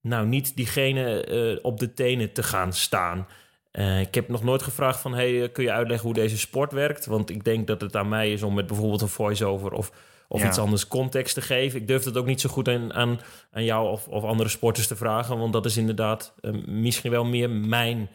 nou, 0.00 0.26
niet 0.26 0.56
diegene 0.56 1.24
eh, 1.24 1.64
op 1.64 1.78
de 1.78 1.92
tenen 1.92 2.32
te 2.32 2.42
gaan 2.42 2.72
staan. 2.72 3.26
Eh, 3.70 4.00
ik 4.00 4.14
heb 4.14 4.28
nog 4.28 4.42
nooit 4.42 4.62
gevraagd 4.62 5.00
van... 5.00 5.14
Hey, 5.14 5.42
eh, 5.42 5.52
kun 5.52 5.64
je 5.64 5.72
uitleggen 5.72 6.06
hoe 6.06 6.14
deze 6.14 6.38
sport 6.38 6.72
werkt? 6.72 7.06
Want 7.06 7.30
ik 7.30 7.44
denk 7.44 7.66
dat 7.66 7.80
het 7.80 7.96
aan 7.96 8.08
mij 8.08 8.32
is 8.32 8.42
om 8.42 8.54
met 8.54 8.66
bijvoorbeeld 8.66 9.00
een 9.00 9.08
voice-over... 9.08 9.72
of, 9.72 9.90
of 10.28 10.40
Ja. 10.40 10.46
iets 10.46 10.58
anders 10.58 10.88
context 10.88 11.34
te 11.34 11.40
geven. 11.40 11.80
Ik 11.80 11.86
durf 11.86 12.04
het 12.04 12.16
ook 12.16 12.26
niet 12.26 12.40
zo 12.40 12.48
goed 12.48 12.68
aan, 12.68 12.92
aan, 12.92 13.20
aan 13.50 13.64
jou 13.64 13.90
of, 13.90 14.08
of 14.08 14.22
andere 14.24 14.48
sporters 14.48 14.86
te 14.86 14.96
vragen... 14.96 15.38
want 15.38 15.52
dat 15.52 15.66
is 15.66 15.76
inderdaad 15.76 16.34
misschien 16.66 17.10
wel 17.10 17.24
meer 17.24 17.50
mijn 17.50 18.08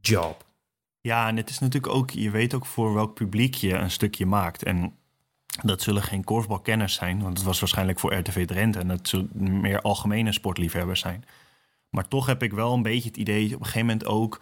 job. 0.00 0.46
Ja, 1.00 1.28
en 1.28 1.36
het 1.36 1.50
is 1.50 1.58
natuurlijk 1.58 1.94
ook, 1.94 2.10
je 2.10 2.30
weet 2.30 2.54
ook 2.54 2.66
voor 2.66 2.94
welk 2.94 3.14
publiek 3.14 3.54
je 3.54 3.74
een 3.74 3.90
stukje 3.90 4.26
maakt. 4.26 4.62
En 4.62 4.97
dat 5.62 5.82
zullen 5.82 6.02
geen 6.02 6.24
korfbalkenners 6.24 6.94
zijn, 6.94 7.22
want 7.22 7.36
het 7.36 7.46
was 7.46 7.60
waarschijnlijk 7.60 7.98
voor 7.98 8.14
RTV 8.14 8.46
Drenthe. 8.46 8.78
En 8.78 8.88
dat 8.88 9.08
zullen 9.08 9.60
meer 9.60 9.80
algemene 9.80 10.32
sportliefhebbers 10.32 11.00
zijn. 11.00 11.24
Maar 11.90 12.08
toch 12.08 12.26
heb 12.26 12.42
ik 12.42 12.52
wel 12.52 12.74
een 12.74 12.82
beetje 12.82 13.08
het 13.08 13.16
idee, 13.16 13.44
op 13.44 13.52
een 13.52 13.66
gegeven 13.66 13.86
moment 13.86 14.06
ook... 14.06 14.40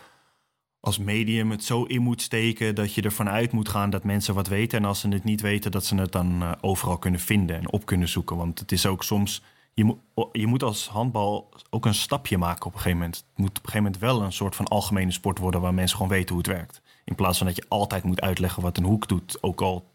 als 0.81 0.98
medium 0.98 1.50
het 1.50 1.64
zo 1.64 1.83
in 1.85 2.02
moet 2.02 2.22
steken 2.22 2.74
dat 2.74 2.94
je 2.94 3.02
ervan 3.02 3.29
uit 3.29 3.52
moet 3.52 3.68
gaan 3.68 3.90
dat 3.90 4.05
mensen 4.05 4.35
wat 4.35 4.48
weten. 4.48 4.79
En 4.79 4.85
als 4.85 5.00
ze 5.00 5.09
het 5.09 5.24
niet 5.24 5.40
weten, 5.40 5.70
dat 5.70 5.85
ze 5.85 5.94
het 5.94 6.12
dan 6.12 6.42
eh, 6.42 6.52
overal 6.61 6.98
kunnen 6.98 7.20
vinden 7.20 7.57
en 7.57 7.72
op 7.72 7.87
kunnen 7.87 8.09
zoeken. 8.09 8.37
Want 8.37 8.59
het 8.59 8.72
is 8.72 8.87
ook 8.87 9.02
soms. 9.02 9.42
Je 9.74 9.85
moet, 9.85 9.98
je 10.33 10.46
moet 10.46 10.62
als 10.62 10.88
handbal 10.88 11.52
ook 11.70 11.87
een 11.87 11.94
stapje 11.94 12.38
maken 12.38 12.66
op 12.66 12.72
een 12.72 12.79
gegeven 12.79 12.98
moment. 12.98 13.16
Het 13.16 13.38
moet 13.38 13.48
op 13.48 13.57
een 13.57 13.70
gegeven 13.70 13.83
moment 13.83 14.00
wel 14.00 14.22
een 14.22 14.33
soort 14.33 14.57
van 14.57 14.66
algemene 14.66 15.12
sport 15.12 15.38
worden 15.38 15.61
waar 15.61 15.74
mensen 15.74 15.96
gewoon 15.96 16.12
weten 16.12 16.35
hoe 16.35 16.44
het 16.44 16.52
werkt. 16.52 16.83
In 17.05 17.14
plaats 17.14 17.38
van 17.38 17.46
dat 17.46 17.57
je 17.57 17.64
altijd 17.68 18.05
moet 18.05 18.20
uitleggen 18.20 18.62
wat 18.62 18.76
een 18.76 18.85
hoek 18.85 19.09
doet. 19.09 19.42
Ook 19.42 19.61
al 19.61 19.90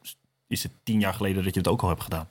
is 0.52 0.64
het 0.64 0.72
tien 0.84 1.00
jaar 1.00 1.14
geleden 1.14 1.44
dat 1.44 1.54
je 1.54 1.60
het 1.60 1.70
ook 1.70 1.82
al 1.82 1.90
hebt 1.90 2.04
gedaan. 2.04 2.28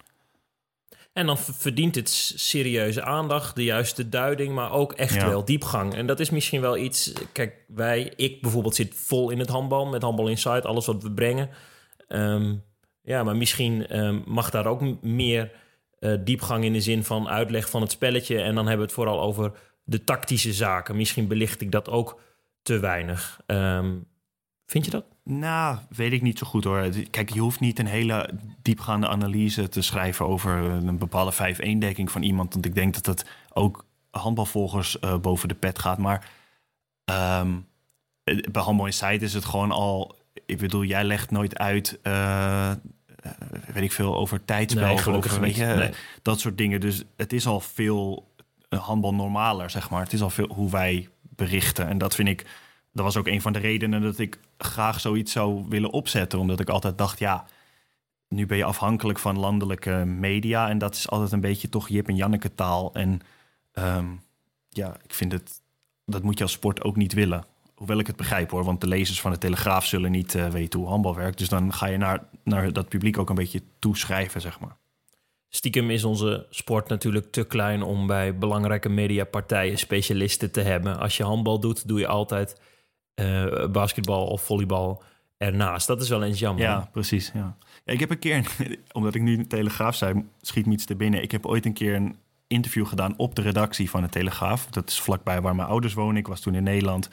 En 1.12 1.26
dan 1.26 1.38
verdient 1.38 1.94
het 1.94 2.08
serieuze 2.36 3.02
aandacht, 3.02 3.56
de 3.56 3.64
juiste 3.64 4.08
duiding, 4.08 4.54
maar 4.54 4.72
ook 4.72 4.92
echt 4.92 5.22
wel 5.22 5.44
diepgang. 5.44 5.94
En 5.94 6.06
dat 6.06 6.20
is 6.20 6.30
misschien 6.30 6.60
wel 6.60 6.76
iets. 6.76 7.12
Kijk, 7.32 7.64
wij, 7.66 8.12
ik 8.16 8.40
bijvoorbeeld, 8.40 8.74
zit 8.74 8.94
vol 8.94 9.30
in 9.30 9.38
het 9.38 9.48
handbal 9.48 9.86
met 9.86 10.02
Handbal 10.02 10.28
Insight, 10.28 10.64
alles 10.64 10.86
wat 10.86 11.02
we 11.02 11.12
brengen. 11.12 11.50
Ehm, 12.08 12.54
ja, 13.02 13.22
maar 13.22 13.36
misschien 13.36 13.86
ehm, 13.86 14.20
mag 14.24 14.50
daar 14.50 14.66
ook 14.66 15.02
meer 15.02 15.52
uh, 16.00 16.18
diepgang 16.24 16.64
in 16.64 16.72
de 16.72 16.80
zin 16.80 17.04
van 17.04 17.28
uitleg 17.28 17.70
van 17.70 17.80
het 17.80 17.90
spelletje. 17.90 18.40
En 18.40 18.54
dan 18.54 18.66
hebben 18.66 18.76
we 18.76 18.92
het 18.92 18.92
vooral 18.92 19.20
over 19.20 19.52
de 19.84 20.04
tactische 20.04 20.52
zaken. 20.52 20.96
Misschien 20.96 21.28
belicht 21.28 21.60
ik 21.60 21.72
dat 21.72 21.88
ook 21.88 22.20
te 22.62 22.78
weinig. 22.78 23.40
Um, 23.46 24.06
vind 24.70 24.84
je 24.84 24.90
dat? 24.90 25.04
Nou, 25.24 25.78
weet 25.88 26.12
ik 26.12 26.22
niet 26.22 26.38
zo 26.38 26.46
goed 26.46 26.64
hoor. 26.64 26.88
Kijk, 27.10 27.30
je 27.30 27.40
hoeft 27.40 27.60
niet 27.60 27.78
een 27.78 27.86
hele 27.86 28.30
diepgaande 28.62 29.08
analyse 29.08 29.68
te 29.68 29.82
schrijven 29.82 30.26
over 30.26 30.52
een 30.58 30.98
bepaalde 30.98 31.32
5-1-dekking 31.32 32.10
van 32.10 32.22
iemand. 32.22 32.52
Want 32.52 32.66
ik 32.66 32.74
denk 32.74 32.94
dat 32.94 33.04
dat 33.04 33.24
ook 33.52 33.84
handbalvolgers 34.10 34.96
uh, 35.00 35.18
boven 35.18 35.48
de 35.48 35.54
pet 35.54 35.78
gaat. 35.78 35.98
Maar 35.98 36.30
um, 37.04 37.66
bij 38.24 38.62
Handbal 38.62 38.86
Insight 38.86 39.22
is 39.22 39.34
het 39.34 39.44
gewoon 39.44 39.70
al... 39.70 40.16
Ik 40.46 40.58
bedoel, 40.58 40.84
jij 40.84 41.04
legt 41.04 41.30
nooit 41.30 41.58
uit... 41.58 41.98
Uh, 42.02 42.72
weet 43.72 43.84
ik 43.84 43.92
veel, 43.92 44.16
over 44.16 44.44
tijdspel. 44.44 44.86
Nee, 44.86 45.16
over, 45.16 45.40
weet 45.40 45.56
je, 45.56 45.64
nee. 45.64 45.90
dat 46.22 46.40
soort 46.40 46.58
dingen. 46.58 46.80
Dus 46.80 47.02
het 47.16 47.32
is 47.32 47.46
al 47.46 47.60
veel 47.60 48.28
handbal 48.68 49.14
normaler, 49.14 49.70
zeg 49.70 49.90
maar. 49.90 50.02
Het 50.02 50.12
is 50.12 50.22
al 50.22 50.30
veel 50.30 50.48
hoe 50.54 50.70
wij 50.70 51.08
berichten. 51.20 51.88
En 51.88 51.98
dat 51.98 52.14
vind 52.14 52.28
ik 52.28 52.46
dat 52.92 53.04
was 53.04 53.16
ook 53.16 53.26
een 53.26 53.40
van 53.40 53.52
de 53.52 53.58
redenen 53.58 54.02
dat 54.02 54.18
ik 54.18 54.38
graag 54.58 55.00
zoiets 55.00 55.32
zou 55.32 55.64
willen 55.68 55.90
opzetten. 55.90 56.38
Omdat 56.38 56.60
ik 56.60 56.68
altijd 56.68 56.98
dacht, 56.98 57.18
ja, 57.18 57.46
nu 58.28 58.46
ben 58.46 58.56
je 58.56 58.64
afhankelijk 58.64 59.18
van 59.18 59.38
landelijke 59.38 60.04
media. 60.06 60.68
En 60.68 60.78
dat 60.78 60.94
is 60.94 61.10
altijd 61.10 61.32
een 61.32 61.40
beetje 61.40 61.68
toch 61.68 61.88
Jip 61.88 62.08
en 62.08 62.16
Janneke 62.16 62.54
taal. 62.54 62.94
En 62.94 63.20
um, 63.74 64.20
ja, 64.68 64.96
ik 65.02 65.14
vind 65.14 65.32
het, 65.32 65.62
dat 66.04 66.22
moet 66.22 66.38
je 66.38 66.44
als 66.44 66.52
sport 66.52 66.82
ook 66.82 66.96
niet 66.96 67.12
willen. 67.12 67.44
Hoewel 67.74 67.98
ik 67.98 68.06
het 68.06 68.16
begrijp 68.16 68.50
hoor, 68.50 68.64
want 68.64 68.80
de 68.80 68.86
lezers 68.86 69.20
van 69.20 69.30
de 69.30 69.38
Telegraaf 69.38 69.84
zullen 69.86 70.10
niet 70.10 70.34
uh, 70.34 70.48
weten 70.48 70.80
hoe 70.80 70.88
handbal 70.88 71.14
werkt. 71.14 71.38
Dus 71.38 71.48
dan 71.48 71.72
ga 71.72 71.86
je 71.86 71.96
naar, 71.96 72.24
naar 72.44 72.72
dat 72.72 72.88
publiek 72.88 73.18
ook 73.18 73.28
een 73.28 73.34
beetje 73.34 73.62
toeschrijven, 73.78 74.40
zeg 74.40 74.60
maar. 74.60 74.76
Stiekem 75.48 75.90
is 75.90 76.04
onze 76.04 76.46
sport 76.50 76.88
natuurlijk 76.88 77.32
te 77.32 77.44
klein 77.44 77.82
om 77.82 78.06
bij 78.06 78.38
belangrijke 78.38 78.88
mediapartijen 78.88 79.78
specialisten 79.78 80.50
te 80.50 80.60
hebben. 80.60 80.98
Als 80.98 81.16
je 81.16 81.24
handbal 81.24 81.60
doet, 81.60 81.88
doe 81.88 81.98
je 81.98 82.06
altijd 82.06 82.60
uh, 83.20 83.66
basketbal 83.66 84.26
of 84.26 84.42
volleybal 84.42 85.02
ernaast. 85.36 85.86
Dat 85.86 86.02
is 86.02 86.08
wel 86.08 86.22
eens 86.22 86.38
jammer. 86.38 86.64
Ja, 86.64 86.88
precies. 86.92 87.30
Ja. 87.34 87.56
ik 87.84 88.00
heb 88.00 88.10
een 88.10 88.18
keer, 88.18 88.56
omdat 88.92 89.14
ik 89.14 89.22
nu 89.22 89.36
de 89.36 89.46
Telegraaf 89.46 89.94
zei, 89.94 90.24
schiet 90.40 90.66
me 90.66 90.72
iets 90.72 90.84
te 90.84 90.96
binnen. 90.96 91.22
Ik 91.22 91.30
heb 91.30 91.46
ooit 91.46 91.66
een 91.66 91.72
keer 91.72 91.94
een 91.94 92.16
interview 92.46 92.86
gedaan 92.86 93.14
op 93.16 93.34
de 93.34 93.42
redactie 93.42 93.90
van 93.90 94.02
de 94.02 94.08
Telegraaf. 94.08 94.66
Dat 94.66 94.88
is 94.88 95.00
vlakbij 95.00 95.40
waar 95.40 95.54
mijn 95.54 95.68
ouders 95.68 95.94
wonen. 95.94 96.16
Ik 96.16 96.26
was 96.26 96.40
toen 96.40 96.54
in 96.54 96.62
Nederland. 96.62 97.08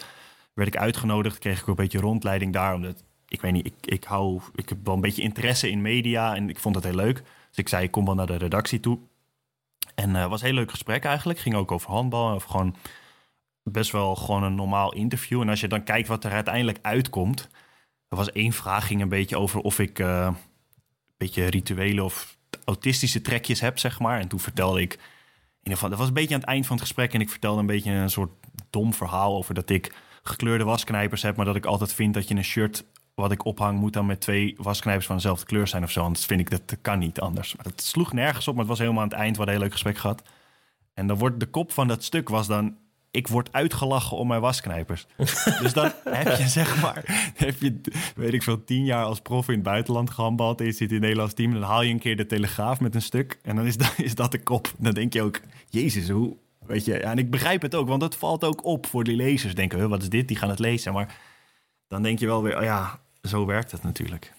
Werd 0.54 0.68
ik 0.68 0.78
uitgenodigd, 0.78 1.40
kreeg 1.40 1.62
ik 1.62 1.68
een 1.68 1.76
beetje 1.76 2.00
rondleiding 2.00 2.54
daar. 2.54 2.74
Omdat, 2.74 3.04
ik 3.28 3.42
weet 3.42 3.52
niet, 3.52 3.66
ik, 3.66 3.74
ik 3.82 4.04
hou, 4.04 4.42
ik 4.56 4.70
heb 4.70 4.78
wel 4.84 4.94
een 4.94 5.02
beetje 5.02 5.22
interesse 5.22 5.70
in 5.70 5.82
media 5.82 6.36
en 6.36 6.50
ik 6.50 6.60
vond 6.60 6.76
het 6.76 6.84
heel 6.84 6.96
leuk. 6.96 7.24
Dus 7.50 7.58
ik 7.58 7.70
zei, 7.70 7.84
ik 7.84 7.92
kom 7.92 8.06
wel 8.06 8.16
naar 8.16 8.28
de 8.28 8.36
redactie 8.36 8.80
toe. 8.80 9.00
En 9.96 10.14
het 10.14 10.24
uh, 10.24 10.30
was 10.30 10.40
een 10.42 10.48
heel 10.48 10.56
leuk 10.56 10.72
gesprek 10.72 11.04
eigenlijk. 11.04 11.40
Ging 11.40 11.56
ook 11.56 11.72
over 11.72 11.92
handbal, 11.92 12.36
of 12.36 12.44
gewoon 12.44 12.76
best 13.72 13.92
wel 13.92 14.16
gewoon 14.16 14.44
een 14.44 14.56
normaal 14.56 14.94
interview. 14.94 15.42
En 15.42 15.50
als 15.50 15.60
je 15.60 15.68
dan 15.68 15.84
kijkt 15.84 16.08
wat 16.08 16.24
er 16.24 16.32
uiteindelijk 16.32 16.80
uitkomt. 16.82 17.50
Er 18.08 18.18
was 18.18 18.32
één 18.32 18.54
vraag, 18.54 18.88
ging 18.88 19.02
een 19.02 19.10
beetje 19.10 19.38
over 19.38 19.60
of 19.60 19.80
ik 19.80 20.00
uh, 20.00 20.28
een 20.30 21.14
beetje 21.18 21.46
rituele 21.46 22.04
of 22.04 22.38
autistische 22.66 23.22
trekjes 23.22 23.60
heb, 23.60 23.80
zeg 23.80 24.00
maar. 24.00 24.20
En 24.20 24.28
toen 24.28 24.40
vertelde 24.40 24.82
ik, 24.82 24.94
in 24.94 25.00
ieder 25.64 25.74
geval, 25.74 25.90
dat 25.90 25.98
was 25.98 26.08
een 26.08 26.14
beetje 26.14 26.34
aan 26.34 26.40
het 26.40 26.50
eind 26.50 26.66
van 26.66 26.76
het 26.76 26.86
gesprek. 26.86 27.14
En 27.14 27.22
ik 27.22 27.30
vertelde 27.30 27.60
een 27.60 27.66
beetje 27.66 27.92
een 27.92 28.10
soort 28.10 28.32
dom 28.70 28.94
verhaal 28.94 29.36
over 29.36 29.54
dat 29.54 29.70
ik 29.70 29.96
gekleurde 30.24 30.64
wasknijpers 30.64 31.22
heb. 31.22 31.36
Maar 31.36 31.46
dat 31.46 31.56
ik 31.56 31.66
altijd 31.66 31.94
vind 31.94 32.14
dat 32.14 32.28
je 32.28 32.36
een 32.36 32.44
shirt 32.44 32.86
wat 33.16 33.32
ik 33.32 33.46
ophang 33.46 33.80
moet 33.80 33.94
dan 33.94 34.06
met 34.06 34.22
twee 34.22 34.56
wasknijpers 34.58 35.06
van 35.06 35.16
dezelfde 35.16 35.46
kleur 35.46 35.68
zijn 35.68 35.84
of 35.84 35.92
zo. 35.92 36.02
Anders 36.02 36.26
vind 36.26 36.40
ik 36.40 36.50
dat, 36.50 36.70
dat 36.70 36.80
kan 36.82 37.00
niet 37.00 37.20
anders. 37.20 37.56
Maar 37.56 37.66
dat 37.66 37.82
sloeg 37.82 38.14
nergens 38.14 38.48
op, 38.48 38.54
maar 38.54 38.64
het 38.64 38.72
was 38.72 38.80
helemaal 38.80 39.02
aan 39.02 39.10
het 39.10 39.18
eind. 39.18 39.32
We 39.32 39.38
hadden 39.38 39.56
een 39.56 39.62
heel 39.62 39.70
leuk 39.70 39.82
gesprek 39.82 39.98
gehad. 39.98 40.22
En 40.94 41.08
dan 41.08 41.18
wordt 41.18 41.40
de 41.40 41.46
kop 41.46 41.72
van 41.72 41.88
dat 41.88 42.04
stuk 42.04 42.30
was 42.30 42.48
dan 42.48 42.78
ik 43.18 43.28
word 43.28 43.50
uitgelachen 43.52 44.18
om 44.18 44.28
mijn 44.28 44.42
wasknijpers. 44.42 45.06
dus 45.62 45.74
dan 45.74 45.92
heb 46.04 46.38
je 46.38 46.48
zeg 46.48 46.82
maar, 46.82 47.32
heb 47.36 47.62
je, 47.62 47.82
weet 48.16 48.34
ik 48.34 48.44
veel, 48.44 48.64
tien 48.64 48.86
jaar 48.86 49.04
als 49.04 49.20
prof 49.20 49.48
in 49.48 49.54
het 49.54 49.64
buitenland 49.64 50.10
gehandbald 50.10 50.60
en 50.60 50.66
je 50.66 50.72
zit 50.72 50.88
in 50.88 50.94
het 50.94 51.04
Nederlands 51.04 51.34
team. 51.34 51.54
Dan 51.54 51.62
haal 51.62 51.82
je 51.82 51.92
een 51.92 52.00
keer 52.00 52.16
de 52.16 52.26
Telegraaf 52.26 52.80
met 52.80 52.96
een 52.96 53.02
stuk 53.02 53.40
en 53.42 53.56
dan 53.56 53.66
is 53.66 53.78
dat, 53.78 53.94
is 53.98 54.16
dat 54.16 54.32
de 54.32 54.44
kop. 54.44 54.74
Dan 54.78 54.94
denk 54.94 55.14
je 55.14 55.22
ook, 55.22 55.42
jezus, 55.70 56.10
hoe, 56.10 56.38
weet 56.66 56.86
je. 56.86 56.94
Ja, 56.94 57.12
en 57.12 57.18
ik 57.18 57.32
begrijp 57.32 57.62
het 57.62 57.76
ook, 57.76 57.88
want 57.88 58.02
het 58.02 58.16
valt 58.16 58.44
ook 58.44 58.66
op 58.66 58.86
voor 58.86 59.04
die 59.04 59.16
lezers. 59.16 59.56
Denken, 59.56 59.90
wat 59.90 60.02
is 60.02 60.10
dit? 60.10 60.28
Die 60.28 60.38
gaan 60.38 60.50
het 60.50 60.60
lezen. 60.60 60.94
Maar 60.94 61.16
dan 61.88 62.04
denk 62.04 62.20
je 62.20 62.26
wel 62.26 62.44
weer, 62.44 62.58
oh 62.58 62.64
ja, 62.64 63.00
zo 63.22 63.46
werkt 63.46 63.72
het 63.72 63.84
natuurlijk. 63.84 64.34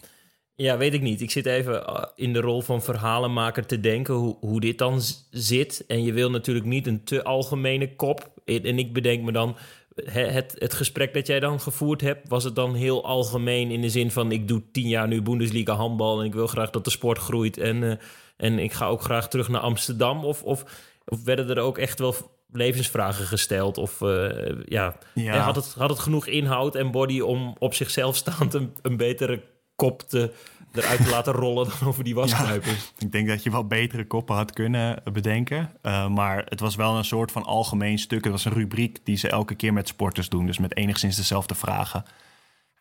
Ja, 0.55 0.77
weet 0.77 0.95
ik 0.95 1.03
niet. 1.03 1.21
Ik 1.21 1.31
zit 1.31 1.47
even 1.47 1.87
eh, 1.87 2.05
in 2.15 2.33
de 2.33 2.41
rol 2.41 2.61
van 2.61 2.83
verhalenmaker 2.83 3.67
te 3.67 3.81
denken 3.81 4.15
hoe, 4.15 4.37
hoe 4.41 4.61
dit 4.61 4.79
dan 4.79 5.01
zit. 5.31 5.85
En 5.87 6.03
je 6.05 6.13
wil 6.13 6.31
natuurlijk 6.31 6.67
niet 6.67 6.87
een 6.87 7.05
te 7.05 7.25
algemene 7.25 7.95
kop. 7.95 8.31
En 8.49 8.79
ik 8.79 8.93
bedenk 8.93 9.23
me 9.23 9.33
dan, 9.33 9.57
het, 10.05 10.55
het 10.59 10.75
gesprek 10.75 11.15
dat 11.15 11.27
jij 11.27 11.41
dan 11.41 11.61
gevoerd 11.61 12.01
hebt, 12.01 12.29
was 12.29 12.45
het 12.45 12.55
dan 12.55 12.75
heel 12.75 13.05
algemeen 13.05 13.71
in 13.71 13.81
de 13.81 13.91
zin 13.91 14.11
van: 14.11 14.33
ik 14.33 14.49
doe 14.49 14.63
tien 14.73 14.89
jaar 14.89 15.09
nu 15.09 15.23
Bundesliga 15.23 15.75
handbal 15.75 16.21
en 16.21 16.27
ik 16.27 16.35
wil 16.35 16.47
graag 16.47 16.71
dat 16.71 16.85
de 16.85 16.91
sport 16.91 17.19
groeit 17.19 17.59
en, 17.59 17.83
uh, 17.83 17.93
en 18.37 18.59
ik 18.59 18.73
ga 18.73 18.87
ook 18.87 19.03
graag 19.03 19.29
terug 19.29 19.49
naar 19.49 19.61
Amsterdam? 19.61 20.25
Of, 20.25 20.43
of, 20.43 20.65
of 21.05 21.25
werden 21.25 21.51
er 21.51 21.63
ook 21.63 21.79
echt 21.79 21.99
wel 21.99 22.15
levensvragen 22.53 23.25
gesteld? 23.25 23.79
Of 23.79 24.01
uh, 24.01 24.29
ja, 24.65 24.99
ja. 25.15 25.39
Had, 25.39 25.57
het, 25.57 25.75
had 25.79 25.91
het 25.91 25.99
genoeg 25.99 26.27
inhoud 26.27 26.75
en 26.75 26.91
body 26.91 27.21
om 27.21 27.57
op 27.59 27.75
zichzelf 27.75 28.17
staand 28.17 28.55
een, 28.55 28.73
een 28.83 28.97
betere 28.97 29.43
kop 29.77 30.03
te, 30.03 30.33
eruit 30.79 31.05
te 31.05 31.11
laten 31.11 31.33
rollen 31.33 31.69
dan 31.69 31.89
over 31.89 32.05
die 32.05 32.15
wasknijpers. 32.15 32.93
ik 32.99 33.13
denk 33.13 33.29
dat 33.29 33.43
je 33.43 33.51
wel 33.51 33.67
betere 33.67 34.07
koppen 34.07 34.37
had 34.37 34.53
kunnen 34.53 35.03
bedenken. 35.13 35.71
Uh, 35.83 36.09
maar 36.09 36.45
het 36.49 36.61
was 36.61 36.77
wel 36.77 36.97
een 36.97 37.05
soort 37.05 37.33
van 37.33 37.45
algemeen 37.45 37.99
stuk. 37.99 38.25
Het 38.25 38.33
was 38.33 38.45
een 38.45 38.53
rubriek 38.53 38.99
die 39.05 39.17
ze 39.17 39.29
elke 39.29 39.55
keer 39.55 39.73
met 39.73 39.89
sporters 39.89 40.29
doen. 40.29 40.47
Dus 40.47 40.59
met 40.59 40.77
enigszins 40.77 41.17
dezelfde 41.17 41.55
vragen. 41.55 42.05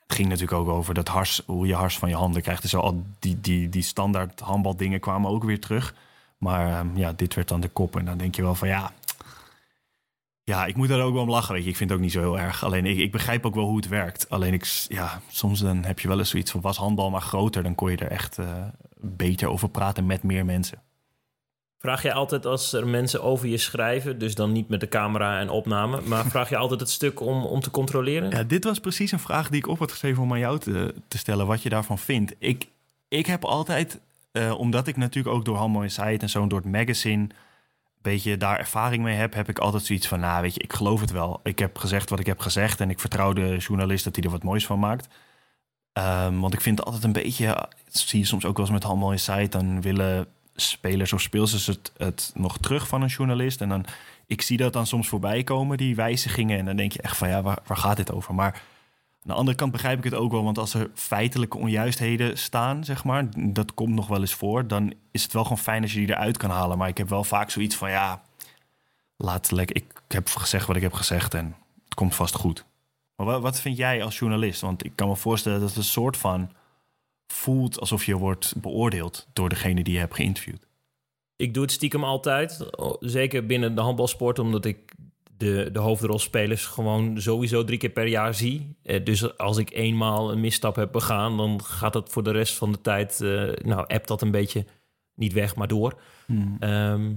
Het 0.07 0.15
ging 0.15 0.27
natuurlijk 0.27 0.59
ook 0.59 0.69
over 0.69 0.93
dat 0.93 1.07
hars, 1.07 1.41
hoe 1.45 1.67
je 1.67 1.75
hars 1.75 1.97
van 1.97 2.09
je 2.09 2.15
handen 2.15 2.41
krijgt. 2.41 2.61
Dus 2.61 2.75
al 2.75 3.03
die, 3.19 3.41
die, 3.41 3.69
die 3.69 3.83
standaard 3.83 4.39
handbaldingen 4.39 4.99
kwamen 4.99 5.29
ook 5.29 5.43
weer 5.43 5.59
terug. 5.59 5.93
Maar 6.37 6.79
um, 6.79 6.91
ja, 6.95 7.13
dit 7.13 7.33
werd 7.33 7.47
dan 7.47 7.61
de 7.61 7.67
kop. 7.67 7.97
En 7.97 8.05
dan 8.05 8.17
denk 8.17 8.35
je 8.35 8.41
wel 8.41 8.55
van 8.55 8.67
ja, 8.67 8.91
ja, 10.47 10.65
ik 10.65 10.75
moet 10.75 10.87
daar 10.87 11.01
ook 11.01 11.13
wel 11.13 11.21
om 11.21 11.29
lachen, 11.29 11.53
weet 11.53 11.63
je. 11.63 11.69
Ik 11.69 11.75
vind 11.75 11.89
het 11.89 11.97
ook 11.97 12.03
niet 12.03 12.13
zo 12.13 12.19
heel 12.19 12.39
erg. 12.39 12.63
Alleen 12.63 12.85
ik, 12.85 12.97
ik 12.97 13.11
begrijp 13.11 13.45
ook 13.45 13.55
wel 13.55 13.65
hoe 13.65 13.75
het 13.75 13.87
werkt. 13.87 14.29
Alleen 14.29 14.53
ik, 14.53 14.65
ja, 14.87 15.21
soms 15.29 15.59
dan 15.59 15.83
heb 15.83 15.99
je 15.99 16.07
wel 16.07 16.19
eens 16.19 16.29
zoiets 16.29 16.51
van... 16.51 16.61
was 16.61 16.77
handbal 16.77 17.09
maar 17.09 17.21
groter, 17.21 17.63
dan 17.63 17.75
kon 17.75 17.91
je 17.91 17.97
er 17.97 18.11
echt 18.11 18.37
uh, 18.37 18.45
beter 18.99 19.49
over 19.49 19.69
praten 19.69 20.05
met 20.05 20.23
meer 20.23 20.45
mensen. 20.45 20.81
Vraag 21.79 22.03
je 22.03 22.13
altijd 22.13 22.45
als 22.45 22.73
er 22.73 22.87
mensen 22.87 23.23
over 23.23 23.47
je 23.47 23.57
schrijven... 23.57 24.19
dus 24.19 24.35
dan 24.35 24.51
niet 24.51 24.69
met 24.69 24.79
de 24.79 24.87
camera 24.87 25.39
en 25.39 25.49
opname... 25.49 26.01
maar 26.01 26.25
vraag 26.35 26.49
je 26.49 26.57
altijd 26.57 26.79
het 26.79 26.89
stuk 26.89 27.19
om, 27.21 27.45
om 27.45 27.59
te 27.59 27.71
controleren? 27.71 28.29
Ja, 28.29 28.43
dit 28.43 28.63
was 28.63 28.79
precies 28.79 29.11
een 29.11 29.19
vraag 29.19 29.49
die 29.49 29.59
ik 29.59 29.67
op 29.67 29.79
had 29.79 29.91
geschreven 29.91 30.23
om 30.23 30.31
aan 30.31 30.39
jou 30.39 30.59
te, 30.59 30.93
te 31.07 31.17
stellen... 31.17 31.47
wat 31.47 31.61
je 31.61 31.69
daarvan 31.69 31.97
vindt. 31.97 32.35
Ik, 32.39 32.67
ik 33.07 33.25
heb 33.25 33.45
altijd, 33.45 33.99
uh, 34.31 34.59
omdat 34.59 34.87
ik 34.87 34.97
natuurlijk 34.97 35.35
ook 35.35 35.45
door 35.45 35.57
Handbal 35.57 35.83
Insight 35.83 36.21
en 36.21 36.29
zo... 36.29 36.47
door 36.47 36.59
het 36.59 36.71
magazine 36.71 37.27
beetje 38.09 38.37
daar 38.37 38.59
ervaring 38.59 39.03
mee 39.03 39.15
heb, 39.15 39.33
heb 39.33 39.49
ik 39.49 39.59
altijd 39.59 39.85
zoiets 39.85 40.07
van, 40.07 40.19
nou 40.19 40.41
weet 40.41 40.53
je, 40.53 40.59
ik 40.59 40.73
geloof 40.73 41.01
het 41.01 41.11
wel. 41.11 41.39
Ik 41.43 41.59
heb 41.59 41.77
gezegd 41.77 42.09
wat 42.09 42.19
ik 42.19 42.25
heb 42.25 42.39
gezegd 42.39 42.81
en 42.81 42.89
ik 42.89 42.99
vertrouw 42.99 43.33
de 43.33 43.57
journalist 43.57 44.03
dat 44.03 44.15
hij 44.15 44.25
er 44.25 44.31
wat 44.31 44.43
moois 44.43 44.65
van 44.65 44.79
maakt. 44.79 45.07
Um, 45.93 46.39
want 46.39 46.53
ik 46.53 46.61
vind 46.61 46.77
het 46.77 46.87
altijd 46.87 47.03
een 47.05 47.11
beetje, 47.11 47.67
zie 47.87 48.19
je 48.19 48.25
soms 48.25 48.45
ook 48.45 48.57
wel 48.57 48.65
eens 48.65 48.73
met 48.75 48.83
Handbal 48.83 49.11
Insight, 49.11 49.51
dan 49.51 49.81
willen 49.81 50.27
spelers 50.55 51.13
of 51.13 51.21
speelsters 51.21 51.67
het, 51.67 51.91
het 51.97 52.31
nog 52.35 52.57
terug 52.57 52.87
van 52.87 53.01
een 53.01 53.07
journalist. 53.07 53.61
En 53.61 53.69
dan, 53.69 53.85
ik 54.25 54.41
zie 54.41 54.57
dat 54.57 54.73
dan 54.73 54.87
soms 54.87 55.07
voorbij 55.07 55.43
komen, 55.43 55.77
die 55.77 55.95
wijzigingen. 55.95 56.59
En 56.59 56.65
dan 56.65 56.75
denk 56.75 56.91
je 56.91 57.01
echt 57.01 57.17
van, 57.17 57.29
ja, 57.29 57.41
waar, 57.41 57.59
waar 57.67 57.77
gaat 57.77 57.97
dit 57.97 58.11
over? 58.11 58.35
Maar 58.35 58.61
aan 59.21 59.33
de 59.33 59.33
andere 59.33 59.57
kant 59.57 59.71
begrijp 59.71 59.97
ik 59.97 60.03
het 60.03 60.13
ook 60.13 60.31
wel, 60.31 60.43
want 60.43 60.57
als 60.57 60.73
er 60.73 60.91
feitelijke 60.93 61.57
onjuistheden 61.57 62.37
staan, 62.37 62.83
zeg 62.83 63.03
maar, 63.03 63.27
dat 63.53 63.73
komt 63.73 63.93
nog 63.93 64.07
wel 64.07 64.19
eens 64.19 64.33
voor, 64.33 64.67
dan 64.67 64.93
is 65.11 65.23
het 65.23 65.33
wel 65.33 65.43
gewoon 65.43 65.57
fijn 65.57 65.81
als 65.81 65.93
je 65.93 65.99
die 65.99 66.09
eruit 66.09 66.37
kan 66.37 66.49
halen. 66.49 66.77
Maar 66.77 66.87
ik 66.87 66.97
heb 66.97 67.09
wel 67.09 67.23
vaak 67.23 67.49
zoiets 67.49 67.75
van, 67.75 67.89
ja, 67.89 68.21
laat 69.17 69.51
lekker, 69.51 69.75
ik 69.75 69.85
heb 70.07 70.29
gezegd 70.29 70.67
wat 70.67 70.75
ik 70.75 70.81
heb 70.81 70.93
gezegd 70.93 71.33
en 71.33 71.55
het 71.83 71.93
komt 71.93 72.15
vast 72.15 72.35
goed. 72.35 72.65
Maar 73.15 73.39
wat, 73.39 73.59
vind 73.59 73.77
jij 73.77 74.03
als 74.03 74.19
journalist? 74.19 74.61
Want 74.61 74.85
ik 74.85 74.91
kan 74.95 75.07
me 75.07 75.15
voorstellen 75.15 75.59
dat 75.59 75.69
het 75.69 75.77
een 75.77 75.83
soort 75.83 76.17
van 76.17 76.51
voelt 77.27 77.79
alsof 77.79 78.05
je 78.05 78.15
wordt 78.15 78.53
beoordeeld 78.57 79.27
door 79.33 79.49
degene 79.49 79.83
die 79.83 79.93
je 79.93 79.99
hebt 79.99 80.15
geïnterviewd. 80.15 80.67
Ik 81.35 81.53
doe 81.53 81.63
het 81.63 81.71
stiekem 81.71 82.03
altijd. 82.03 82.69
Zeker 82.99 83.45
binnen 83.45 83.75
de 83.75 83.81
handbalsport, 83.81 84.39
omdat 84.39 84.65
ik 84.65 84.93
de, 85.37 85.69
de 85.71 85.79
hoofdrolspelers 85.79 86.65
gewoon 86.65 87.21
sowieso 87.21 87.63
drie 87.63 87.77
keer 87.77 87.89
per 87.89 88.07
jaar 88.07 88.33
zie. 88.33 88.75
Eh, 88.83 89.03
dus 89.03 89.37
als 89.37 89.57
ik 89.57 89.71
eenmaal 89.71 90.31
een 90.31 90.39
misstap 90.39 90.75
heb 90.75 90.91
begaan, 90.91 91.37
dan 91.37 91.63
gaat 91.63 91.93
dat 91.93 92.09
voor 92.09 92.23
de 92.23 92.31
rest 92.31 92.53
van 92.53 92.71
de 92.71 92.81
tijd, 92.81 93.21
eh, 93.21 93.49
nou, 93.63 93.87
appt 93.87 94.07
dat 94.07 94.21
een 94.21 94.31
beetje 94.31 94.65
niet 95.15 95.33
weg, 95.33 95.55
maar 95.55 95.67
door. 95.67 95.99
Hmm. 96.25 96.57
Ehm, 96.59 97.13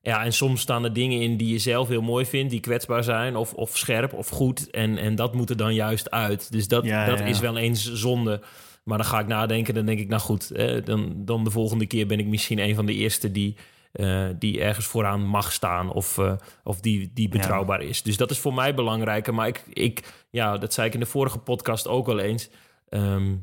ja, 0.00 0.24
en 0.24 0.32
soms 0.32 0.60
staan 0.60 0.84
er 0.84 0.92
dingen 0.92 1.20
in 1.20 1.36
die 1.36 1.52
je 1.52 1.58
zelf 1.58 1.88
heel 1.88 2.02
mooi 2.02 2.26
vindt, 2.26 2.50
die 2.50 2.60
kwetsbaar 2.60 3.04
zijn 3.04 3.36
of, 3.36 3.52
of 3.52 3.76
scherp 3.76 4.12
of 4.12 4.28
goed. 4.28 4.70
En, 4.70 4.98
en 4.98 5.14
dat 5.14 5.34
moet 5.34 5.50
er 5.50 5.56
dan 5.56 5.74
juist 5.74 6.10
uit. 6.10 6.52
Dus 6.52 6.68
dat, 6.68 6.84
Ja, 6.84 7.06
dat 7.06 7.18
ja. 7.18 7.24
is 7.24 7.40
wel 7.40 7.56
eens 7.56 7.92
zonde. 7.92 8.40
Maar 8.84 8.98
dan 8.98 9.06
ga 9.06 9.18
ik 9.18 9.26
nadenken, 9.26 9.74
dan 9.74 9.86
denk 9.86 9.98
ik, 9.98 10.08
nou 10.08 10.20
goed, 10.20 10.50
eh, 10.50 10.84
dan, 10.84 11.12
dan 11.16 11.44
de 11.44 11.50
volgende 11.50 11.86
keer 11.86 12.06
ben 12.06 12.18
ik 12.18 12.26
misschien 12.26 12.58
een 12.58 12.74
van 12.74 12.86
de 12.86 12.94
eerste 12.94 13.30
die, 13.30 13.56
eh, 13.94 14.26
die 14.38 14.60
ergens 14.60 14.86
vooraan 14.86 15.26
mag 15.26 15.52
staan 15.52 15.92
of, 15.92 16.18
eh, 16.18 16.32
of 16.64 16.80
die, 16.80 17.10
die 17.14 17.28
betrouwbaar 17.28 17.82
is. 17.82 18.02
Dus 18.02 18.16
dat 18.16 18.30
is 18.30 18.38
voor 18.38 18.54
mij 18.54 18.74
belangrijker. 18.74 19.34
Maar 19.34 19.46
ik, 19.46 19.64
ik, 19.72 20.24
ja, 20.30 20.58
dat 20.58 20.72
zei 20.72 20.86
ik 20.86 20.94
in 20.94 21.00
de 21.00 21.06
vorige 21.06 21.38
podcast 21.38 21.88
ook 21.88 22.06
wel 22.06 22.18
eens. 22.18 22.50
Ehm, 22.88 23.34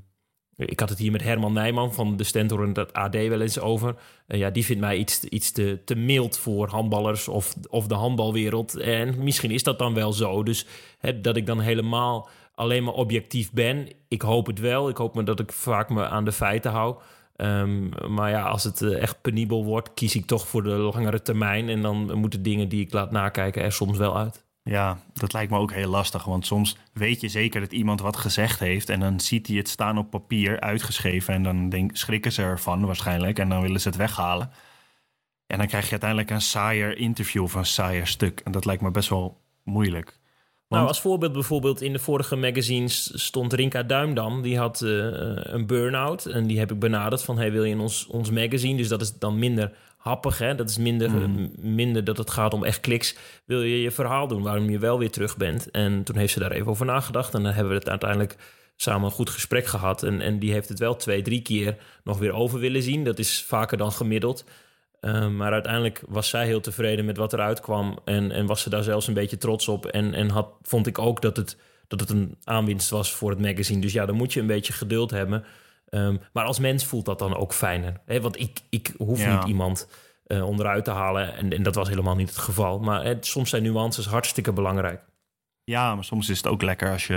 ik 0.56 0.80
had 0.80 0.90
het 0.90 0.98
hier 0.98 1.12
met 1.12 1.24
Herman 1.24 1.54
Nijman 1.54 1.94
van 1.94 2.18
de 2.18 2.24
Stentor 2.24 2.64
en 2.64 2.74
het 2.74 2.94
AD 2.94 3.14
wel 3.14 3.42
eens 3.42 3.60
over. 3.60 3.96
Eh, 4.28 4.40
ja, 4.40 4.50
die 4.50 4.66
vindt 4.66 4.82
mij 4.82 4.98
iets, 4.98 5.24
iets 5.24 5.52
te, 5.52 5.82
te 5.86 5.96
mild 5.96 6.38
voor 6.38 6.68
handballers 6.68 7.28
of, 7.28 7.56
of 7.70 7.88
de 7.88 7.96
handbalwereld. 7.96 8.78
En 8.78 9.24
misschien 9.24 9.52
is 9.52 9.64
dat 9.64 9.80
dan 9.80 9.94
wel 9.94 10.14
zo. 10.14 10.44
Dus 10.44 10.66
hè, 10.98 11.22
dat 11.22 11.36
ik 11.36 11.46
dan 11.46 11.60
helemaal 11.60 12.30
alleen 12.56 12.84
maar 12.84 12.94
objectief 12.94 13.52
ben. 13.52 13.88
Ik 14.08 14.22
hoop 14.22 14.48
het 14.48 14.60
wel. 14.60 14.90
Ik 14.90 14.98
hoop 14.98 15.16
maar 15.16 15.26
dat 15.26 15.40
ik 15.40 15.52
vaak 15.52 15.90
me 15.90 16.08
aan 16.08 16.26
de 16.26 16.32
feiten 16.32 16.72
hou. 16.72 16.96
Ehm, 17.42 18.14
maar 18.14 18.30
ja, 18.30 18.42
als 18.42 18.64
het 18.64 18.82
eh, 18.82 19.02
echt 19.02 19.22
penibel 19.22 19.66
wordt, 19.66 19.94
kies 19.94 20.16
ik 20.16 20.26
toch 20.26 20.48
voor 20.48 20.64
de 20.64 20.70
langere 20.70 21.22
termijn. 21.22 21.70
En 21.70 21.82
dan 21.82 22.18
moeten 22.18 22.44
dingen 22.44 22.70
die 22.70 22.82
ik 22.82 22.94
laat 22.94 23.12
nakijken 23.12 23.64
er 23.64 23.72
soms 23.72 23.98
wel 23.98 24.18
uit. 24.18 24.46
Ja, 24.64 25.00
dat 25.14 25.34
lijkt 25.34 25.52
me 25.52 25.58
ook 25.58 25.72
heel 25.72 25.90
lastig. 25.90 26.24
Want 26.24 26.46
soms 26.46 26.78
weet 26.94 27.22
je 27.22 27.28
zeker 27.28 27.62
dat 27.62 27.72
iemand 27.72 28.02
wat 28.02 28.18
gezegd 28.18 28.60
heeft. 28.60 28.90
En 28.90 29.00
dan 29.00 29.20
ziet 29.20 29.48
hij 29.48 29.58
het 29.58 29.70
staan 29.70 29.98
op 29.98 30.10
papier, 30.10 30.60
uitgeschreven. 30.60 31.34
En 31.34 31.44
dan 31.44 31.70
denk, 31.70 31.98
schrikken 31.98 32.32
ze 32.32 32.42
ervan 32.42 32.86
waarschijnlijk. 32.86 33.40
En 33.40 33.50
dan 33.50 33.62
willen 33.62 33.82
ze 33.82 33.88
het 33.88 33.98
weghalen. 33.98 34.52
En 35.48 35.58
dan 35.58 35.68
krijg 35.68 35.86
je 35.86 35.92
uiteindelijk 35.92 36.30
een 36.30 36.42
saaier 36.42 36.98
interview 36.98 37.44
of 37.44 37.54
een 37.54 37.66
saaier 37.66 38.08
stuk. 38.08 38.40
En 38.40 38.52
dat 38.52 38.66
lijkt 38.66 38.82
me 38.82 38.92
best 38.92 39.10
wel 39.10 39.42
moeilijk. 39.64 40.20
Nou, 40.78 40.88
als 40.88 41.02
voorbeeld 41.02 41.32
bijvoorbeeld 41.34 41.82
in 41.82 41.94
de 41.94 42.00
vorige 42.00 42.36
magazines 42.36 43.24
stond 43.26 43.54
Rinka 43.54 43.84
Duimdam. 43.84 44.42
Die 44.42 44.58
had 44.58 44.82
eh, 44.82 44.90
een 45.34 45.66
burn-out 45.68 46.26
en 46.26 46.48
die 46.48 46.60
heb 46.60 46.72
ik 46.72 46.80
benaderd 46.80 47.24
van... 47.24 47.38
hey, 47.38 47.52
wil 47.52 47.64
je 47.64 47.72
in 47.72 47.80
ons, 47.80 48.08
ons 48.08 48.30
magazine? 48.30 48.78
Dus 48.78 48.88
dat 48.88 49.02
is 49.02 49.18
dan 49.18 49.40
minder 49.40 49.72
happig, 49.98 50.38
hè? 50.38 50.56
Dat 50.56 50.70
is 50.70 50.78
minder, 50.78 51.10
Mhm. 51.12 51.40
eh, 51.40 51.48
minder 51.58 52.04
dat 52.04 52.18
het 52.18 52.30
gaat 52.32 52.54
om 52.54 52.64
echt 52.64 52.80
kliks. 52.80 53.16
Wil 53.46 53.62
je 53.62 53.82
je 53.82 53.92
verhaal 53.92 54.28
doen 54.28 54.42
waarom 54.44 54.70
je 54.70 54.80
wel 54.80 54.98
weer 55.00 55.12
terug 55.12 55.38
bent? 55.38 55.72
En 55.72 56.04
toen 56.04 56.18
heeft 56.18 56.34
ze 56.34 56.40
daar 56.40 56.52
even 56.52 56.68
over 56.68 56.86
nagedacht. 56.86 57.34
En 57.34 57.44
dan 57.44 57.52
hebben 57.54 57.72
we 57.74 57.80
het 57.80 57.90
uiteindelijk 57.90 58.36
samen 58.76 59.06
een 59.06 59.12
goed 59.12 59.30
gesprek 59.30 59.66
gehad. 59.66 60.04
En, 60.04 60.22
en 60.22 60.40
die 60.40 60.52
heeft 60.52 60.70
het 60.70 60.80
wel 60.80 60.96
twee, 60.96 61.22
drie 61.22 61.42
keer 61.42 61.78
nog 62.04 62.18
weer 62.18 62.34
over 62.34 62.60
willen 62.60 62.82
zien. 62.82 63.04
Dat 63.04 63.20
is 63.20 63.44
vaker 63.48 63.78
dan 63.78 63.92
gemiddeld. 63.92 64.44
Uh, 65.02 65.28
maar 65.28 65.52
uiteindelijk 65.52 66.04
was 66.08 66.30
zij 66.30 66.46
heel 66.46 66.62
tevreden 66.62 67.06
met 67.06 67.18
wat 67.18 67.34
eruit 67.34 67.60
kwam. 67.60 68.00
En, 68.06 68.32
en 68.32 68.46
was 68.46 68.62
ze 68.62 68.70
daar 68.70 68.84
zelfs 68.84 69.08
een 69.08 69.14
beetje 69.14 69.38
trots 69.38 69.68
op. 69.68 69.86
En, 69.86 70.14
en 70.14 70.30
had, 70.30 70.50
vond 70.62 70.88
ik 70.88 71.00
ook 71.00 71.22
dat 71.22 71.38
het, 71.38 71.58
dat 71.88 72.00
het 72.00 72.10
een 72.10 72.38
aanwinst 72.44 72.90
was 72.90 73.14
voor 73.14 73.30
het 73.30 73.40
magazine. 73.40 73.82
Dus 73.82 73.94
ja, 73.94 74.06
dan 74.06 74.16
moet 74.16 74.34
je 74.34 74.40
een 74.40 74.48
beetje 74.48 74.74
geduld 74.74 75.12
hebben. 75.12 75.44
Um, 75.90 76.20
maar 76.34 76.46
als 76.46 76.60
mens 76.60 76.86
voelt 76.86 77.06
dat 77.06 77.20
dan 77.20 77.36
ook 77.36 77.54
fijner. 77.54 78.02
Hè? 78.06 78.22
Want 78.22 78.40
ik, 78.40 78.60
ik 78.70 78.94
hoef 78.98 79.20
Ja. 79.20 79.38
niet 79.38 79.48
iemand 79.48 79.88
uh, 80.28 80.48
onderuit 80.48 80.84
te 80.84 80.92
halen. 80.92 81.36
En, 81.36 81.54
en 81.54 81.64
dat 81.64 81.76
was 81.76 81.90
helemaal 81.90 82.16
niet 82.16 82.30
het 82.30 82.38
geval. 82.38 82.80
Maar 82.80 83.04
hè, 83.04 83.16
soms 83.20 83.50
zijn 83.50 83.64
nuances 83.64 84.06
hartstikke 84.06 84.54
belangrijk. 84.54 85.02
Ja, 85.64 85.96
maar 85.96 86.04
soms 86.04 86.30
is 86.30 86.38
het 86.38 86.48
ook 86.48 86.62
lekker 86.62 86.92
als 86.92 87.08
je 87.08 87.14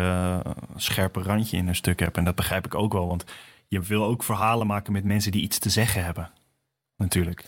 een 0.74 0.80
scherpe 0.80 1.22
randje 1.22 1.56
in 1.56 1.68
een 1.68 1.74
stuk 1.74 2.00
hebt. 2.00 2.16
En 2.16 2.24
dat 2.24 2.34
begrijp 2.34 2.66
ik 2.66 2.74
ook 2.74 2.92
wel. 2.92 3.06
Want 3.06 3.24
je 3.68 3.80
wil 3.80 4.04
ook 4.04 4.22
verhalen 4.22 4.66
maken 4.66 4.92
met 4.92 5.04
mensen 5.04 5.32
die 5.32 5.42
iets 5.42 5.58
te 5.58 5.70
zeggen 5.70 6.04
hebben. 6.04 6.30
Natuurlijk. 6.96 7.44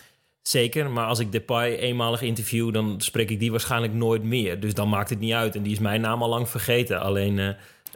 Zeker, 0.49 0.91
maar 0.91 1.07
als 1.07 1.19
ik 1.19 1.33
Depay 1.33 1.77
eenmalig 1.77 2.23
interview, 2.23 2.73
dan 2.73 2.95
spreek 2.99 3.31
ik 3.31 3.39
die 3.39 3.51
waarschijnlijk 3.51 3.93
nooit 3.93 4.23
meer. 4.23 4.61
Dus 4.61 4.75
dan 4.75 4.89
maakt 4.89 5.11
het 5.11 5.19
niet 5.19 5.33
uit. 5.33 5.57
En 5.57 5.63
die 5.63 5.73
is 5.73 5.79
mijn 5.79 6.01
naam 6.01 6.23
al 6.23 6.29
lang 6.29 6.49
vergeten. 6.49 7.01
Alleen, 7.01 7.37
uh, 7.39 7.49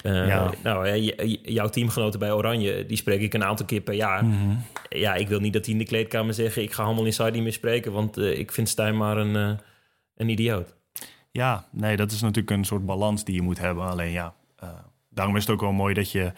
uh, 0.03 0.27
Ja. 0.27 0.51
nou, 0.63 0.99
jouw 1.43 1.69
teamgenoten 1.69 2.21
bij 2.21 2.33
Oranje, 2.33 2.87
die 2.87 2.97
spreek 2.97 3.21
ik 3.21 3.35
een 3.35 3.45
aantal 3.45 3.67
keer 3.67 3.81
per 3.81 3.95
jaar. 3.95 4.25
Mhm. 4.25 4.57
Ja, 4.89 5.15
ik 5.15 5.29
wil 5.29 5.41
niet 5.41 5.53
dat 5.53 5.65
die 5.65 5.73
in 5.73 5.79
de 5.79 5.85
kleedkamer 5.87 6.35
zeggen: 6.35 6.63
ik 6.63 6.73
ga 6.73 6.85
Handel 6.85 7.05
Inside 7.05 7.31
niet 7.31 7.43
meer 7.43 7.53
spreken, 7.53 7.93
want 7.93 8.19
uh, 8.19 8.39
ik 8.39 8.53
vind 8.53 8.69
Stijn 8.69 8.97
maar 8.97 9.17
een, 9.17 9.35
uh, 9.35 9.59
een 10.17 10.29
idioot. 10.29 10.75
Ja, 11.31 11.65
nee, 11.73 11.97
dat 11.97 12.13
is 12.13 12.21
natuurlijk 12.21 12.51
een 12.51 12.65
soort 12.65 12.87
balans 12.87 13.25
die 13.25 13.35
je 13.35 13.43
moet 13.43 13.59
hebben. 13.59 13.85
Alleen 13.85 14.11
ja, 14.11 14.35
daarom 15.11 15.37
is 15.37 15.43
het 15.43 15.53
ook 15.53 15.61
wel 15.61 15.73
mooi 15.73 15.95
dat 15.95 16.11
je 16.13 16.33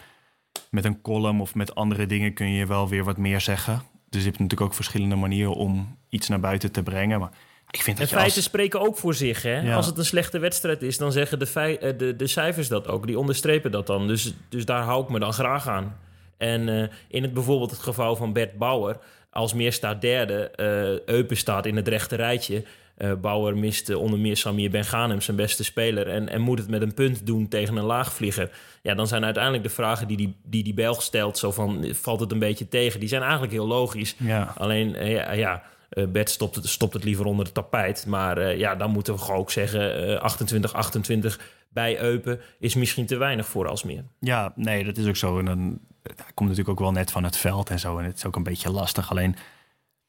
met 0.70 0.84
een 0.84 1.00
column 1.00 1.40
of 1.40 1.54
met 1.54 1.74
andere 1.74 2.06
dingen 2.06 2.34
kun 2.34 2.50
je 2.50 2.66
wel 2.66 2.88
weer 2.88 3.04
wat 3.04 3.16
meer 3.16 3.40
zeggen. 3.40 3.82
Dus 4.12 4.20
je 4.20 4.28
hebt 4.28 4.40
natuurlijk 4.40 4.70
ook 4.70 4.74
verschillende 4.74 5.14
manieren 5.14 5.54
om 5.54 5.98
iets 6.08 6.28
naar 6.28 6.40
buiten 6.40 6.72
te 6.72 6.82
brengen. 6.82 7.20
Maar 7.20 7.30
ik 7.70 7.82
vind 7.82 7.98
dat 7.98 8.08
je 8.08 8.14
feiten 8.14 8.36
als... 8.36 8.44
spreken 8.44 8.80
ook 8.80 8.96
voor 8.96 9.14
zich. 9.14 9.42
Hè? 9.42 9.60
Ja. 9.60 9.74
Als 9.74 9.86
het 9.86 9.98
een 9.98 10.04
slechte 10.04 10.38
wedstrijd 10.38 10.82
is, 10.82 10.98
dan 10.98 11.12
zeggen 11.12 11.38
de, 11.38 11.46
fei- 11.46 11.74
eh, 11.74 11.98
de, 11.98 12.16
de 12.16 12.26
cijfers 12.26 12.68
dat 12.68 12.88
ook. 12.88 13.06
Die 13.06 13.18
onderstrepen 13.18 13.70
dat 13.70 13.86
dan. 13.86 14.06
Dus, 14.06 14.34
dus 14.48 14.64
daar 14.64 14.82
hou 14.82 15.02
ik 15.02 15.08
me 15.08 15.18
dan 15.18 15.32
graag 15.32 15.68
aan. 15.68 15.98
En 16.36 16.68
uh, 16.68 16.86
in 17.08 17.22
het 17.22 17.32
bijvoorbeeld 17.32 17.70
het 17.70 17.80
geval 17.80 18.16
van 18.16 18.32
Bert 18.32 18.58
Bauer... 18.58 18.98
als 19.30 19.54
meer 19.54 19.72
staat 19.72 20.00
derde, 20.00 20.52
uh, 20.56 21.14
Eupen 21.14 21.36
staat 21.36 21.66
in 21.66 21.76
het 21.76 21.88
rechte 21.88 22.16
rijtje... 22.16 22.64
Uh, 23.02 23.12
Bauer 23.20 23.56
mist 23.58 23.94
onder 23.94 24.18
meer 24.18 24.36
Samir 24.36 24.70
Ben 24.70 24.84
zijn 25.22 25.36
beste 25.36 25.64
speler... 25.64 26.08
En, 26.08 26.28
en 26.28 26.40
moet 26.40 26.58
het 26.58 26.68
met 26.68 26.82
een 26.82 26.94
punt 26.94 27.26
doen 27.26 27.48
tegen 27.48 27.76
een 27.76 27.84
laagvlieger. 27.84 28.50
Ja, 28.82 28.94
dan 28.94 29.06
zijn 29.06 29.24
uiteindelijk 29.24 29.62
de 29.62 29.70
vragen 29.70 30.08
die 30.08 30.16
die, 30.16 30.36
die, 30.44 30.64
die 30.64 30.74
Belg 30.74 31.02
stelt... 31.02 31.38
zo 31.38 31.52
van, 31.52 31.84
valt 31.92 32.20
het 32.20 32.32
een 32.32 32.38
beetje 32.38 32.68
tegen? 32.68 33.00
Die 33.00 33.08
zijn 33.08 33.22
eigenlijk 33.22 33.52
heel 33.52 33.66
logisch. 33.66 34.14
Ja. 34.18 34.52
Alleen, 34.56 34.94
uh, 34.94 35.12
ja... 35.12 35.32
ja 35.32 35.62
uh, 35.92 36.06
Bert 36.06 36.30
stopt 36.30 36.54
het, 36.54 36.68
stopt 36.68 36.94
het 36.94 37.04
liever 37.04 37.24
onder 37.24 37.44
het 37.44 37.54
tapijt. 37.54 38.06
Maar 38.06 38.56
ja, 38.56 38.74
dan 38.74 38.90
moeten 38.90 39.14
we 39.14 39.20
gewoon 39.20 39.40
ook 39.40 39.50
zeggen... 39.50 40.10
uh, 40.10 41.32
28-28 41.32 41.40
bij 41.68 42.00
Eupen 42.00 42.40
is 42.58 42.74
misschien 42.74 43.06
te 43.06 43.16
weinig 43.16 43.46
voor 43.46 43.68
Alsmeer. 43.68 44.04
Ja, 44.18 44.52
nee, 44.56 44.84
dat 44.84 44.96
is 44.96 45.06
ook 45.06 45.16
zo. 45.16 45.38
En 45.38 45.44
dan 45.44 45.78
hij 46.02 46.32
komt 46.34 46.48
natuurlijk 46.48 46.68
ook 46.68 46.84
wel 46.84 46.92
net 46.92 47.10
van 47.10 47.24
het 47.24 47.36
veld 47.36 47.70
en 47.70 47.78
zo. 47.78 47.98
En 47.98 48.04
het 48.04 48.16
is 48.16 48.24
ook 48.24 48.36
een 48.36 48.42
beetje 48.42 48.70
lastig. 48.70 49.10
Alleen... 49.10 49.36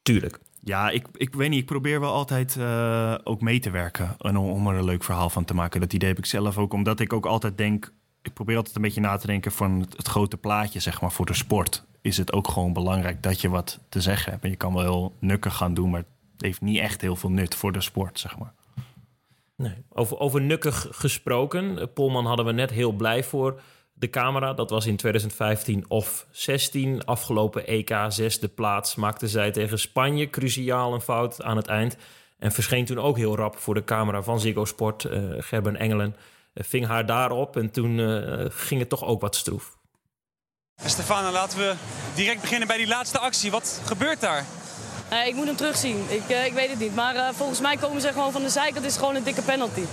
Tuurlijk. 0.04 0.40
Ja, 0.60 0.90
ik, 0.90 1.08
ik 1.14 1.34
weet 1.34 1.50
niet. 1.50 1.60
Ik 1.60 1.66
probeer 1.66 2.00
wel 2.00 2.14
altijd 2.14 2.56
uh, 2.56 3.16
ook 3.24 3.42
mee 3.42 3.60
te 3.60 3.70
werken. 3.70 4.16
En 4.20 4.38
om, 4.38 4.50
om 4.50 4.68
er 4.68 4.76
een 4.76 4.84
leuk 4.84 5.04
verhaal 5.04 5.30
van 5.30 5.46
te 5.46 5.54
maken. 5.54 5.80
Dat 5.80 5.94
idee 5.94 6.10
heb 6.10 6.18
ik 6.18 6.26
zelf 6.26 6.58
ook. 6.58 6.74
Omdat 6.74 7.00
ik 7.00 7.14
ook 7.14 7.26
altijd 7.26 7.58
denk... 7.58 7.94
Ik 8.22 8.34
probeer 8.34 8.56
altijd 8.56 8.76
een 8.76 8.82
beetje 8.82 9.02
na 9.02 9.18
te 9.18 9.28
denken 9.28 9.52
van 9.52 9.80
het, 9.80 9.98
het 9.98 10.08
grote 10.08 10.38
plaatje, 10.38 10.80
zeg 10.80 11.02
maar, 11.02 11.12
voor 11.12 11.26
de 11.26 11.34
sport. 11.34 11.86
Is 12.02 12.18
het 12.18 12.34
ook 12.34 12.48
gewoon 12.48 12.74
belangrijk 12.74 13.24
dat 13.24 13.42
je 13.42 13.50
wat 13.50 13.80
te 13.90 14.02
zeggen 14.02 14.32
hebt. 14.32 14.44
En 14.44 14.50
je 14.50 14.56
kan 14.56 14.74
wel 14.74 14.84
heel 14.84 15.16
nukkig 15.20 15.56
gaan 15.56 15.74
doen, 15.74 15.90
maar 15.90 16.04
het 16.32 16.42
heeft 16.42 16.62
niet 16.62 16.80
echt 16.80 17.02
heel 17.02 17.16
veel 17.16 17.32
nut 17.32 17.56
voor 17.56 17.72
de 17.72 17.82
sport, 17.82 18.20
zeg 18.20 18.38
maar. 18.38 18.54
Nee. 19.56 19.76
Over, 19.90 20.20
over 20.20 20.42
nukkig 20.42 20.88
gesproken. 20.92 21.94
Polman 21.94 22.26
hadden 22.26 22.46
we 22.46 22.52
net 22.52 22.70
heel 22.70 22.92
blij 22.92 23.24
voor 23.24 23.62
de 24.04 24.10
camera. 24.10 24.54
Dat 24.54 24.70
was 24.70 24.86
in 24.86 24.96
2015 24.96 25.86
of 25.88 26.26
16. 26.32 27.06
Afgelopen 27.06 27.68
EK 27.68 27.96
zesde 28.08 28.48
plaats 28.48 28.96
maakte 28.96 29.28
zij 29.28 29.52
tegen 29.52 29.80
Spanje 29.80 30.30
cruciaal 30.30 30.94
een 30.94 31.02
fout 31.02 31.42
aan 31.42 31.58
het 31.58 31.68
eind. 31.68 31.98
En 32.40 32.52
verscheen 32.52 32.86
toen 32.86 33.00
ook 33.00 33.18
heel 33.18 33.36
rap 33.36 33.58
voor 33.58 33.74
de 33.74 33.84
camera 33.84 34.22
van 34.22 34.40
Ziggo 34.40 34.66
Sport. 34.66 35.04
Uh, 35.04 35.34
Gerben 35.38 35.76
Engelen 35.76 36.16
uh, 36.54 36.64
ving 36.64 36.86
haar 36.86 37.06
daarop 37.06 37.58
en 37.58 37.72
toen 37.72 37.98
uh, 37.98 38.46
ging 38.50 38.80
het 38.80 38.90
toch 38.90 39.04
ook 39.04 39.22
wat 39.22 39.36
stroef. 39.36 39.78
Stefana, 40.86 41.32
laten 41.32 41.58
we 41.58 41.74
direct 42.16 42.42
beginnen 42.42 42.68
bij 42.68 42.78
die 42.78 42.88
laatste 42.88 43.20
actie. 43.20 43.52
Wat 43.52 43.82
gebeurt 43.86 44.22
daar? 44.22 44.46
Uh, 45.12 45.28
ik 45.28 45.36
moet 45.36 45.46
hem 45.46 45.56
terugzien. 45.56 46.06
Ik, 46.10 46.22
uh, 46.28 46.46
ik 46.46 46.54
weet 46.54 46.70
het 46.70 46.80
niet. 46.80 46.96
Maar 46.96 47.16
uh, 47.16 47.28
volgens 47.36 47.60
mij 47.60 47.78
komen 47.78 48.02
ze 48.02 48.08
gewoon 48.08 48.32
van 48.32 48.42
de 48.42 48.50
zijkant. 48.50 48.76
Het 48.76 48.94
is 48.94 48.98
gewoon 48.98 49.16
een 49.16 49.24
dikke 49.24 49.42
penalty. 49.42 49.84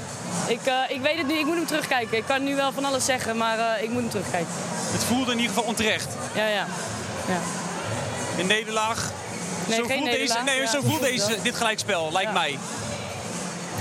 Ik, 0.47 0.61
ik 0.89 1.01
weet 1.01 1.17
het 1.17 1.27
niet. 1.27 1.39
Ik 1.39 1.45
moet 1.45 1.57
hem 1.57 1.67
terugkijken. 1.67 2.17
Ik 2.17 2.25
kan 2.27 2.45
nu 2.45 2.57
wel 2.57 2.73
van 2.73 2.85
alles 2.85 3.05
zeggen, 3.05 3.37
maar 3.37 3.83
ik 3.83 3.89
moet 3.89 4.01
hem 4.01 4.11
terugkijken. 4.11 4.53
Het 4.93 5.05
voelde 5.05 5.33
in 5.33 5.39
ieder 5.39 5.55
geval 5.55 5.69
onterecht. 5.69 6.09
Ja, 6.35 6.47
ja. 6.47 6.67
ja. 7.29 7.41
Een 8.39 8.47
nederlaag. 8.47 9.11
Nee, 9.67 9.79
zo 9.79 9.85
geen 9.85 9.97
voelt 9.97 10.11
nederlaag. 10.11 10.45
Deze, 10.45 10.57
nee, 10.57 10.61
ja, 10.61 10.71
zo 10.71 10.81
voelt 10.81 11.01
deze, 11.01 11.37
dit 11.43 11.57
gelijkspel, 11.57 12.13
lijkt 12.13 12.33
ja. 12.33 12.39
mij. 12.39 12.59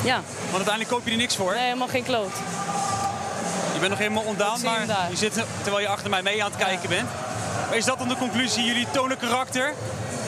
Ja. 0.03 0.21
Want 0.41 0.55
uiteindelijk 0.55 0.89
koop 0.89 1.05
je 1.05 1.11
er 1.11 1.17
niks 1.17 1.35
voor. 1.35 1.53
Nee, 1.53 1.63
helemaal 1.63 1.87
geen 1.87 2.03
kloot. 2.03 2.31
Je 3.73 3.79
bent 3.79 3.89
nog 3.89 3.99
helemaal 3.99 4.23
ondaan, 4.23 4.61
maar 4.63 4.85
je 5.09 5.15
zit 5.15 5.33
terwijl 5.61 5.79
je 5.79 5.87
achter 5.87 6.09
mij 6.09 6.21
mee 6.21 6.43
aan 6.43 6.51
het 6.51 6.59
kijken 6.59 6.89
bent. 6.89 7.09
Maar 7.67 7.77
is 7.77 7.85
dat 7.85 7.97
dan 7.97 8.07
de 8.07 8.15
conclusie? 8.15 8.63
Jullie 8.63 8.87
tonen 8.91 9.17
karakter, 9.17 9.73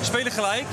spelen 0.01 0.31
gelijk. 0.31 0.65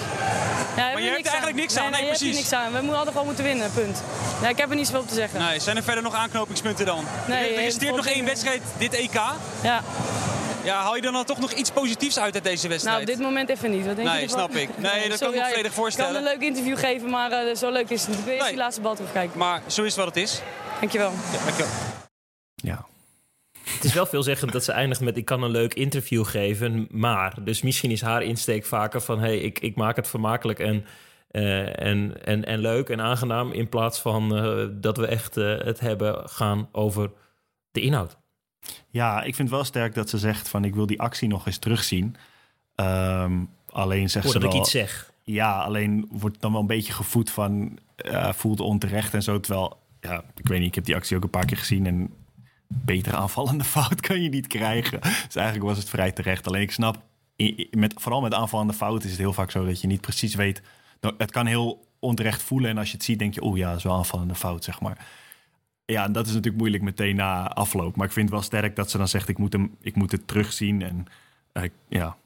Ja, 0.77 0.93
maar 0.93 1.03
je 1.03 1.09
hebt 1.09 1.21
er 1.21 1.27
eigenlijk 1.27 1.57
niks 1.61 1.77
aan. 1.77 1.83
Nee, 1.83 1.91
Nee, 1.93 2.01
je 2.01 2.07
hebt 2.07 2.19
precies. 2.19 2.37
er 2.37 2.43
niks 2.43 2.53
aan. 2.53 2.73
We 2.73 2.79
moeten 2.79 2.91
altijd 2.97 3.11
gewoon 3.11 3.27
moeten 3.27 3.45
winnen, 3.45 3.71
punt. 3.73 4.03
Ja, 4.43 4.49
ik 4.49 4.57
heb 4.57 4.71
er 4.71 4.77
niet 4.77 4.87
zoveel 4.87 5.01
op 5.01 5.09
te 5.09 5.15
zeggen. 5.15 5.41
Nee, 5.41 5.61
zijn 5.61 5.77
er 5.77 5.83
verder 5.83 6.03
nog 6.03 6.15
aanknopingspunten 6.15 6.87
dan? 6.87 7.05
Nee, 7.27 7.55
er 7.55 7.63
resteert 7.63 7.97
nog 7.97 8.07
één 8.07 8.25
wedstrijd, 8.25 8.63
dit 8.79 8.95
EK. 8.95 9.21
Ja. 9.63 9.83
Ja, 10.65 10.81
haal 10.83 10.95
je 10.97 11.03
dan, 11.03 11.13
dan 11.13 11.25
toch 11.25 11.39
nog 11.39 11.53
iets 11.53 11.71
positiefs 11.71 12.19
uit 12.19 12.35
uit 12.35 12.45
deze 12.45 12.69
wedstrijd? 12.69 12.97
Nou, 12.99 13.09
op 13.11 13.17
dit 13.17 13.27
moment 13.27 13.49
even 13.49 13.71
niet. 13.71 13.87
Wat 13.87 13.97
denk 13.97 14.09
Nee, 14.09 14.17
je 14.17 14.23
ervan? 14.23 14.39
snap 14.39 14.55
ik. 14.57 14.69
Nee, 14.79 15.09
dat 15.09 15.19
kan 15.19 15.35
ik 15.35 15.41
me 15.41 15.47
volledig 15.49 15.73
voorstellen. 15.73 16.11
Ik 16.11 16.17
kan 16.17 16.27
een 16.33 16.39
leuk 16.39 16.49
interview 16.49 16.79
geven, 16.79 17.11
maar 17.11 17.31
eh, 17.33 17.57
zo 17.57 17.71
leuk 17.71 17.91
is 17.91 18.01
het 18.01 18.09
niet. 18.09 18.19
Ik 18.19 18.25
wil 18.25 18.33
eerst 18.33 18.45
Nee. 18.45 18.55
die 18.55 18.63
laatste 18.63 18.81
bal 18.81 18.95
terugkijken. 18.95 19.39
Maar 19.39 19.63
zo 19.67 19.83
is 19.83 19.87
het 19.87 20.05
wat 20.05 20.15
het 20.15 20.17
is. 20.25 20.41
Dankjewel. 20.81 21.11
Ja, 21.33 21.39
dankjewel. 21.45 21.73
Ja. 22.55 22.85
Het 23.75 23.85
is 23.85 23.95
wel 23.95 24.07
veelzeggend 24.07 24.53
dat 24.53 24.65
ze 24.65 24.73
eindigt 24.73 25.01
met 25.01 25.17
ik 25.17 25.25
kan 25.25 25.43
een 25.43 25.51
leuk 25.51 25.75
interview 25.75 26.25
geven, 26.25 26.89
maar. 26.91 27.45
Dus 27.45 27.63
misschien 27.63 27.91
is 27.91 28.01
haar 28.01 28.23
insteek 28.23 28.65
vaker 28.65 29.01
van 29.01 29.19
hey, 29.19 29.39
ik, 29.39 29.59
ik 29.59 29.77
maak 29.77 29.97
het 29.97 30.09
vermakelijk 30.09 30.59
en, 30.59 30.85
eh, 31.31 31.83
en, 31.83 32.25
en, 32.25 32.45
en 32.45 32.59
leuk 32.59 32.89
en 32.89 33.01
aangenaam. 33.01 33.53
In 33.53 33.69
plaats 33.69 34.01
van 34.01 34.37
eh, 34.37 34.67
dat 34.71 34.97
we 34.97 35.07
echt 35.07 35.37
eh, 35.37 35.59
het 35.59 35.81
hebben 35.81 36.29
gaan 36.29 36.69
over 36.73 37.11
de 37.71 37.81
inhoud. 37.81 38.17
Ja, 38.89 39.23
ik 39.23 39.35
vind 39.35 39.51
wel 39.51 39.65
sterk 39.65 39.95
dat 39.95 40.09
ze 40.09 40.19
zegt 40.19 40.49
van 40.49 40.65
ik 40.65 40.75
wil 40.75 40.87
die 40.87 41.01
actie 41.01 41.29
nog 41.29 41.47
eens 41.47 41.59
terugzien. 41.59 42.17
Ehm, 42.75 43.45
alleen 43.71 44.11
zegt 44.11 44.27
ze 44.27 44.33
Voordat 44.33 44.43
ik 44.43 44.51
wel, 44.51 44.61
iets 44.61 44.71
zeg. 44.71 45.13
Ja, 45.23 45.63
alleen 45.63 46.09
wordt 46.11 46.41
dan 46.41 46.53
wel 46.53 46.61
een 46.61 46.67
beetje 46.67 46.93
gevoed 46.93 47.31
van 47.31 47.79
voelt 48.35 48.61
onterecht 48.61 49.15
en 49.15 49.23
zo. 49.23 49.41
Terwijl, 49.41 49.79
ja, 50.01 50.25
ik 50.37 50.47
weet 50.47 50.59
niet, 50.59 50.69
ik 50.69 50.75
heb 50.75 50.85
die 50.85 50.95
actie 50.95 51.17
ook 51.17 51.23
een 51.23 51.31
paar 51.31 51.45
keer 51.45 51.57
gezien 51.57 51.87
en 51.87 52.11
betere 52.69 53.17
aanvallende 53.17 53.65
fout 53.75 54.01
kan 54.01 54.23
je 54.23 54.29
niet 54.29 54.47
krijgen. 54.47 55.01
Dus 55.01 55.37
eigenlijk 55.37 55.67
was 55.67 55.79
het 55.79 55.89
vrij 55.89 56.13
terecht. 56.13 56.47
Alleen 56.47 56.63
ik 56.63 56.73
snap, 56.73 57.03
met, 57.71 57.95
vooral 57.97 58.21
met 58.21 58.35
aanvallende 58.35 58.73
fout 58.73 59.05
is 59.05 59.11
het 59.11 59.19
heel 59.19 59.33
vaak 59.33 59.51
zo 59.51 59.65
dat 59.65 59.81
je 59.81 59.87
niet 59.87 60.01
precies 60.01 60.35
weet. 60.35 60.63
Nou, 61.01 61.15
het 61.19 61.31
kan 61.31 61.47
heel 61.47 61.87
onterecht 61.99 62.43
voelen 62.43 62.71
en 62.71 62.79
als 62.79 62.89
je 62.89 62.97
het 62.97 63.05
ziet 63.05 63.19
denk 63.19 63.35
je, 63.35 63.43
oh 63.43 63.57
ja, 63.57 63.73
dat 63.73 63.87
aanvallende 63.87 64.35
fout, 64.35 64.65
zeg 64.65 64.81
maar. 64.81 65.07
Ja, 65.85 66.09
dat 66.09 66.27
is 66.27 66.33
natuurlijk 66.33 66.59
moeilijk 66.59 66.83
meteen 66.83 67.17
na 67.17 67.49
afloop. 67.49 67.97
Maar 67.97 68.07
ik 68.07 68.13
vind 68.13 68.25
het 68.25 68.35
wel 68.35 68.45
sterk 68.45 68.77
dat 68.77 68.91
ze 68.91 68.99
dan 68.99 69.09
zegt, 69.09 69.29
ik 69.29 69.39
moet, 69.39 69.53
hem, 69.53 69.77
ik 69.81 69.95
moet 69.95 70.13
het 70.13 70.27
terugzien. 70.27 70.83
En 70.83 71.07
eh, 71.53 71.71
ja, 71.89 72.17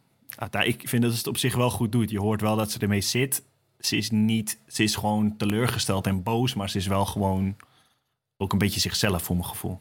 ik 0.63 0.89
vind 0.89 1.03
dat 1.03 1.11
ze 1.13 1.19
het 1.19 1.27
op 1.27 1.37
zich 1.37 1.55
wel 1.55 1.71
goed 1.71 1.93
doet. 1.93 2.11
Je 2.11 2.21
hoort 2.21 2.41
wel 2.41 2.57
dat 2.57 2.71
ze 2.71 2.79
ermee 2.79 3.01
zit. 3.01 3.43
Ze 3.79 3.97
is 3.97 4.11
niet, 4.11 4.59
ze 4.67 4.83
is 4.83 4.95
gewoon 4.97 5.37
teleurgesteld 5.37 6.07
en 6.07 6.23
boos, 6.23 6.55
maar 6.55 6.71
ze 6.71 6.79
is 6.79 6.87
wel 6.87 7.05
gewoon 7.05 7.57
ook 8.37 8.53
een 8.53 8.59
beetje 8.59 8.81
zichzelf 8.81 9.23
voor 9.23 9.37
mijn 9.37 9.49
gevoel. 9.49 9.81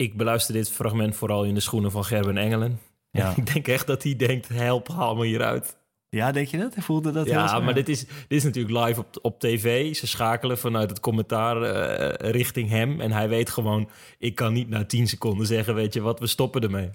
Ik 0.00 0.16
beluister 0.16 0.54
dit 0.54 0.70
fragment 0.70 1.16
vooral 1.16 1.44
in 1.44 1.54
de 1.54 1.60
schoenen 1.60 1.90
van 1.90 2.04
Gerben 2.04 2.36
Engelen. 2.36 2.80
Ja. 3.10 3.34
ik 3.36 3.52
denk 3.52 3.68
echt 3.68 3.86
dat 3.86 4.02
hij 4.02 4.16
denkt, 4.16 4.48
help, 4.48 4.88
haal 4.88 5.16
me 5.16 5.26
hieruit. 5.26 5.76
Ja, 6.08 6.32
denk 6.32 6.48
je 6.48 6.58
dat? 6.58 6.74
Hij 6.74 6.82
voelde 6.82 7.12
dat 7.12 7.26
Ja, 7.26 7.58
maar 7.58 7.74
dit 7.74 7.88
is, 7.88 7.98
dit 8.04 8.26
is 8.28 8.44
natuurlijk 8.44 8.86
live 8.86 9.00
op, 9.00 9.18
op 9.22 9.40
tv. 9.40 9.94
Ze 9.94 10.06
schakelen 10.06 10.58
vanuit 10.58 10.90
het 10.90 11.00
commentaar 11.00 11.62
eh, 11.62 12.30
richting 12.30 12.68
hem. 12.68 13.00
En 13.00 13.12
hij 13.12 13.28
weet 13.28 13.50
gewoon, 13.50 13.88
ik 14.18 14.34
kan 14.34 14.52
niet 14.52 14.68
na 14.68 14.84
10 14.84 15.08
seconden 15.08 15.46
zeggen, 15.46 15.74
weet 15.74 15.94
je 15.94 16.00
wat, 16.00 16.20
we 16.20 16.26
stoppen 16.26 16.62
ermee. 16.62 16.90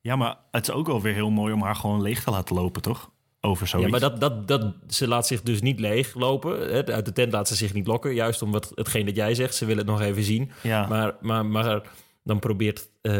Ja, 0.00 0.16
maar 0.16 0.36
het 0.50 0.68
is 0.68 0.74
ook 0.74 0.86
wel 0.86 1.02
weer 1.02 1.14
heel 1.14 1.30
mooi 1.30 1.52
om 1.52 1.62
haar 1.62 1.76
gewoon 1.76 2.02
leeg 2.02 2.24
te 2.24 2.30
laten 2.30 2.54
lopen, 2.54 2.82
toch? 2.82 3.10
Over 3.40 3.66
zoiets. 3.66 3.92
Ja, 3.92 3.98
maar 3.98 4.10
dat, 4.10 4.20
dat, 4.20 4.48
dat, 4.48 4.74
ze 4.88 5.08
laat 5.08 5.26
zich 5.26 5.42
dus 5.42 5.60
niet 5.60 5.80
leeg 5.80 6.14
lopen. 6.14 6.72
Hè? 6.72 6.92
Uit 6.92 7.04
de 7.04 7.12
tent 7.12 7.32
laat 7.32 7.48
ze 7.48 7.54
zich 7.54 7.74
niet 7.74 7.86
lokken. 7.86 8.14
Juist 8.14 8.42
om 8.42 8.52
wat, 8.52 8.72
hetgeen 8.74 9.06
dat 9.06 9.16
jij 9.16 9.34
zegt. 9.34 9.54
Ze 9.54 9.64
wil 9.64 9.76
het 9.76 9.86
nog 9.86 10.00
even 10.00 10.22
zien. 10.22 10.50
Ja. 10.62 10.86
Maar, 10.86 11.14
maar, 11.20 11.46
maar 11.46 11.82
dan 12.28 12.38
probeert 12.38 12.88
eh, 13.00 13.12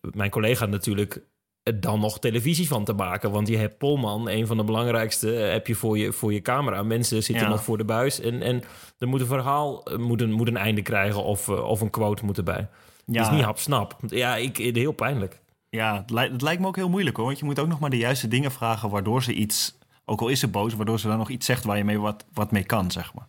mijn 0.00 0.30
collega 0.30 0.66
natuurlijk 0.66 1.22
er 1.62 1.80
dan 1.80 2.00
nog 2.00 2.18
televisie 2.18 2.68
van 2.68 2.84
te 2.84 2.92
maken. 2.92 3.30
Want 3.30 3.48
je 3.48 3.56
hebt 3.56 3.78
Polman, 3.78 4.28
een 4.28 4.46
van 4.46 4.56
de 4.56 4.64
belangrijkste, 4.64 5.36
eh, 5.36 5.52
heb 5.52 5.66
je 5.66 5.74
voor 5.74 5.98
je, 5.98 6.12
voor 6.12 6.32
je 6.32 6.42
camera. 6.42 6.82
Mensen 6.82 7.22
zitten 7.22 7.44
Ja. 7.44 7.50
nog 7.50 7.64
voor 7.64 7.78
de 7.78 7.84
buis. 7.84 8.20
En, 8.20 8.42
en 8.42 8.62
er 8.98 9.08
moet 9.08 9.20
een 9.20 9.26
verhaal 9.26 9.84
eh, 9.84 9.98
moet 9.98 10.20
een, 10.20 10.32
moet 10.32 10.48
een 10.48 10.56
einde 10.56 10.82
krijgen 10.82 11.24
of, 11.24 11.48
of 11.48 11.80
een 11.80 11.90
quote 11.90 12.24
moet 12.24 12.36
erbij. 12.38 12.68
Het 13.06 13.14
Ja. 13.14 13.22
is 13.22 13.30
niet 13.30 13.44
hapsnap. 13.44 13.96
Ja, 14.06 14.36
ik, 14.36 14.56
heel 14.56 14.92
pijnlijk. 14.92 15.42
Ja, 15.70 15.96
het, 15.96 16.10
lijkt, 16.10 16.32
het 16.32 16.42
lijkt 16.42 16.60
me 16.60 16.66
ook 16.66 16.76
heel 16.76 16.88
moeilijk 16.88 17.16
hoor. 17.16 17.26
Want 17.26 17.38
je 17.38 17.44
moet 17.44 17.58
ook 17.58 17.68
nog 17.68 17.78
maar 17.80 17.90
de 17.90 17.96
juiste 17.96 18.28
dingen 18.28 18.52
vragen 18.52 18.90
waardoor 18.90 19.22
ze 19.22 19.32
iets, 19.32 19.78
ook 20.04 20.20
al 20.20 20.28
is 20.28 20.40
ze 20.40 20.48
boos, 20.48 20.74
waardoor 20.74 20.98
ze 21.00 21.08
dan 21.08 21.18
nog 21.18 21.30
iets 21.30 21.46
zegt 21.46 21.64
waar 21.64 21.76
je 21.76 21.84
mee 21.84 21.98
wat, 22.00 22.24
wat 22.32 22.50
mee 22.52 22.64
kan, 22.64 22.90
zeg 22.90 23.14
maar. 23.14 23.26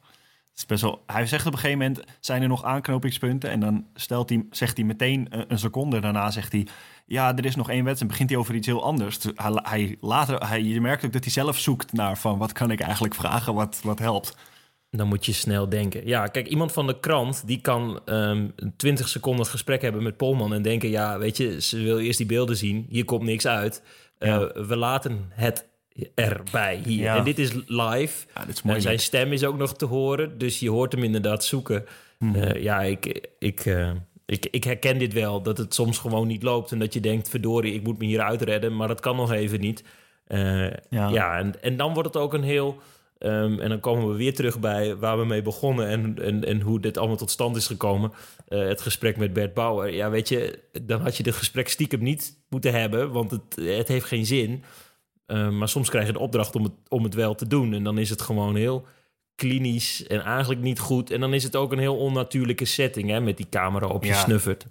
Het 0.55 0.63
is 0.63 0.69
best 0.69 0.81
wel, 0.83 1.03
hij 1.07 1.27
zegt 1.27 1.45
op 1.45 1.53
een 1.53 1.59
gegeven 1.59 1.79
moment, 1.79 2.03
zijn 2.19 2.41
er 2.41 2.47
nog 2.47 2.63
aanknopingspunten? 2.63 3.49
En 3.49 3.59
dan 3.59 3.85
stelt 3.93 4.29
hij, 4.29 4.45
zegt 4.51 4.77
hij 4.77 4.85
meteen 4.85 5.27
een, 5.29 5.45
een 5.47 5.59
seconde 5.59 5.99
daarna, 5.99 6.31
zegt 6.31 6.51
hij, 6.51 6.67
ja, 7.05 7.35
er 7.35 7.45
is 7.45 7.55
nog 7.55 7.69
één 7.69 7.83
wedstrijd. 7.83 8.11
begint 8.11 8.29
hij 8.29 8.39
over 8.39 8.55
iets 8.55 8.67
heel 8.67 8.83
anders. 8.83 9.19
Dus 9.19 9.31
Hij, 9.35 9.59
hij, 9.63 9.97
later, 10.01 10.47
hij, 10.47 10.61
je 10.63 10.81
merkt 10.81 11.05
ook 11.05 11.13
dat 11.13 11.23
hij 11.23 11.31
zelf 11.33 11.59
zoekt 11.59 11.93
naar 11.93 12.17
van, 12.17 12.37
wat 12.37 12.51
kan 12.51 12.71
ik 12.71 12.79
eigenlijk 12.79 13.15
vragen, 13.15 13.53
wat, 13.53 13.79
wat 13.83 13.99
helpt. 13.99 14.37
Dan 14.89 15.07
moet 15.07 15.25
je 15.25 15.33
snel 15.33 15.69
denken. 15.69 16.07
Ja, 16.07 16.27
kijk, 16.27 16.47
iemand 16.47 16.71
van 16.71 16.87
de 16.87 16.99
krant 16.99 17.47
die 17.47 17.61
kan 17.61 17.99
ehm 18.05 18.47
20 18.77 19.07
seconden 19.07 19.41
het 19.41 19.51
gesprek 19.51 19.81
hebben 19.81 20.03
met 20.03 20.17
Polman 20.17 20.53
en 20.53 20.61
denken: 20.61 20.89
ja, 20.89 21.17
weet 21.17 21.37
je, 21.37 21.61
ze 21.61 21.77
wil 21.81 21.99
eerst 21.99 22.17
die 22.17 22.27
beelden 22.27 22.57
zien. 22.57 22.85
Hier 22.89 23.05
komt 23.05 23.23
niks 23.23 23.47
uit. 23.47 23.81
Eh, 24.17 24.37
We 24.53 24.75
laten 24.75 25.25
het 25.29 25.67
erbij 26.15 26.81
hier. 26.85 27.01
Ja. 27.03 27.17
En 27.17 27.23
dit 27.23 27.39
is 27.39 27.53
live. 27.53 28.25
Ja, 28.35 28.45
dit 28.45 28.55
is 28.55 28.61
En 28.61 28.81
zijn 28.81 28.99
stem 28.99 29.31
is 29.31 29.43
ook 29.43 29.57
nog 29.57 29.75
te 29.75 29.85
horen, 29.85 30.37
dus 30.37 30.59
je 30.59 30.69
hoort 30.69 30.91
hem 30.91 31.03
inderdaad 31.03 31.43
zoeken. 31.45 31.85
Mhm. 32.19 32.35
Eh, 32.35 32.61
ja, 32.63 32.81
ik, 32.81 33.29
ik, 33.39 33.59
eh, 33.65 33.91
ik, 34.25 34.45
ik 34.51 34.63
herken 34.63 34.97
dit 34.97 35.13
wel, 35.13 35.41
dat 35.41 35.57
het 35.57 35.73
soms 35.73 35.97
gewoon 35.97 36.27
niet 36.27 36.43
loopt 36.43 36.71
en 36.71 36.79
dat 36.79 36.93
je 36.93 36.99
denkt: 36.99 37.29
verdorie, 37.29 37.73
ik 37.73 37.83
moet 37.83 37.97
me 37.97 38.05
hier 38.05 38.21
uitredden, 38.21 38.75
maar 38.75 38.87
dat 38.87 38.99
kan 38.99 39.15
nog 39.15 39.31
even 39.31 39.59
niet. 39.59 39.83
Eh, 40.27 40.63
Ja. 40.89 41.09
ja, 41.09 41.37
en, 41.37 41.61
en 41.61 41.77
dan 41.77 41.93
wordt 41.93 42.13
het 42.13 42.23
ook 42.23 42.33
een 42.33 42.43
heel. 42.43 42.77
ehm, 43.17 43.59
en 43.59 43.69
dan 43.69 43.79
komen 43.79 44.09
we 44.09 44.15
weer 44.15 44.33
terug 44.33 44.59
bij 44.59 44.95
waar 44.95 45.19
we 45.19 45.25
mee 45.25 45.41
begonnen 45.41 45.87
en, 45.87 46.15
en, 46.21 46.43
en 46.45 46.61
hoe 46.61 46.79
dit 46.79 46.97
allemaal 46.97 47.17
tot 47.17 47.31
stand 47.31 47.55
is 47.55 47.67
gekomen. 47.67 48.11
Het 48.47 48.81
gesprek 48.81 49.17
met 49.17 49.33
Bert 49.33 49.53
Bauer. 49.53 49.93
Ja, 49.93 50.09
weet 50.09 50.29
je, 50.29 50.59
dan 50.81 51.01
had 51.01 51.17
je 51.17 51.23
dit 51.23 51.35
gesprek 51.35 51.69
stiekem 51.69 52.03
niet 52.03 52.37
moeten 52.49 52.71
hebben, 52.73 53.11
want 53.11 53.31
het, 53.31 53.55
het 53.55 53.87
heeft 53.87 54.05
geen 54.05 54.25
zin. 54.25 54.63
Eh, 55.25 55.49
maar 55.49 55.69
soms 55.69 55.89
krijg 55.89 56.05
je 56.07 56.13
de 56.13 56.19
opdracht 56.19 56.55
om 56.55 56.63
het, 56.63 56.73
om 56.89 57.03
het 57.03 57.13
wel 57.13 57.35
te 57.35 57.47
doen. 57.47 57.73
En 57.73 57.83
dan 57.83 57.97
is 57.97 58.09
het 58.09 58.21
gewoon 58.21 58.55
heel 58.55 58.85
klinisch 59.35 60.07
en 60.07 60.21
eigenlijk 60.23 60.61
niet 60.61 60.79
goed. 60.79 61.11
En 61.11 61.19
dan 61.19 61.33
is 61.33 61.43
het 61.43 61.55
ook 61.55 61.71
een 61.71 61.79
heel 61.79 61.97
onnatuurlijke 61.97 62.65
setting, 62.65 63.09
hè, 63.09 63.21
met 63.21 63.37
die 63.37 63.49
camera 63.49 63.87
op 63.87 64.03
je 64.03 64.09
Ja. 64.09 64.15
snuffert. 64.19 64.65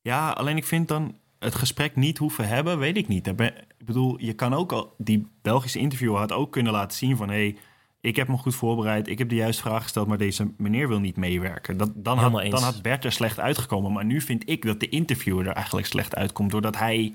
Ja, 0.00 0.30
alleen 0.30 0.56
ik 0.56 0.64
vind 0.64 0.88
dan 0.88 1.14
het 1.38 1.54
gesprek 1.54 1.96
niet 1.96 2.18
hoeven 2.18 2.48
hebben, 2.48 2.78
weet 2.78 2.96
ik 2.96 3.08
niet. 3.08 3.36
Ben- 3.36 3.54
Ik 3.78 3.86
bedoel, 3.86 4.20
je 4.20 4.32
kan 4.32 4.54
ook 4.54 4.72
al, 4.72 4.94
die 4.98 5.26
Belgische 5.42 5.78
interviewer 5.78 6.18
had 6.18 6.32
ook 6.32 6.52
kunnen 6.52 6.72
laten 6.72 6.96
zien 6.98 7.16
van, 7.16 7.28
hé, 7.28 7.34
hey, 7.34 7.56
ik 8.00 8.16
heb 8.16 8.28
me 8.28 8.36
goed 8.36 8.54
voorbereid, 8.54 9.08
ik 9.08 9.18
heb 9.18 9.28
de 9.28 9.34
juiste 9.34 9.62
vraag 9.62 9.82
gesteld, 9.82 10.06
maar 10.08 10.18
deze 10.18 10.50
meneer 10.56 10.88
wil 10.88 11.00
niet 11.00 11.16
meewerken. 11.16 11.76
Dat, 11.76 11.90
dan, 11.94 12.18
had, 12.18 12.30
Helemaal 12.32 12.50
dan 12.50 12.62
had 12.62 12.82
Bert 12.82 13.04
er 13.04 13.12
slecht 13.12 13.40
uitgekomen. 13.40 13.92
Maar 13.92 14.04
nu 14.04 14.20
vind 14.20 14.48
ik 14.48 14.64
dat 14.64 14.80
de 14.80 14.88
interviewer 14.88 15.46
er 15.46 15.52
eigenlijk 15.52 15.86
slecht 15.86 16.14
uitkomt, 16.16 16.50
doordat 16.50 16.76
hij 16.76 17.14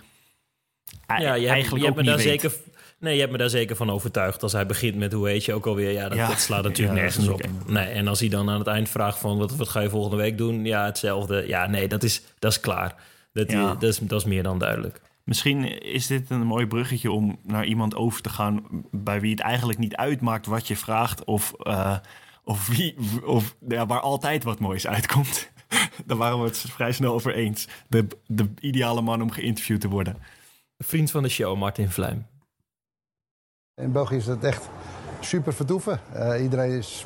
Ja, 1.07 1.17
je 1.17 1.25
hebt, 1.25 1.45
eigenlijk 1.47 1.83
je 1.83 1.89
hebt 1.91 1.95
me 1.95 2.03
daar 2.03 2.15
weet. 2.17 2.25
zeker. 2.25 2.53
Nee, 2.99 3.13
je 3.13 3.19
hebt 3.19 3.31
me 3.31 3.37
daar 3.37 3.49
zeker 3.49 3.75
van 3.75 3.89
overtuigd. 3.89 4.43
Als 4.43 4.51
hij 4.51 4.65
begint 4.65 4.95
met 4.95 5.13
hoe 5.13 5.27
heet 5.27 5.45
je 5.45 5.53
ook 5.53 5.65
alweer. 5.65 5.91
Ja, 5.91 6.09
dat, 6.09 6.17
Ja. 6.17 6.27
dat 6.27 6.39
slaat 6.39 6.63
natuurlijk 6.63 6.97
Ja, 6.97 7.03
nergens 7.03 7.27
op. 7.27 7.41
Nee, 7.67 7.85
en 7.87 8.07
als 8.07 8.19
hij 8.19 8.29
dan 8.29 8.49
aan 8.49 8.59
het 8.59 8.67
eind 8.67 8.89
vraagt 8.89 9.17
van 9.17 9.37
wat, 9.37 9.55
wat 9.55 9.69
ga 9.69 9.79
je 9.79 9.89
volgende 9.89 10.17
week 10.17 10.37
doen? 10.37 10.65
Ja, 10.65 10.85
hetzelfde. 10.85 11.47
Ja, 11.47 11.67
nee, 11.67 11.87
dat 11.87 12.03
is, 12.03 12.21
dat 12.39 12.51
is 12.51 12.59
klaar. 12.59 12.95
Dat, 13.33 13.49
dat, 13.49 13.83
is, 13.83 13.97
dat 13.97 14.19
is 14.19 14.25
meer 14.25 14.43
dan 14.43 14.59
duidelijk. 14.59 15.01
Misschien 15.23 15.81
is 15.81 16.07
dit 16.07 16.29
een 16.29 16.45
mooi 16.45 16.67
bruggetje 16.67 17.11
om 17.11 17.39
naar 17.43 17.65
iemand 17.65 17.95
over 17.95 18.21
te 18.21 18.29
gaan 18.29 18.63
bij 18.91 19.19
wie 19.21 19.31
het 19.31 19.39
eigenlijk 19.39 19.79
niet 19.79 19.95
uitmaakt 19.95 20.45
wat 20.45 20.67
je 20.67 20.75
vraagt 20.75 21.23
of, 21.23 21.53
eh, 21.59 21.95
of, 22.43 22.67
wie, 22.67 22.95
of 23.25 23.55
ja, 23.67 23.85
waar 23.85 23.99
altijd 23.99 24.43
wat 24.43 24.59
moois 24.59 24.87
uitkomt. 24.87 25.51
Daar 26.05 26.17
waren 26.17 26.39
we 26.39 26.45
het 26.45 26.57
vrij 26.57 26.91
snel 26.91 27.13
over 27.13 27.33
eens. 27.35 27.67
De, 27.87 28.07
de 28.27 28.49
ideale 28.59 29.01
man 29.01 29.21
om 29.21 29.31
geïnterviewd 29.31 29.81
te 29.81 29.87
worden. 29.89 30.17
Vriend 30.77 31.11
van 31.11 31.23
de 31.23 31.29
show, 31.29 31.57
Martin 31.57 31.89
Vlijm. 31.91 32.25
In 33.81 33.91
België 33.91 34.15
is 34.15 34.25
het 34.25 34.43
echt 34.43 34.63
super 35.19 35.53
vertoeven. 35.53 35.99
Eh, 36.13 36.41
iedereen 36.41 36.71
is 36.71 37.05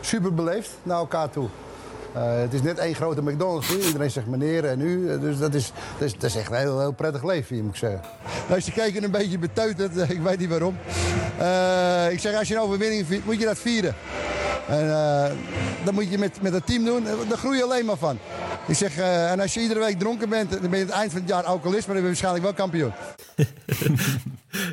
super 0.00 0.34
beleefd 0.34 0.70
naar 0.82 0.96
elkaar 0.96 1.30
toe. 1.30 1.48
Eh, 2.12 2.22
het 2.36 2.52
is 2.52 2.62
net 2.62 2.78
één 2.78 2.94
grote 2.94 3.22
McDonald's. 3.22 3.76
Iedereen 3.76 4.10
zegt 4.10 4.26
meneer 4.26 4.64
en 4.64 4.80
u. 4.80 5.10
Eh, 5.10 5.20
Dus 5.20 5.38
dat 5.38 5.54
is, 5.54 5.72
dat 5.98 6.06
is, 6.08 6.18
dat 6.18 6.34
echt 6.34 6.50
een 6.50 6.56
heel, 6.56 6.80
heel 6.80 6.92
prettig 6.92 7.24
leven 7.24 7.56
moet 7.56 7.70
ik 7.70 7.76
zeggen. 7.76 8.00
Nou, 8.48 8.60
ze 8.60 8.72
kijken 8.72 9.04
een 9.04 9.10
beetje 9.10 9.38
beteuterd. 9.38 10.10
Ik 10.10 10.20
weet 10.20 10.38
niet 10.38 10.48
waarom. 10.48 10.76
Ik 12.12 12.20
zeg, 12.20 12.38
als 12.38 12.48
je 12.48 12.54
een 12.54 12.60
overwinning 12.60 13.06
viert, 13.06 13.24
moet 13.24 13.38
je 13.38 13.44
dat 13.44 13.58
vieren. 13.58 13.94
En 14.68 14.88
dat 15.84 15.94
moet 15.94 16.10
je 16.10 16.18
met, 16.18 16.42
met 16.42 16.52
het 16.52 16.66
team 16.66 16.84
doen. 16.84 17.04
Daar 17.28 17.38
groei 17.38 17.56
je 17.56 17.62
alleen 17.62 17.84
maar 17.84 17.96
van. 17.96 18.18
Ik 18.66 18.74
zeg, 18.74 18.96
eh, 18.96 19.30
en 19.30 19.40
als 19.40 19.54
je 19.54 19.60
iedere 19.60 19.80
week 19.80 19.98
dronken 19.98 20.28
bent, 20.28 20.50
dan 20.50 20.70
ben 20.70 20.78
je 20.78 20.84
het 20.84 20.94
eind 20.94 21.12
van 21.12 21.20
het 21.20 21.30
jaar 21.30 21.44
alcoholist, 21.44 21.86
maar 21.86 21.96
dan 21.96 22.04
ben 22.04 22.14
je 22.14 22.20
waarschijnlijk 22.22 22.44
wel 22.44 22.54
kampioen. 22.54 22.92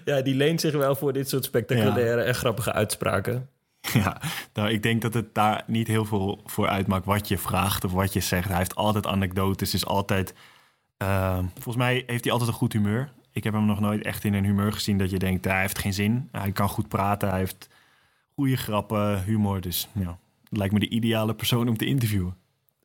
Ja, 0.06 0.22
die 0.22 0.36
leent 0.36 0.62
zich 0.62 0.74
wel 0.74 0.96
voor 0.96 1.14
dit 1.14 1.30
soort 1.30 1.44
spectaculaire 1.46 2.22
en 2.22 2.36
grappige 2.36 2.74
uitspraken. 2.74 3.50
Ja, 3.94 4.22
nou, 4.54 4.70
ik 4.70 4.84
denk 4.84 5.02
dat 5.02 5.14
het 5.14 5.34
daar 5.34 5.64
niet 5.68 5.88
heel 5.88 6.06
veel 6.06 6.42
voor 6.46 6.68
uitmaakt 6.68 7.06
wat 7.06 7.28
je 7.28 7.38
vraagt 7.38 7.84
of 7.84 7.92
wat 7.92 8.14
je 8.14 8.20
zegt. 8.20 8.48
Hij 8.48 8.58
heeft 8.58 8.76
altijd 8.76 9.08
anekdotes, 9.08 9.74
is 9.74 9.86
altijd... 9.86 10.34
eh, 10.98 11.38
volgens 11.54 11.76
mij 11.76 12.04
heeft 12.06 12.24
hij 12.24 12.32
altijd 12.34 12.50
een 12.50 12.56
goed 12.58 12.74
humeur. 12.74 13.12
Ik 13.32 13.44
heb 13.44 13.54
hem 13.54 13.66
nog 13.66 13.80
nooit 13.80 14.04
echt 14.04 14.24
in 14.24 14.34
een 14.34 14.46
humeur 14.46 14.74
gezien 14.74 14.98
dat 14.98 15.10
je 15.10 15.20
denkt, 15.20 15.46
hij 15.46 15.62
heeft 15.62 15.78
geen 15.80 15.94
zin. 15.94 16.30
Hij 16.32 16.52
kan 16.52 16.70
goed 16.70 16.88
praten, 16.88 17.30
hij 17.30 17.38
heeft 17.40 17.70
goede 18.36 18.58
grappen, 18.58 19.24
humor. 19.24 19.62
Dus 19.62 19.88
ja, 19.94 20.18
lijkt 20.50 20.74
me 20.74 20.80
de 20.80 20.90
ideale 20.90 21.34
persoon 21.34 21.68
om 21.68 21.78
te 21.78 21.86
interviewen. 21.86 22.36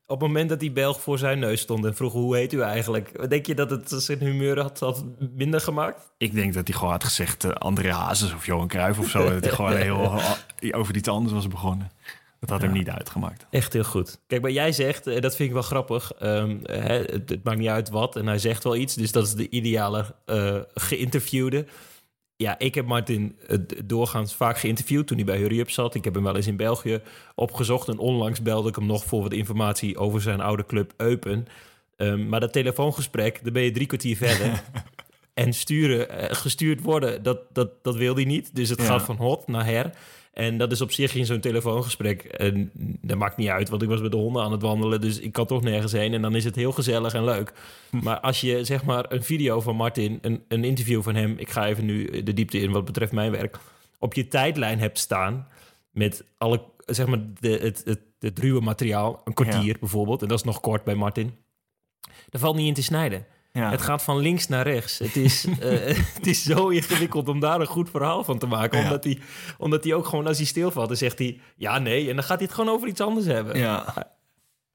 Op 0.09 0.19
het 0.19 0.27
moment 0.27 0.49
dat 0.49 0.59
die 0.59 0.71
Belg 0.71 1.01
voor 1.01 1.17
zijn 1.17 1.39
neus 1.39 1.61
stond 1.61 1.85
en 1.85 1.95
vroeg 1.95 2.13
hoe 2.13 2.35
heet 2.35 2.53
u 2.53 2.61
eigenlijk, 2.61 3.29
denk 3.29 3.45
je 3.45 3.55
dat 3.55 3.69
het 3.69 3.89
zijn 3.89 4.19
humeur 4.19 4.61
had, 4.61 4.79
had 4.79 5.03
minder 5.35 5.61
gemaakt? 5.61 6.11
Ik 6.17 6.33
denk 6.33 6.53
dat 6.53 6.67
hij 6.67 6.77
gewoon 6.77 6.93
had 6.93 7.03
gezegd 7.03 7.45
uh, 7.45 7.51
André 7.51 7.91
Hazes 7.91 8.33
of 8.33 8.45
Johan 8.45 8.67
Cruijff 8.67 8.99
of 8.99 9.09
zo. 9.09 9.29
dat 9.29 9.43
hij 9.43 9.53
gewoon 9.53 9.75
heel 9.75 10.21
over 10.79 10.95
iets 10.95 11.09
anders 11.09 11.33
was 11.33 11.47
begonnen. 11.47 11.91
Dat 12.39 12.49
had 12.49 12.61
hem 12.61 12.71
niet 12.71 12.89
uitgemaakt. 12.89 13.45
Echt 13.49 13.73
heel 13.73 13.83
goed. 13.83 14.19
Kijk, 14.27 14.41
maar 14.41 14.51
jij 14.51 14.71
zegt, 14.71 15.07
en 15.07 15.21
dat 15.21 15.35
vind 15.35 15.47
ik 15.47 15.53
wel 15.53 15.63
grappig, 15.63 16.11
um, 16.23 16.59
hè, 16.63 16.97
het, 16.97 17.29
het, 17.29 17.43
maakt 17.43 17.57
niet 17.57 17.67
uit 17.67 17.89
wat 17.89 18.15
en 18.15 18.27
hij 18.27 18.39
zegt 18.39 18.63
wel 18.63 18.75
iets. 18.75 18.95
Dus 18.95 19.11
dat 19.11 19.25
is 19.25 19.33
de 19.33 19.49
ideale 19.49 20.15
uh, 20.25 20.55
geïnterviewde. 20.73 21.65
Ja, 22.37 22.59
ik 22.59 22.75
heb 22.75 22.85
Martin 22.85 23.37
uh, 23.47 23.57
doorgaans 23.85 24.35
vaak 24.35 24.57
geïnterviewd 24.57 25.07
toen 25.07 25.17
hij 25.17 25.25
bij 25.25 25.37
Hurry 25.37 25.59
Up 25.59 25.69
zat. 25.69 25.95
Ik 25.95 26.03
heb 26.03 26.13
hem 26.13 26.23
wel 26.23 26.35
eens 26.35 26.47
in 26.47 26.55
België 26.55 27.01
opgezocht. 27.35 27.87
En 27.87 27.97
onlangs 27.97 28.41
belde 28.41 28.69
ik 28.69 28.75
hem 28.75 28.85
nog 28.85 29.05
voor 29.05 29.21
wat 29.21 29.33
informatie 29.33 29.97
over 29.97 30.21
zijn 30.21 30.41
oude 30.41 30.65
club 30.65 30.93
Eupen. 30.97 31.45
Um, 31.97 32.29
maar 32.29 32.39
dat 32.39 32.53
telefoongesprek, 32.53 33.43
daar 33.43 33.51
ben 33.51 33.63
je 33.63 33.71
drie 33.71 33.87
kwartier 33.87 34.17
verder. 34.17 34.63
en 35.33 35.53
sturen, 35.53 36.07
uh, 36.11 36.25
gestuurd 36.29 36.81
worden, 36.81 37.23
dat, 37.23 37.39
dat, 37.53 37.83
dat 37.83 37.95
wil 37.95 38.15
hij 38.15 38.25
niet. 38.25 38.55
Dus 38.55 38.69
het 38.69 38.81
ja. 38.81 38.85
gaat 38.85 39.01
van 39.01 39.15
hot 39.15 39.47
naar 39.47 39.65
her. 39.65 39.91
En 40.37 40.57
dat 40.57 40.71
is 40.71 40.81
op 40.81 40.91
zich 40.91 41.15
in 41.15 41.25
zo'n 41.25 41.39
telefoongesprek. 41.39 42.23
En 42.23 42.71
dat 43.01 43.17
maakt 43.17 43.37
niet 43.37 43.47
uit, 43.47 43.69
want 43.69 43.81
ik 43.81 43.87
was 43.87 44.01
met 44.01 44.11
de 44.11 44.17
honden 44.17 44.43
aan 44.43 44.51
het 44.51 44.61
wandelen. 44.61 45.01
Dus 45.01 45.19
ik 45.19 45.31
kan 45.31 45.45
toch 45.45 45.61
nergens 45.61 45.91
heen. 45.91 46.13
En 46.13 46.21
dan 46.21 46.35
is 46.35 46.43
het 46.43 46.55
heel 46.55 46.71
gezellig 46.71 47.13
en 47.13 47.23
leuk. 47.23 47.53
Maar 48.03 48.19
als 48.19 48.41
je 48.41 48.63
zeg 48.63 48.83
maar 48.83 49.05
een 49.09 49.23
video 49.23 49.61
van 49.61 49.75
Martin, 49.75 50.19
een, 50.21 50.43
een 50.47 50.63
interview 50.63 51.01
van 51.01 51.15
hem. 51.15 51.35
Ik 51.37 51.49
ga 51.49 51.67
even 51.67 51.85
nu 51.85 52.23
de 52.23 52.33
diepte 52.33 52.59
in 52.59 52.71
wat 52.71 52.85
betreft 52.85 53.11
mijn 53.11 53.31
werk. 53.31 53.59
Op 53.99 54.13
je 54.13 54.27
tijdlijn 54.27 54.79
hebt 54.79 54.99
staan. 54.99 55.47
Met 55.91 56.23
alle, 56.37 56.63
zeg 56.85 57.07
maar, 57.07 57.19
de, 57.39 57.49
het, 57.49 57.81
het, 57.85 57.99
het 58.19 58.39
ruwe 58.39 58.61
materiaal. 58.61 59.21
Een 59.25 59.33
kwartier 59.33 59.65
ja. 59.65 59.79
bijvoorbeeld. 59.79 60.21
En 60.21 60.27
dat 60.27 60.37
is 60.37 60.45
nog 60.45 60.59
kort 60.59 60.83
bij 60.83 60.95
Martin. 60.95 61.35
Daar 62.29 62.41
valt 62.41 62.55
niet 62.55 62.67
in 62.67 62.73
te 62.73 62.83
snijden. 62.83 63.25
Ja. 63.57 63.69
Het 63.69 63.81
gaat 63.81 64.03
van 64.03 64.17
links 64.17 64.47
naar 64.47 64.67
rechts. 64.67 64.97
Het 64.97 65.15
is, 65.15 65.45
uh, 65.45 65.55
het 66.17 66.27
is 66.27 66.43
zo 66.43 66.67
ingewikkeld 66.67 67.27
om 67.27 67.39
daar 67.39 67.59
een 67.59 67.67
goed 67.67 67.89
verhaal 67.89 68.23
van 68.23 68.37
te 68.37 68.45
maken. 68.45 68.83
Omdat, 68.83 69.03
hij, 69.03 69.19
omdat 69.57 69.83
hij 69.83 69.93
ook 69.93 70.05
gewoon, 70.05 70.27
als 70.27 70.37
hij 70.37 70.45
stilvalt, 70.45 70.87
dan 70.87 70.97
zegt 70.97 71.19
hij 71.19 71.39
ja, 71.55 71.79
nee. 71.79 72.09
En 72.09 72.15
dan 72.15 72.23
gaat 72.23 72.37
hij 72.37 72.45
het 72.45 72.55
gewoon 72.55 72.73
over 72.73 72.87
iets 72.87 73.01
anders 73.01 73.25
hebben. 73.25 73.57
Ja, 73.57 73.93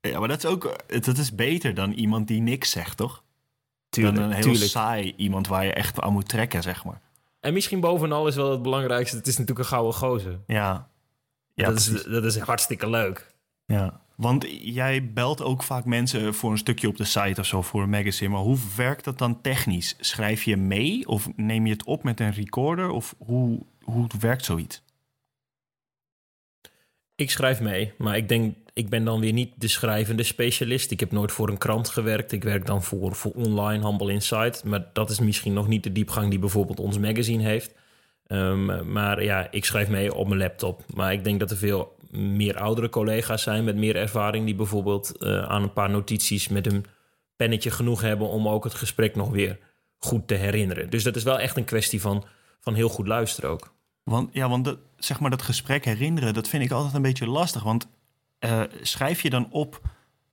ja 0.00 0.18
maar 0.18 0.28
dat 0.28 0.44
is 0.44 0.50
ook 0.50 0.76
dat 0.86 1.18
is 1.18 1.34
beter 1.34 1.74
dan 1.74 1.92
iemand 1.92 2.28
die 2.28 2.40
niks 2.40 2.70
zegt, 2.70 2.96
toch? 2.96 3.22
Tuurlijk, 3.88 4.16
dan 4.16 4.24
een 4.24 4.32
heel 4.32 4.42
tuurlijk. 4.42 4.70
saai 4.70 5.14
iemand 5.16 5.46
waar 5.46 5.64
je 5.64 5.72
echt 5.72 6.00
aan 6.00 6.12
moet 6.12 6.28
trekken, 6.28 6.62
zeg 6.62 6.84
maar. 6.84 7.00
En 7.40 7.52
misschien 7.52 7.80
bovenal 7.80 8.26
is 8.26 8.36
wel 8.36 8.50
het 8.50 8.62
belangrijkste, 8.62 9.16
het 9.16 9.26
is 9.26 9.38
natuurlijk 9.38 9.58
een 9.58 9.74
gouden 9.74 9.94
gozer. 9.94 10.40
Ja. 10.46 10.88
ja 11.54 11.68
dat, 11.68 11.78
is, 11.78 12.02
dat 12.02 12.24
is 12.24 12.38
hartstikke 12.38 12.90
leuk. 12.90 13.34
Ja. 13.66 14.01
Want 14.16 14.46
jij 14.60 15.12
belt 15.12 15.42
ook 15.42 15.62
vaak 15.62 15.84
mensen 15.84 16.34
voor 16.34 16.50
een 16.50 16.58
stukje 16.58 16.88
op 16.88 16.96
de 16.96 17.04
site 17.04 17.40
of 17.40 17.46
zo 17.46 17.62
voor 17.62 17.82
een 17.82 17.90
magazine. 17.90 18.30
Maar 18.30 18.40
hoe 18.40 18.58
werkt 18.76 19.04
dat 19.04 19.18
dan 19.18 19.40
technisch? 19.40 19.96
Schrijf 20.00 20.42
je 20.42 20.56
mee 20.56 21.08
of 21.08 21.28
neem 21.36 21.66
je 21.66 21.72
het 21.72 21.84
op 21.84 22.02
met 22.02 22.20
een 22.20 22.32
recorder? 22.32 22.90
Of 22.90 23.14
hoe, 23.18 23.58
hoe 23.82 24.06
werkt 24.20 24.44
zoiets? 24.44 24.82
Ik 27.14 27.30
schrijf 27.30 27.60
mee, 27.60 27.92
maar 27.98 28.16
ik 28.16 28.28
denk, 28.28 28.56
ik 28.72 28.88
ben 28.88 29.04
dan 29.04 29.20
weer 29.20 29.32
niet 29.32 29.52
de 29.56 29.68
schrijvende 29.68 30.22
specialist. 30.22 30.90
Ik 30.90 31.00
heb 31.00 31.12
nooit 31.12 31.32
voor 31.32 31.48
een 31.48 31.58
krant 31.58 31.88
gewerkt. 31.88 32.32
Ik 32.32 32.42
werk 32.42 32.66
dan 32.66 32.82
voor, 32.82 33.14
voor 33.14 33.32
online 33.32 33.86
Humble 33.86 34.12
Insight. 34.12 34.64
Maar 34.64 34.90
dat 34.92 35.10
is 35.10 35.20
misschien 35.20 35.52
nog 35.52 35.68
niet 35.68 35.82
de 35.82 35.92
diepgang 35.92 36.30
die 36.30 36.38
bijvoorbeeld 36.38 36.80
ons 36.80 36.98
magazine 36.98 37.42
heeft. 37.42 37.74
Um, 38.26 38.92
maar 38.92 39.22
ja, 39.22 39.50
ik 39.50 39.64
schrijf 39.64 39.88
mee 39.88 40.14
op 40.14 40.28
mijn 40.28 40.40
laptop. 40.40 40.84
Maar 40.94 41.12
ik 41.12 41.24
denk 41.24 41.40
dat 41.40 41.50
er 41.50 41.56
veel 41.56 41.96
meer 42.12 42.58
oudere 42.58 42.88
collega's 42.88 43.42
zijn 43.42 43.64
met 43.64 43.76
meer 43.76 43.96
ervaring... 43.96 44.44
die 44.44 44.54
bijvoorbeeld 44.54 45.12
uh, 45.18 45.42
aan 45.42 45.62
een 45.62 45.72
paar 45.72 45.90
notities 45.90 46.48
met 46.48 46.72
een 46.72 46.84
pennetje 47.36 47.70
genoeg 47.70 48.00
hebben... 48.00 48.28
om 48.28 48.48
ook 48.48 48.64
het 48.64 48.74
gesprek 48.74 49.16
nog 49.16 49.30
weer 49.30 49.58
goed 49.98 50.28
te 50.28 50.34
herinneren. 50.34 50.90
Dus 50.90 51.02
dat 51.02 51.16
is 51.16 51.22
wel 51.22 51.38
echt 51.38 51.56
een 51.56 51.64
kwestie 51.64 52.00
van, 52.00 52.24
van 52.60 52.74
heel 52.74 52.88
goed 52.88 53.06
luisteren 53.06 53.50
ook. 53.50 53.74
Want, 54.02 54.28
ja, 54.32 54.48
want 54.48 54.64
dat, 54.64 54.78
zeg 54.96 55.20
maar 55.20 55.30
dat 55.30 55.42
gesprek 55.42 55.84
herinneren, 55.84 56.34
dat 56.34 56.48
vind 56.48 56.64
ik 56.64 56.70
altijd 56.70 56.94
een 56.94 57.02
beetje 57.02 57.28
lastig. 57.28 57.62
Want 57.62 57.88
uh, 58.40 58.62
schrijf 58.82 59.22
je 59.22 59.30
dan 59.30 59.50
op 59.50 59.80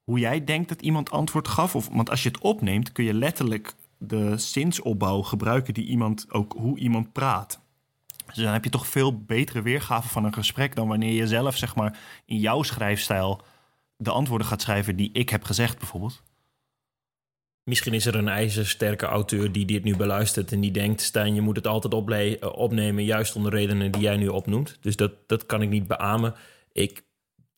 hoe 0.03 0.19
jij 0.19 0.43
denkt 0.43 0.69
dat 0.69 0.82
iemand 0.82 1.11
antwoord 1.11 1.47
gaf? 1.47 1.75
Of, 1.75 1.89
want 1.91 2.09
als 2.09 2.23
je 2.23 2.30
het 2.30 2.39
opneemt, 2.39 2.91
kun 2.91 3.03
je 3.03 3.13
letterlijk 3.13 3.73
de 3.97 4.38
zinsopbouw 4.38 5.21
gebruiken... 5.21 5.73
die 5.73 5.86
iemand 5.86 6.25
ook 6.32 6.53
hoe 6.57 6.77
iemand 6.77 7.11
praat. 7.11 7.61
Dus 8.34 8.43
dan 8.43 8.53
heb 8.53 8.63
je 8.63 8.69
toch 8.69 8.88
veel 8.88 9.23
betere 9.23 9.61
weergave 9.61 10.07
van 10.07 10.25
een 10.25 10.34
gesprek 10.34 10.75
dan 10.75 10.88
wanneer 10.88 11.13
je 11.13 11.27
zelf, 11.27 11.57
zeg 11.57 11.75
maar, 11.75 11.99
in 12.25 12.38
jouw 12.38 12.63
schrijfstijl 12.63 13.41
de 13.97 14.11
antwoorden 14.11 14.47
gaat 14.47 14.61
schrijven 14.61 14.95
die 14.95 15.09
ik 15.13 15.30
heb 15.30 15.43
gezegd, 15.43 15.77
bijvoorbeeld. 15.77 16.21
Misschien 17.63 17.93
is 17.93 18.05
er 18.05 18.15
een 18.15 18.27
ijzersterke 18.27 19.05
auteur 19.05 19.51
die 19.51 19.65
dit 19.65 19.84
nu 19.84 19.95
beluistert 19.95 20.51
en 20.51 20.59
die 20.59 20.71
denkt: 20.71 21.01
Stijn, 21.01 21.36
je 21.36 21.41
moet 21.41 21.55
het 21.55 21.67
altijd 21.67 21.93
opnemen, 22.53 23.03
juist 23.03 23.36
om 23.36 23.43
de 23.43 23.49
redenen 23.49 23.91
die 23.91 24.01
jij 24.01 24.17
nu 24.17 24.27
opnoemt. 24.27 24.77
Dus 24.82 24.95
dat, 24.95 25.11
dat 25.27 25.45
kan 25.45 25.61
ik 25.61 25.69
niet 25.69 25.88
beamen. 25.88 26.36
Ik, 26.71 27.03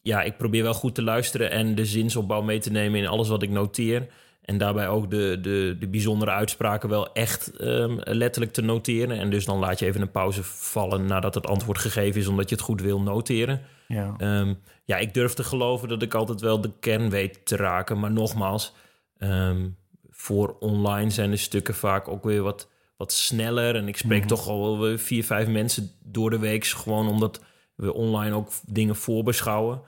ja, 0.01 0.22
ik 0.22 0.38
probeer 0.38 0.63
wel 0.63 0.74
goed 0.74 0.95
te 0.95 1.03
luisteren 1.03 1.51
en 1.51 1.76
de 1.76 1.86
zinsopbouw 1.86 2.41
mee 2.41 2.59
te 2.59 2.72
nemen 2.72 2.99
in 2.99 3.07
alles 3.07 3.28
wat 3.28 3.43
ik 3.43 3.49
noteer. 3.49 4.07
En 4.41 4.57
daarbij 4.57 4.87
ook 4.87 5.09
de, 5.09 5.37
de, 5.41 5.75
de 5.79 5.87
bijzondere 5.87 6.31
uitspraken 6.31 6.89
wel 6.89 7.13
echt 7.13 7.61
um, 7.61 7.99
letterlijk 8.03 8.53
te 8.53 8.61
noteren. 8.61 9.19
En 9.19 9.29
dus 9.29 9.45
dan 9.45 9.59
laat 9.59 9.79
je 9.79 9.85
even 9.85 10.01
een 10.01 10.11
pauze 10.11 10.43
vallen 10.43 11.05
nadat 11.05 11.35
het 11.35 11.47
antwoord 11.47 11.77
gegeven 11.77 12.21
is, 12.21 12.27
omdat 12.27 12.49
je 12.49 12.55
het 12.55 12.63
goed 12.63 12.81
wil 12.81 13.01
noteren. 13.01 13.61
Ja, 13.87 14.15
um, 14.17 14.59
ja 14.85 14.97
ik 14.97 15.13
durf 15.13 15.33
te 15.33 15.43
geloven 15.43 15.87
dat 15.87 16.01
ik 16.01 16.13
altijd 16.13 16.41
wel 16.41 16.61
de 16.61 16.71
kern 16.79 17.09
weet 17.09 17.45
te 17.45 17.55
raken. 17.55 17.99
Maar 17.99 18.11
nogmaals, 18.11 18.73
um, 19.17 19.77
voor 20.09 20.55
online 20.59 21.09
zijn 21.09 21.31
de 21.31 21.37
stukken 21.37 21.75
vaak 21.75 22.07
ook 22.07 22.23
weer 22.23 22.41
wat, 22.41 22.69
wat 22.97 23.11
sneller. 23.11 23.75
En 23.75 23.87
ik 23.87 23.97
spreek 23.97 24.21
mm 24.21 24.27
-hmm. 24.27 24.37
toch 24.37 24.47
al 24.47 24.79
wel 24.79 24.97
vier, 24.97 25.23
vijf 25.23 25.47
mensen 25.47 25.91
door 26.03 26.29
de 26.29 26.39
week. 26.39 26.65
Gewoon 26.65 27.07
omdat 27.07 27.41
we 27.75 27.93
online 27.93 28.35
ook 28.35 28.49
dingen 28.65 28.95
voorbeschouwen. 28.95 29.81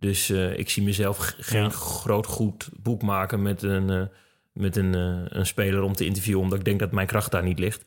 Dus 0.00 0.30
uh, 0.30 0.58
ik 0.58 0.70
zie 0.70 0.82
mezelf 0.82 1.34
geen 1.38 1.62
ja. 1.62 1.68
groot 1.68 2.26
goed 2.26 2.68
boek 2.82 3.02
maken 3.02 3.42
met 3.42 3.62
een, 3.62 3.90
uh, 3.90 4.02
met 4.52 4.76
een, 4.76 4.96
uh, 4.96 5.22
een 5.28 5.46
speler 5.46 5.82
om 5.82 5.94
te 5.94 6.04
interviewen, 6.04 6.42
omdat 6.42 6.58
ik 6.58 6.64
denk 6.64 6.78
dat 6.78 6.92
mijn 6.92 7.06
kracht 7.06 7.30
daar 7.30 7.42
niet 7.42 7.58
ligt. 7.58 7.84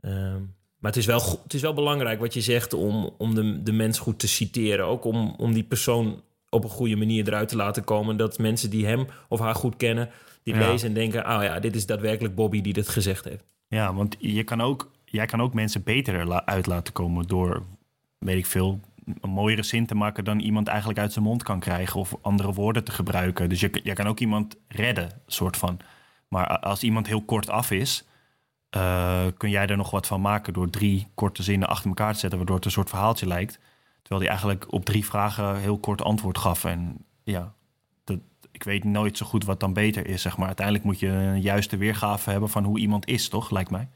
Ehm, 0.00 0.40
maar 0.78 0.90
het 0.90 0.96
is, 0.96 1.06
wel, 1.06 1.40
het 1.42 1.54
is 1.54 1.60
wel 1.60 1.74
belangrijk 1.74 2.20
wat 2.20 2.34
je 2.34 2.40
zegt 2.40 2.72
om, 2.72 3.14
om 3.18 3.34
de, 3.34 3.62
de 3.62 3.72
mens 3.72 3.98
goed 3.98 4.18
te 4.18 4.28
citeren. 4.28 4.86
Ook 4.86 5.04
om, 5.04 5.34
om 5.38 5.52
die 5.52 5.62
persoon 5.62 6.22
op 6.48 6.64
een 6.64 6.70
goede 6.70 6.96
manier 6.96 7.28
eruit 7.28 7.48
te 7.48 7.56
laten 7.56 7.84
komen. 7.84 8.16
Dat 8.16 8.38
mensen 8.38 8.70
die 8.70 8.86
hem 8.86 9.06
of 9.28 9.40
haar 9.40 9.54
goed 9.54 9.76
kennen, 9.76 10.10
die 10.42 10.54
ja. 10.54 10.70
lezen 10.70 10.88
en 10.88 10.94
denken: 10.94 11.20
oh 11.20 11.42
ja, 11.42 11.60
dit 11.60 11.76
is 11.76 11.86
daadwerkelijk 11.86 12.34
Bobby 12.34 12.60
die 12.60 12.72
dit 12.72 12.88
gezegd 12.88 13.24
heeft. 13.24 13.44
Ja, 13.68 13.94
want 13.94 14.16
je 14.18 14.44
kan 14.44 14.60
ook, 14.60 14.90
jij 15.04 15.26
kan 15.26 15.42
ook 15.42 15.54
mensen 15.54 15.82
beter 15.82 16.20
eruit 16.20 16.66
laten 16.66 16.92
komen 16.92 17.26
door, 17.26 17.62
weet 18.18 18.38
ik 18.38 18.46
veel, 18.46 18.80
een 19.20 19.30
mooiere 19.30 19.62
zin 19.62 19.86
te 19.86 19.94
maken 19.94 20.24
dan 20.24 20.40
iemand 20.40 20.68
eigenlijk 20.68 20.98
uit 20.98 21.12
zijn 21.12 21.24
mond 21.24 21.42
kan 21.42 21.60
krijgen 21.60 22.00
of 22.00 22.14
andere 22.22 22.52
woorden 22.52 22.84
te 22.84 22.92
gebruiken. 22.92 23.48
Dus 23.48 23.60
je, 23.60 23.80
je 23.82 23.92
kan 23.92 24.06
ook 24.06 24.20
iemand 24.20 24.56
redden, 24.68 25.10
soort 25.26 25.56
van. 25.56 25.78
Maar 26.28 26.58
als 26.58 26.82
iemand 26.82 27.06
heel 27.06 27.22
kort 27.22 27.50
af 27.50 27.70
is, 27.70 28.04
uh, 28.76 29.26
kun 29.36 29.50
jij 29.50 29.66
er 29.66 29.76
nog 29.76 29.90
wat 29.90 30.06
van 30.06 30.20
maken 30.20 30.52
door 30.52 30.70
drie 30.70 31.06
korte 31.14 31.42
zinnen 31.42 31.68
achter 31.68 31.88
elkaar 31.88 32.12
te 32.12 32.18
zetten, 32.18 32.38
waardoor 32.38 32.56
het 32.56 32.64
een 32.64 32.70
soort 32.70 32.88
verhaaltje 32.88 33.26
lijkt. 33.26 33.58
Terwijl 34.02 34.20
hij 34.20 34.30
eigenlijk 34.30 34.72
op 34.72 34.84
drie 34.84 35.04
vragen 35.04 35.56
heel 35.56 35.78
kort 35.78 36.02
antwoord 36.02 36.38
gaf. 36.38 36.64
En 36.64 37.04
ja, 37.22 37.54
dat, 38.04 38.18
ik 38.50 38.62
weet 38.62 38.84
nooit 38.84 39.16
zo 39.16 39.26
goed 39.26 39.44
wat 39.44 39.60
dan 39.60 39.72
beter 39.72 40.06
is, 40.06 40.22
zeg 40.22 40.36
maar. 40.36 40.46
Uiteindelijk 40.46 40.86
moet 40.86 40.98
je 40.98 41.08
een 41.08 41.40
juiste 41.40 41.76
weergave 41.76 42.30
hebben 42.30 42.48
van 42.48 42.64
hoe 42.64 42.78
iemand 42.78 43.06
is, 43.06 43.28
toch? 43.28 43.50
Lijkt 43.50 43.70
mij. 43.70 43.88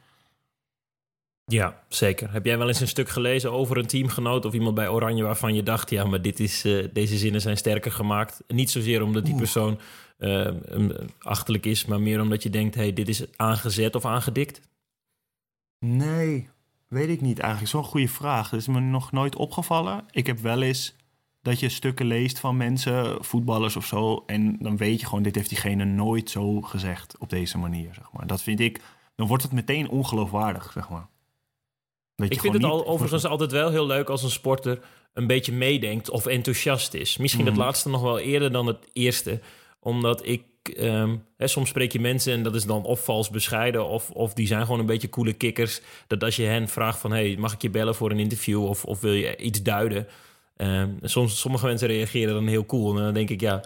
Ja, 1.47 1.83
zeker. 1.89 2.33
Heb 2.33 2.45
jij 2.45 2.59
wel 2.59 2.69
eens 2.69 2.81
een 2.81 2.89
stuk 2.89 3.09
gelezen 3.09 3.53
over 3.53 3.77
een 3.77 3.87
teamgenoot 3.87 4.45
of 4.45 4.53
iemand 4.53 4.75
bij 4.75 4.89
Oranje 4.89 5.23
waarvan 5.23 5.55
je 5.55 5.63
dacht, 5.63 5.91
ja, 5.91 6.05
maar 6.05 6.23
dit 6.23 6.41
is, 6.41 6.65
uh, 6.65 6.89
deze 6.93 7.17
zinnen 7.17 7.41
zijn 7.41 7.57
sterker 7.57 7.93
gemaakt? 7.93 8.43
Niet 8.49 8.71
zozeer 8.71 9.03
omdat 9.03 9.25
die 9.25 9.35
persoon 9.35 9.79
uh, 10.19 10.51
achterlijk 11.19 11.67
is, 11.67 11.85
maar 11.85 12.01
meer 12.01 12.21
omdat 12.21 12.43
je 12.43 12.51
denkt, 12.51 12.75
hey, 12.75 12.93
dit 12.93 13.09
is 13.09 13.37
aangezet 13.37 13.95
of 13.95 14.05
aangedikt? 14.05 14.61
Nee, 15.79 16.49
weet 16.89 17.09
ik 17.09 17.21
niet 17.21 17.39
eigenlijk. 17.39 17.71
Zo'n 17.71 17.85
goede 17.85 18.09
vraag. 18.09 18.49
Dat 18.49 18.61
is 18.61 18.67
me 18.67 18.81
nog 18.81 19.13
nooit 19.13 19.37
opgevallen. 19.37 20.05
Ik 20.11 20.27
heb 20.27 20.39
wel 20.39 20.63
eens 20.63 20.97
dat 21.43 21.61
je 21.61 21.69
stukken 21.69 22.07
leest 22.07 22.39
van 22.39 22.57
mensen, 22.57 23.25
voetballers 23.25 23.77
of 23.77 23.87
zo, 23.87 24.23
en 24.27 24.57
dan 24.59 24.77
weet 24.77 25.01
je 25.01 25.07
gewoon, 25.07 25.23
dit 25.23 25.35
heeft 25.35 25.49
diegene 25.49 25.85
nooit 25.85 26.31
zo 26.31 26.61
gezegd 26.61 27.19
op 27.19 27.31
deze 27.31 27.59
manier, 27.59 27.95
zeg 27.95 28.13
maar. 28.13 28.27
Dat 28.27 28.43
vind 28.43 28.61
ik, 28.61 28.81
dan 29.15 29.27
wordt 29.27 29.43
het 29.43 29.53
meteen 29.53 29.89
ongeloofwaardig, 29.89 30.73
zeg 30.73 30.89
maar. 30.89 31.07
Ik 32.17 32.41
vind 32.41 32.55
het 32.55 32.65
al 32.65 32.87
overigens 32.87 33.25
altijd 33.25 33.53
wel 33.53 33.71
heel 33.71 33.87
leuk 33.87 34.09
als 34.09 34.23
een 34.23 34.31
sporter 34.31 34.79
een 35.13 35.27
beetje 35.27 35.53
meedenkt 35.53 36.11
of 36.11 36.27
enthousiast 36.27 36.95
is. 36.95 37.17
Misschien 37.17 37.45
mm. 37.45 37.51
het 37.51 37.57
laatste 37.57 37.89
nog 37.89 38.03
wel 38.03 38.19
eerder 38.19 38.53
dan 38.53 38.67
het 38.67 38.89
eerste. 38.93 39.41
Omdat 39.81 40.27
ik 40.27 40.43
ehm, 40.77 41.17
hè, 41.37 41.47
soms 41.47 41.69
spreek 41.69 41.93
je 41.93 42.01
mensen 42.01 42.33
en 42.33 42.43
dat 42.43 42.55
is 42.55 42.65
dan 42.65 42.85
of 42.85 43.05
vals 43.05 43.31
bescheiden... 43.31 43.89
Of, 43.89 44.11
of 44.11 44.35
die 44.35 44.47
zijn 44.47 44.63
gewoon 44.63 44.81
een 44.81 44.87
beetje 44.87 45.09
coole 45.09 45.33
kikkers. 45.33 45.81
Dat 46.07 46.25
als 46.25 46.37
je 46.37 46.43
hen 46.43 46.69
vraagt 46.69 46.99
van... 46.99 47.13
hey, 47.13 47.37
mag 47.39 47.53
ik 47.53 47.63
je 47.63 47.71
bellen 47.71 47.95
voor 47.95 48.11
een 48.11 48.19
interview 48.19 48.65
of, 48.65 48.85
of 48.85 49.01
wil 49.01 49.13
je 49.13 49.37
iets 49.37 49.63
duiden... 49.63 50.07
Ehm, 50.57 50.91
soms, 51.03 51.41
sommige 51.41 51.67
mensen 51.67 51.89
reageren 51.89 52.35
dan 52.35 52.47
heel 52.47 52.67
cool. 52.67 52.97
En 52.97 53.03
dan 53.03 53.15
denk 53.15 53.31
ik, 53.31 53.41
ja, 53.41 53.63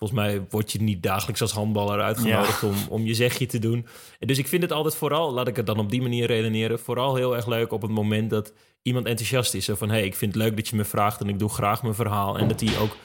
volgens 0.00 0.20
mij 0.20 0.46
word 0.50 0.72
je 0.72 0.82
niet 0.82 1.02
dagelijks 1.02 1.40
als 1.40 1.52
handballer 1.52 2.00
uitgenodigd 2.00 2.62
om, 2.62 2.74
om 2.88 3.04
je 3.04 3.14
zegje 3.14 3.46
te 3.46 3.58
doen. 3.58 3.86
En 4.18 4.26
dus 4.26 4.38
ik 4.38 4.48
vind 4.48 4.62
het 4.62 4.72
altijd 4.72 4.94
vooral, 4.94 5.32
laat 5.32 5.48
ik 5.48 5.56
het 5.56 5.66
dan 5.66 5.78
op 5.78 5.90
die 5.90 6.02
manier 6.02 6.26
redeneren, 6.26 6.78
vooral 6.78 7.14
heel 7.14 7.36
erg 7.36 7.46
leuk 7.46 7.72
op 7.72 7.82
het 7.82 7.90
moment 7.90 8.30
dat 8.30 8.52
iemand 8.82 9.06
enthousiast 9.06 9.54
is. 9.54 9.64
Zo 9.64 9.74
van, 9.74 9.90
hey, 9.90 10.04
ik 10.04 10.14
vind 10.14 10.34
het 10.34 10.42
leuk 10.42 10.56
dat 10.56 10.68
je 10.68 10.76
me 10.76 10.84
vraagt 10.84 11.20
en 11.20 11.28
ik 11.28 11.38
doe 11.38 11.48
graag 11.48 11.82
mijn 11.82 11.94
verhaal. 11.94 12.38
En 12.38 12.48
dat 12.48 12.60
hij 12.60 12.78
ook, 12.78 12.96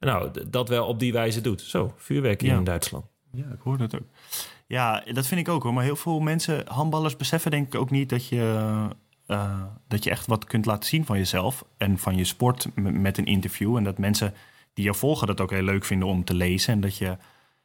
nou, 0.00 0.30
dat 0.50 0.68
wel 0.68 0.86
op 0.86 0.98
die 0.98 1.12
wijze 1.12 1.40
doet. 1.40 1.60
Zo, 1.60 1.92
vuurwerk 1.96 2.42
Ja. 2.42 2.56
in 2.56 2.64
Duitsland. 2.64 3.04
Ja, 3.32 3.44
ik 3.44 3.60
hoor 3.62 3.78
dat 3.78 3.94
ook. 3.94 4.06
Ja, 4.66 5.04
dat 5.12 5.26
vind 5.26 5.40
ik 5.40 5.48
ook 5.48 5.62
hoor. 5.62 5.74
Maar 5.74 5.84
heel 5.84 5.96
veel 5.96 6.20
mensen, 6.20 6.62
handballers, 6.68 7.16
beseffen 7.16 7.50
denk 7.50 7.66
ik 7.66 7.80
ook 7.80 7.90
niet 7.90 8.08
dat 8.08 8.28
je, 8.28 8.54
eh, 9.26 9.62
dat 9.88 10.04
je 10.04 10.10
echt 10.10 10.26
wat 10.26 10.44
kunt 10.44 10.66
laten 10.66 10.88
zien 10.88 11.04
van 11.04 11.18
jezelf 11.18 11.64
en 11.76 11.98
van 11.98 12.16
je 12.16 12.24
sport 12.24 12.66
met 12.74 13.18
een 13.18 13.26
interview. 13.26 13.76
En 13.76 13.84
dat 13.84 13.98
mensen 13.98 14.34
die 14.74 14.84
je 14.84 14.94
volgen 14.94 15.26
dat 15.26 15.40
ook 15.40 15.50
heel 15.50 15.62
leuk 15.62 15.84
vinden 15.84 16.08
om 16.08 16.24
te 16.24 16.34
lezen. 16.34 16.72
En 16.72 16.80
dat 16.80 16.96
je 16.96 17.16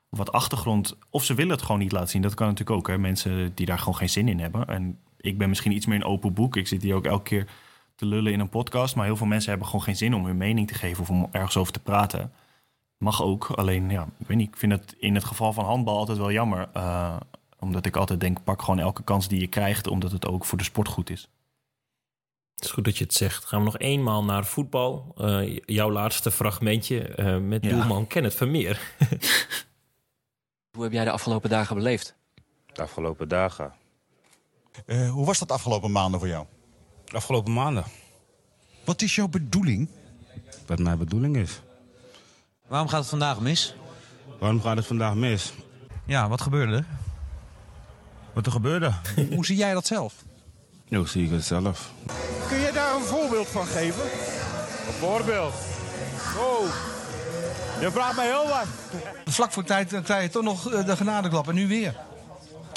wat 0.10 0.32
achtergrond, 0.32 0.98
of 1.10 1.24
ze 1.24 1.34
willen 1.34 1.52
het 1.52 1.62
gewoon 1.62 1.80
niet 1.82 1.92
laten 1.92 2.10
zien. 2.10 2.22
Dat 2.22 2.34
kan 2.34 2.48
natuurlijk 2.48 2.78
ook. 2.78 2.88
Hè? 2.88 2.98
Mensen 2.98 3.52
die 3.56 3.66
daar 3.66 3.80
gewoon 3.80 3.96
geen 3.96 4.10
zin 4.10 4.28
in 4.28 4.40
hebben. 4.40 4.68
En 4.68 5.00
ik 5.18 5.38
ben 5.38 5.50
misschien 5.50 5.72
iets 5.72 5.86
meer 5.86 5.98
een 5.98 6.04
open 6.04 6.34
boek. 6.34 6.56
Ik 6.56 6.68
zit 6.68 6.82
hier 6.82 6.96
ook 6.96 7.06
elke 7.06 7.24
keer 7.24 7.48
te 7.96 8.06
lullen 8.06 8.32
in 8.32 8.40
een 8.40 8.50
podcast. 8.50 8.96
Maar 8.96 9.06
heel 9.06 9.18
veel 9.18 9.28
mensen 9.28 9.50
hebben 9.50 9.68
gewoon 9.68 9.84
geen 9.84 9.96
zin 9.96 10.14
om 10.14 10.26
hun 10.26 10.38
mening 10.38 10.68
te 10.68 10.74
geven 10.74 11.02
of 11.02 11.10
om 11.10 11.28
ergens 11.32 11.58
over 11.58 11.74
te 11.74 11.80
praten. 11.80 12.32
Mag 12.98 13.24
ook. 13.24 13.46
Alleen, 13.50 13.90
ja, 13.90 14.08
ik 14.18 14.28
weet 14.28 14.38
niet. 14.38 14.48
Ik 14.48 14.58
vind 14.58 14.72
het 14.72 14.96
in 15.00 15.16
het 15.16 15.24
geval 15.24 15.54
van 15.54 15.66
handbal 15.66 15.98
altijd 15.98 16.18
wel 16.18 16.32
jammer. 16.32 16.70
eh, 16.74 17.16
omdat 17.60 17.86
ik 17.86 17.96
altijd 17.96 18.20
denk, 18.20 18.44
pak 18.44 18.62
gewoon 18.62 18.80
elke 18.80 19.04
kans 19.04 19.28
die 19.28 19.40
je 19.40 19.48
krijgt. 19.48 19.88
Omdat 19.88 20.12
het 20.12 20.28
ook 20.28 20.46
voor 20.46 20.58
de 20.58 20.64
sport 20.64 20.88
goed 20.88 21.10
is. 21.10 21.30
Het 22.60 22.68
is 22.68 22.74
goed 22.74 22.86
dat 22.86 22.98
je 22.98 23.04
het 23.04 23.14
zegt. 23.14 23.46
Gaan 23.46 23.60
we 23.60 23.66
nog 23.66 23.78
eenmaal 23.78 24.24
naar 24.24 24.46
voetbal. 24.46 25.14
Eh, 25.18 25.54
j- 25.56 25.60
jouw 25.66 25.92
laatste 25.92 26.32
fragmentje 26.32 27.02
eh, 27.08 27.38
met 27.38 27.64
Ja. 27.64 27.70
doelman 27.70 28.08
Kenneth 28.08 28.36
Vermeer. 28.36 28.80
Hoe 30.72 30.84
heb 30.84 30.92
jij 30.92 31.04
de 31.04 31.12
afgelopen 31.12 31.50
dagen 31.50 31.76
beleefd? 31.76 32.16
De 32.74 32.82
afgelopen 32.82 33.28
dagen. 33.28 33.74
Eh, 34.86 35.10
hoe 35.12 35.26
was 35.26 35.40
dat 35.40 35.48
de 35.48 35.54
afgelopen 35.54 35.92
maanden 35.92 36.20
voor 36.20 36.30
jou? 36.30 36.46
De 37.06 37.16
afgelopen 37.16 37.54
maanden. 37.54 37.84
Wat 38.86 39.02
is 39.02 39.16
jouw 39.16 39.28
bedoeling? 39.28 39.90
Wat 40.66 40.80
mijn 40.80 40.98
bedoeling 40.98 41.38
is. 41.38 41.62
Waarom 42.68 42.88
gaat 42.88 43.00
het 43.00 43.10
vandaag 43.10 43.40
mis? 43.40 43.76
Waarom 44.40 44.62
gaat 44.62 44.78
het 44.78 44.86
vandaag 44.88 45.16
mis? 45.16 45.54
Ja, 46.06 46.28
wat 46.30 46.42
gebeurde 46.42 46.76
er? 46.76 46.86
Wat 48.34 48.46
er 48.46 48.52
gebeurde? 48.52 48.94
Hoe 49.36 49.46
zie 49.46 49.58
jij 49.58 49.74
dat 49.74 49.88
zelf? 49.88 50.14
Hoe 50.90 51.08
zie 51.08 51.26
ik 51.26 51.32
het 51.32 51.44
zelf? 51.46 51.92
Een 53.00 53.06
voorbeeld 53.06 53.48
van 53.48 53.66
geven? 53.66 54.04
Een 54.04 54.94
voorbeeld. 55.00 55.54
Oh, 56.38 56.64
je 57.82 57.92
vraagt 57.92 58.16
mij 58.16 58.26
heel 58.26 58.48
wat. 58.48 58.66
Vlak 59.26 59.52
voor 59.52 59.64
tijd 59.64 59.90
dan 59.90 60.04
krijg 60.04 60.24
je 60.24 60.30
toch 60.30 60.44
nog 60.44 60.74
eh, 60.74 60.86
de 60.86 60.96
genadeklap 60.96 61.48
en 61.48 61.56
nu 61.56 61.68
weer. 61.68 61.96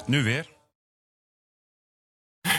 Nu 0.06 0.22
weer? 0.22 0.46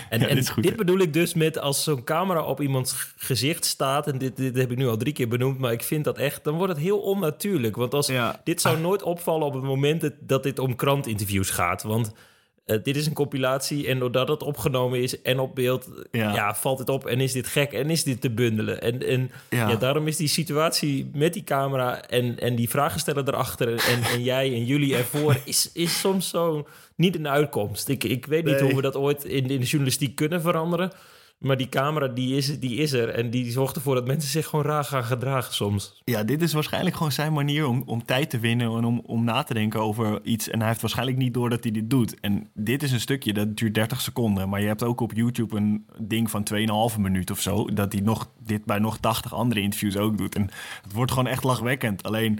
En, 0.09 0.19
Ja, 0.19 0.27
en 0.27 0.35
dit 0.35 0.49
goed, 0.49 0.75
bedoel 0.75 0.99
ik 0.99 1.13
dus 1.13 1.33
met 1.33 1.57
als 1.57 1.83
zo'n 1.83 2.03
camera 2.03 2.43
op 2.43 2.61
iemands 2.61 3.13
gezicht 3.17 3.65
staat. 3.65 4.07
En 4.07 4.17
dit, 4.17 4.37
dit 4.37 4.57
heb 4.57 4.71
ik 4.71 4.77
nu 4.77 4.87
al 4.87 4.97
drie 4.97 5.13
keer 5.13 5.27
benoemd, 5.27 5.59
maar 5.59 5.71
ik 5.71 5.83
vind 5.83 6.03
dat 6.03 6.17
echt. 6.17 6.43
Dan 6.43 6.55
wordt 6.55 6.73
het 6.73 6.81
heel 6.81 6.99
onnatuurlijk. 6.99 7.75
Want 7.75 7.93
als, 7.93 8.11
dit 8.43 8.61
zou 8.61 8.79
nooit 8.79 9.03
opvallen 9.03 9.47
op 9.47 9.53
het 9.53 9.63
moment 9.63 10.01
dat, 10.01 10.13
dat 10.19 10.43
dit 10.43 10.59
om 10.59 10.75
krantinterviews 10.75 11.49
gaat. 11.49 11.83
Want 11.83 12.13
eh, 12.65 12.77
dit 12.83 12.95
is 12.95 13.05
een 13.05 13.13
compilatie 13.13 13.87
en 13.87 13.99
doordat 13.99 14.27
het 14.27 14.43
opgenomen 14.43 15.01
is 15.01 15.21
en 15.21 15.39
op 15.39 15.55
beeld, 15.55 15.89
ja. 16.11 16.55
valt 16.55 16.79
het 16.79 16.89
op 16.89 17.05
en 17.05 17.19
is 17.21 17.31
dit 17.31 17.47
gek 17.47 17.71
en 17.73 17.89
is 17.89 18.03
dit 18.03 18.21
te 18.21 18.29
bundelen. 18.31 18.81
En, 18.81 19.07
en 19.07 19.31
Ja. 19.49 19.69
ja. 19.69 19.75
daarom 19.75 20.07
is 20.07 20.17
die 20.17 20.27
situatie 20.27 21.09
met 21.13 21.33
die 21.33 21.43
camera 21.43 22.01
en, 22.07 22.39
en 22.39 22.55
die 22.55 22.69
vragensteller 22.69 23.27
erachter 23.27 23.67
en, 23.67 24.03
en 24.03 24.23
jij 24.33 24.53
en 24.53 24.65
jullie 24.65 24.95
ervoor, 24.95 25.37
is, 25.45 25.69
is 25.73 25.99
soms 25.99 26.29
zo 26.29 26.67
niet 26.95 27.15
een 27.15 27.27
uitkomst. 27.27 27.87
Ik, 27.87 28.03
ik 28.03 28.25
weet 28.25 28.45
niet 28.45 28.53
Nee. 28.53 28.63
hoe 28.63 28.75
we 28.75 28.81
dat 28.81 28.95
ooit 28.95 29.23
in, 29.23 29.49
in 29.49 29.59
de 29.59 29.65
journalistiek 29.65 30.15
kunnen 30.15 30.41
veranderen. 30.41 30.91
Maar 31.43 31.57
die 31.57 31.69
camera, 31.69 32.07
die 32.07 32.35
is, 32.35 32.59
die 32.59 32.75
is 32.75 32.91
er. 32.91 33.09
En 33.09 33.29
die 33.29 33.51
zorgt 33.51 33.75
ervoor 33.75 33.95
dat 33.95 34.07
mensen 34.07 34.29
zich 34.29 34.47
gewoon 34.47 34.65
raar 34.65 34.83
gaan 34.83 35.03
gedragen 35.03 35.53
soms. 35.53 36.01
Ja, 36.05 36.23
dit 36.23 36.41
is 36.41 36.53
waarschijnlijk 36.53 36.95
gewoon 36.95 37.11
zijn 37.11 37.33
manier 37.33 37.67
om, 37.67 37.83
om 37.85 38.05
tijd 38.05 38.29
te 38.29 38.39
winnen 38.39 38.77
en 38.77 38.85
om, 38.85 39.01
om 39.05 39.23
na 39.23 39.43
te 39.43 39.53
denken 39.53 39.79
over 39.79 40.19
iets. 40.23 40.49
En 40.49 40.59
hij 40.59 40.67
heeft 40.67 40.81
waarschijnlijk 40.81 41.17
niet 41.17 41.33
door 41.33 41.49
dat 41.49 41.63
hij 41.63 41.71
dit 41.71 41.89
doet. 41.89 42.19
En 42.19 42.49
dit 42.53 42.83
is 42.83 42.91
een 42.91 42.99
stukje, 42.99 43.33
dat 43.33 43.57
duurt 43.57 43.73
30 43.73 44.01
seconden. 44.01 44.49
Maar 44.49 44.61
je 44.61 44.67
hebt 44.67 44.83
ook 44.83 45.01
op 45.01 45.13
YouTube 45.13 45.55
een 45.57 45.85
ding 45.97 46.29
van 46.29 46.47
2,5 46.93 46.99
minuut 46.99 47.31
of 47.31 47.39
zo. 47.39 47.65
Dat 47.65 47.93
hij 47.93 48.01
nog, 48.01 48.29
dit 48.39 48.65
bij 48.65 48.79
nog 48.79 48.97
80 48.97 49.33
andere 49.33 49.61
interviews 49.61 49.97
ook 49.97 50.17
doet. 50.17 50.35
En 50.35 50.49
het 50.83 50.93
wordt 50.93 51.11
gewoon 51.11 51.27
echt 51.27 51.43
lachwekkend. 51.43 52.03
Alleen, 52.03 52.39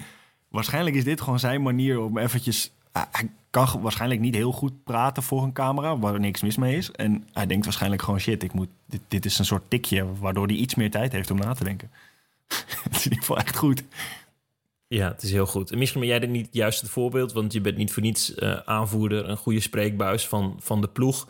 waarschijnlijk 0.50 0.96
is 0.96 1.04
dit 1.04 1.22
gewoon 1.22 1.40
zijn 1.40 1.62
manier 1.62 2.00
om 2.00 2.18
eventjes... 2.18 2.72
Hij 3.12 3.30
kan 3.54 3.82
waarschijnlijk 3.82 4.22
niet 4.22 4.36
heel 4.36 4.52
goed 4.52 4.84
praten 4.84 5.24
voor 5.24 5.44
een 5.44 5.54
camera, 5.54 5.98
waar 5.98 6.20
niks 6.20 6.42
mis 6.42 6.58
mee 6.58 6.78
is. 6.78 6.92
En 6.92 7.28
hij 7.34 7.46
denkt 7.46 7.66
waarschijnlijk 7.66 8.02
gewoon, 8.02 8.20
shit, 8.20 8.44
ik 8.44 8.54
moet, 8.54 8.70
dit, 8.86 9.02
dit 9.08 9.26
is 9.26 9.40
een 9.40 9.46
soort 9.46 9.70
tikje... 9.70 10.16
waardoor 10.20 10.48
hij 10.48 10.56
iets 10.56 10.76
meer 10.76 10.92
tijd 10.92 11.12
heeft 11.12 11.32
om 11.32 11.38
na 11.38 11.54
te 11.54 11.64
denken. 11.64 11.92
Het 12.84 12.96
is 12.96 13.08
in 13.08 13.36
echt 13.36 13.58
goed. 13.58 13.84
Ja, 14.88 15.08
het 15.08 15.24
is 15.24 15.32
heel 15.32 15.46
goed. 15.46 15.72
En 15.72 15.78
misschien 15.78 16.00
ben 16.00 16.10
jij 16.10 16.22
er 16.22 16.28
niet 16.28 16.48
juist 16.52 16.82
het 16.82 16.90
voorbeeld, 16.90 17.34
want 17.34 17.54
je 17.54 17.62
bent 17.62 17.78
niet 17.78 17.92
voor 17.94 18.02
niets 18.02 18.36
eh, 18.36 18.56
aanvoerder, 18.66 19.30
een 19.30 19.38
goede 19.38 19.60
spreekbuis 19.60 20.28
van, 20.28 20.56
van 20.60 20.82
de 20.82 20.88
ploeg. 20.88 21.28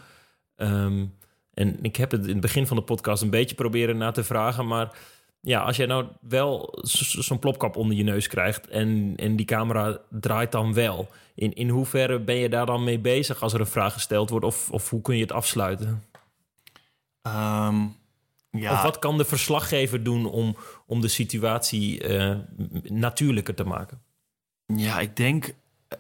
Ehm, 0.56 1.06
en 1.54 1.78
ik 1.82 1.96
heb 1.96 2.12
het 2.12 2.24
in 2.24 2.32
het 2.32 2.42
begin 2.42 2.68
van 2.68 2.78
de 2.78 2.84
podcast 2.84 3.22
een 3.22 3.30
beetje 3.30 3.56
proberen 3.56 3.98
na 3.98 4.12
te 4.12 4.24
vragen, 4.24 4.68
maar 4.68 4.98
ja, 5.46 5.62
als 5.62 5.78
jij 5.78 5.86
nou 5.86 6.06
wel 6.22 6.80
zo- 6.82 7.22
zo'n 7.22 7.40
plopkap 7.40 7.76
onder 7.76 7.98
je 7.98 8.04
neus 8.04 8.28
krijgt 8.28 8.68
en, 8.68 9.14
en 9.16 9.36
die 9.36 9.46
camera 9.46 10.00
draait 10.10 10.52
dan 10.52 10.74
wel, 10.74 11.10
in, 11.36 11.54
in 11.54 11.70
hoeverre 11.70 12.20
ben 12.20 12.36
je 12.36 12.50
daar 12.50 12.66
dan 12.66 12.84
mee 12.84 13.00
bezig 13.00 13.42
als 13.42 13.54
er 13.54 13.60
een 13.60 13.66
vraag 13.66 13.94
gesteld 13.94 14.30
wordt 14.30 14.46
of, 14.46 14.72
of 14.72 14.90
hoe 14.90 15.02
kun 15.02 15.16
je 15.16 15.22
het 15.22 15.32
afsluiten? 15.32 16.04
Ehm, 17.22 17.86
ja. 18.52 18.74
Of 18.74 18.82
wat 18.82 19.00
kan 19.00 19.18
de 19.18 19.26
verslaggever 19.26 20.04
doen 20.04 20.26
om, 20.26 20.56
om 20.86 21.02
de 21.02 21.08
situatie 21.08 22.02
eh, 22.08 22.38
natuurlijker 22.84 23.54
te 23.56 23.64
maken? 23.64 24.02
Ja, 24.66 25.00
ik 25.00 25.16
denk. 25.16 25.54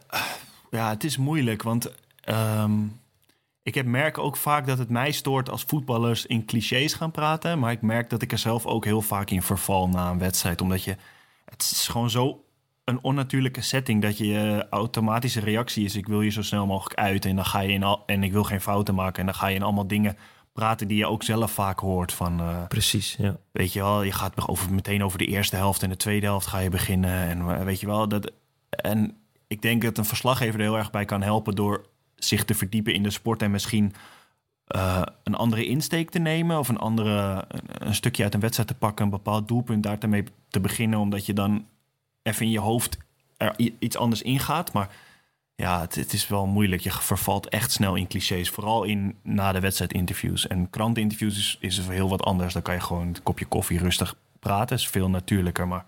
eh, 0.07 0.21
ja, 0.71 0.89
het 0.89 1.03
is 1.03 1.17
moeilijk, 1.17 1.63
want. 1.63 1.91
ehm, 2.21 2.79
ik 3.63 3.75
heb 3.75 3.85
merk 3.85 4.17
ook 4.17 4.37
vaak 4.37 4.67
dat 4.67 4.77
het 4.77 4.89
mij 4.89 5.11
stoort 5.11 5.49
als 5.49 5.63
voetballers 5.63 6.25
in 6.25 6.45
clichés 6.45 6.93
gaan 6.93 7.11
praten. 7.11 7.59
Maar 7.59 7.71
ik 7.71 7.81
merk 7.81 8.09
dat 8.09 8.21
ik 8.21 8.31
er 8.31 8.37
zelf 8.37 8.65
ook 8.65 8.85
heel 8.85 9.01
vaak 9.01 9.29
in 9.29 9.41
verval 9.41 9.89
na 9.89 10.09
een 10.09 10.19
wedstrijd. 10.19 10.61
Omdat 10.61 10.83
je. 10.83 10.95
Het 11.45 11.61
is 11.61 11.87
gewoon 11.87 12.09
zo 12.09 12.45
een 12.83 13.03
onnatuurlijke 13.03 13.61
setting 13.61 14.01
dat 14.01 14.17
je 14.17 14.27
je 14.27 14.67
automatische 14.69 15.39
reactie 15.39 15.85
is: 15.85 15.95
ik 15.95 16.07
wil 16.07 16.21
je 16.21 16.29
zo 16.29 16.41
snel 16.41 16.65
mogelijk 16.65 16.99
uit. 16.99 17.25
En 17.25 17.35
dan 17.35 17.45
ga 17.45 17.59
je 17.59 17.73
in 17.73 17.83
al. 17.83 18.03
En 18.05 18.23
ik 18.23 18.31
wil 18.31 18.43
geen 18.43 18.61
fouten 18.61 18.95
maken. 18.95 19.19
En 19.19 19.25
dan 19.25 19.35
ga 19.35 19.47
je 19.47 19.55
in 19.55 19.63
allemaal 19.63 19.87
dingen 19.87 20.17
praten 20.53 20.87
die 20.87 20.97
je 20.97 21.07
ook 21.07 21.23
zelf 21.23 21.51
vaak 21.51 21.79
hoort. 21.79 22.13
Van, 22.13 22.39
eh, 22.39 22.67
Precies, 22.67 23.15
ja. 23.19 23.37
Weet 23.51 23.73
je 23.73 23.79
wel, 23.79 24.03
je 24.03 24.11
gaat 24.11 24.47
over, 24.47 24.73
meteen 24.73 25.03
over 25.03 25.17
de 25.17 25.25
eerste 25.25 25.55
helft 25.55 25.83
en 25.83 25.89
de 25.89 25.97
tweede 25.97 26.25
helft 26.25 26.47
ga 26.47 26.59
je 26.59 26.69
beginnen. 26.69 27.27
En 27.29 27.39
eh, 27.39 27.63
weet 27.63 27.79
je 27.79 27.85
wel, 27.85 28.07
dat. 28.07 28.31
En 28.69 29.17
ik 29.47 29.61
denk 29.61 29.81
dat 29.81 29.97
een 29.97 30.05
verslaggever 30.05 30.59
er 30.59 30.65
heel 30.65 30.77
erg 30.77 30.91
bij 30.91 31.05
kan 31.05 31.21
helpen 31.21 31.55
door 31.55 31.91
zich 32.15 32.45
te 32.45 32.53
verdiepen 32.53 32.93
in 32.93 33.03
de 33.03 33.09
sport 33.09 33.41
en 33.41 33.51
misschien 33.51 33.93
eh, 34.67 35.01
een 35.23 35.35
andere 35.35 35.65
insteek 35.65 36.09
te 36.09 36.19
nemen 36.19 36.59
of 36.59 36.69
een 36.69 36.77
andere 36.77 37.45
een, 37.77 37.95
stukje 37.95 38.23
uit 38.23 38.33
een 38.33 38.39
wedstrijd 38.39 38.69
te 38.69 38.75
pakken, 38.75 39.05
een 39.05 39.11
bepaald 39.11 39.47
doelpunt 39.47 39.83
daar 39.83 39.97
te 39.97 40.23
te 40.49 40.59
beginnen, 40.59 40.99
omdat 40.99 41.25
je 41.25 41.33
dan 41.33 41.65
even 42.23 42.45
in 42.45 42.51
je 42.51 42.59
hoofd 42.59 42.97
er 43.37 43.55
iets 43.79 43.97
anders 43.97 44.21
ingaat. 44.21 44.73
Maar 44.73 44.89
ja, 45.55 45.81
het, 45.81 46.13
is 46.13 46.27
wel 46.27 46.45
moeilijk. 46.45 46.81
Je 46.81 46.91
vervalt 46.91 47.49
echt 47.49 47.71
snel 47.71 47.95
in 47.95 48.07
clichés. 48.07 48.49
Vooral 48.49 48.83
in 48.83 49.15
na 49.21 49.51
de 49.51 49.59
wedstrijdinterviews. 49.59 50.47
En 50.47 50.69
krantinterviews 50.69 51.37
is, 51.37 51.57
is 51.59 51.87
heel 51.87 52.09
wat 52.09 52.23
anders. 52.23 52.53
Dan 52.53 52.61
kan 52.61 52.73
je 52.73 52.79
gewoon 52.79 53.07
een 53.07 53.23
kopje 53.23 53.45
koffie 53.45 53.79
rustig 53.79 54.15
praten. 54.39 54.75
is 54.75 54.87
veel 54.87 55.09
natuurlijker. 55.09 55.67
Maar 55.67 55.85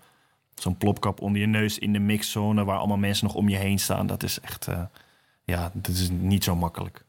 zo'n 0.54 0.76
plopkap 0.76 1.20
onder 1.20 1.40
je 1.40 1.46
neus 1.46 1.78
in 1.78 1.92
de 1.92 1.98
mixzone... 1.98 2.64
waar 2.64 2.78
allemaal 2.78 2.96
mensen 2.96 3.26
nog 3.26 3.34
om 3.34 3.48
je 3.48 3.56
heen 3.56 3.78
staan... 3.78 4.06
dat 4.06 4.22
is 4.22 4.40
echt... 4.40 4.66
eh, 4.66 4.82
ja, 5.46 5.70
dat 5.74 5.94
is 5.94 6.08
niet 6.10 6.44
zo 6.44 6.56
makkelijk. 6.56 7.04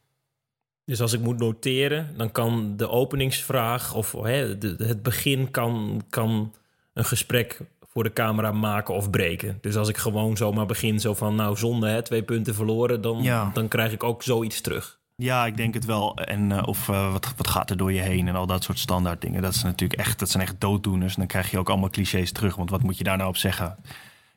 Dus 0.85 1.01
als 1.01 1.13
ik 1.13 1.19
moet 1.19 1.37
noteren, 1.39 2.13
dan 2.17 2.31
kan 2.31 2.77
de 2.77 2.89
openingsvraag 2.89 3.93
of 3.93 4.11
hè, 4.11 4.57
de- 4.57 4.75
het 4.77 5.03
begin 5.03 5.51
kan, 5.51 6.01
kan 6.09 6.53
een 6.93 7.05
gesprek 7.05 7.59
voor 7.87 8.03
de 8.03 8.13
camera 8.13 8.51
maken 8.51 8.93
of 8.95 9.09
breken. 9.09 9.57
Dus 9.61 9.75
als 9.75 9.89
ik 9.89 9.97
gewoon 9.97 10.37
zomaar 10.37 10.65
begin, 10.65 10.99
zo 10.99 11.13
van 11.13 11.35
nou 11.35 11.57
zonde, 11.57 11.87
hè, 11.89 12.01
twee 12.01 12.23
punten 12.23 12.55
verloren, 12.55 13.01
dan, 13.01 13.23
Ja. 13.23 13.49
dan 13.53 13.67
krijg 13.67 13.91
ik 13.91 14.03
ook 14.03 14.23
zoiets 14.23 14.61
terug. 14.61 14.99
Ja, 15.15 15.45
ik 15.45 15.57
denk 15.57 15.73
het 15.73 15.85
wel. 15.85 16.15
En 16.17 16.51
eh, 16.51 16.67
of 16.67 16.89
eh, 16.89 17.11
wat, 17.11 17.33
wat 17.37 17.47
gaat 17.47 17.69
er 17.69 17.77
door 17.77 17.93
je 17.93 18.01
heen 18.01 18.27
en 18.27 18.35
al 18.35 18.45
dat 18.47 18.63
soort 18.63 18.79
standaard 18.79 19.21
dingen. 19.21 19.41
Dat, 19.41 19.53
is 19.53 19.63
natuurlijk 19.63 19.99
echt, 19.99 20.19
dat 20.19 20.29
zijn 20.29 20.43
echt 20.43 20.61
dooddoeners. 20.61 21.13
En 21.13 21.19
dan 21.19 21.27
krijg 21.27 21.51
je 21.51 21.57
ook 21.57 21.69
allemaal 21.69 21.89
clichés 21.89 22.31
terug. 22.31 22.55
Want 22.55 22.69
wat 22.69 22.83
moet 22.83 22.97
je 22.97 23.03
daar 23.03 23.17
nou 23.17 23.29
op 23.29 23.37
zeggen? 23.37 23.77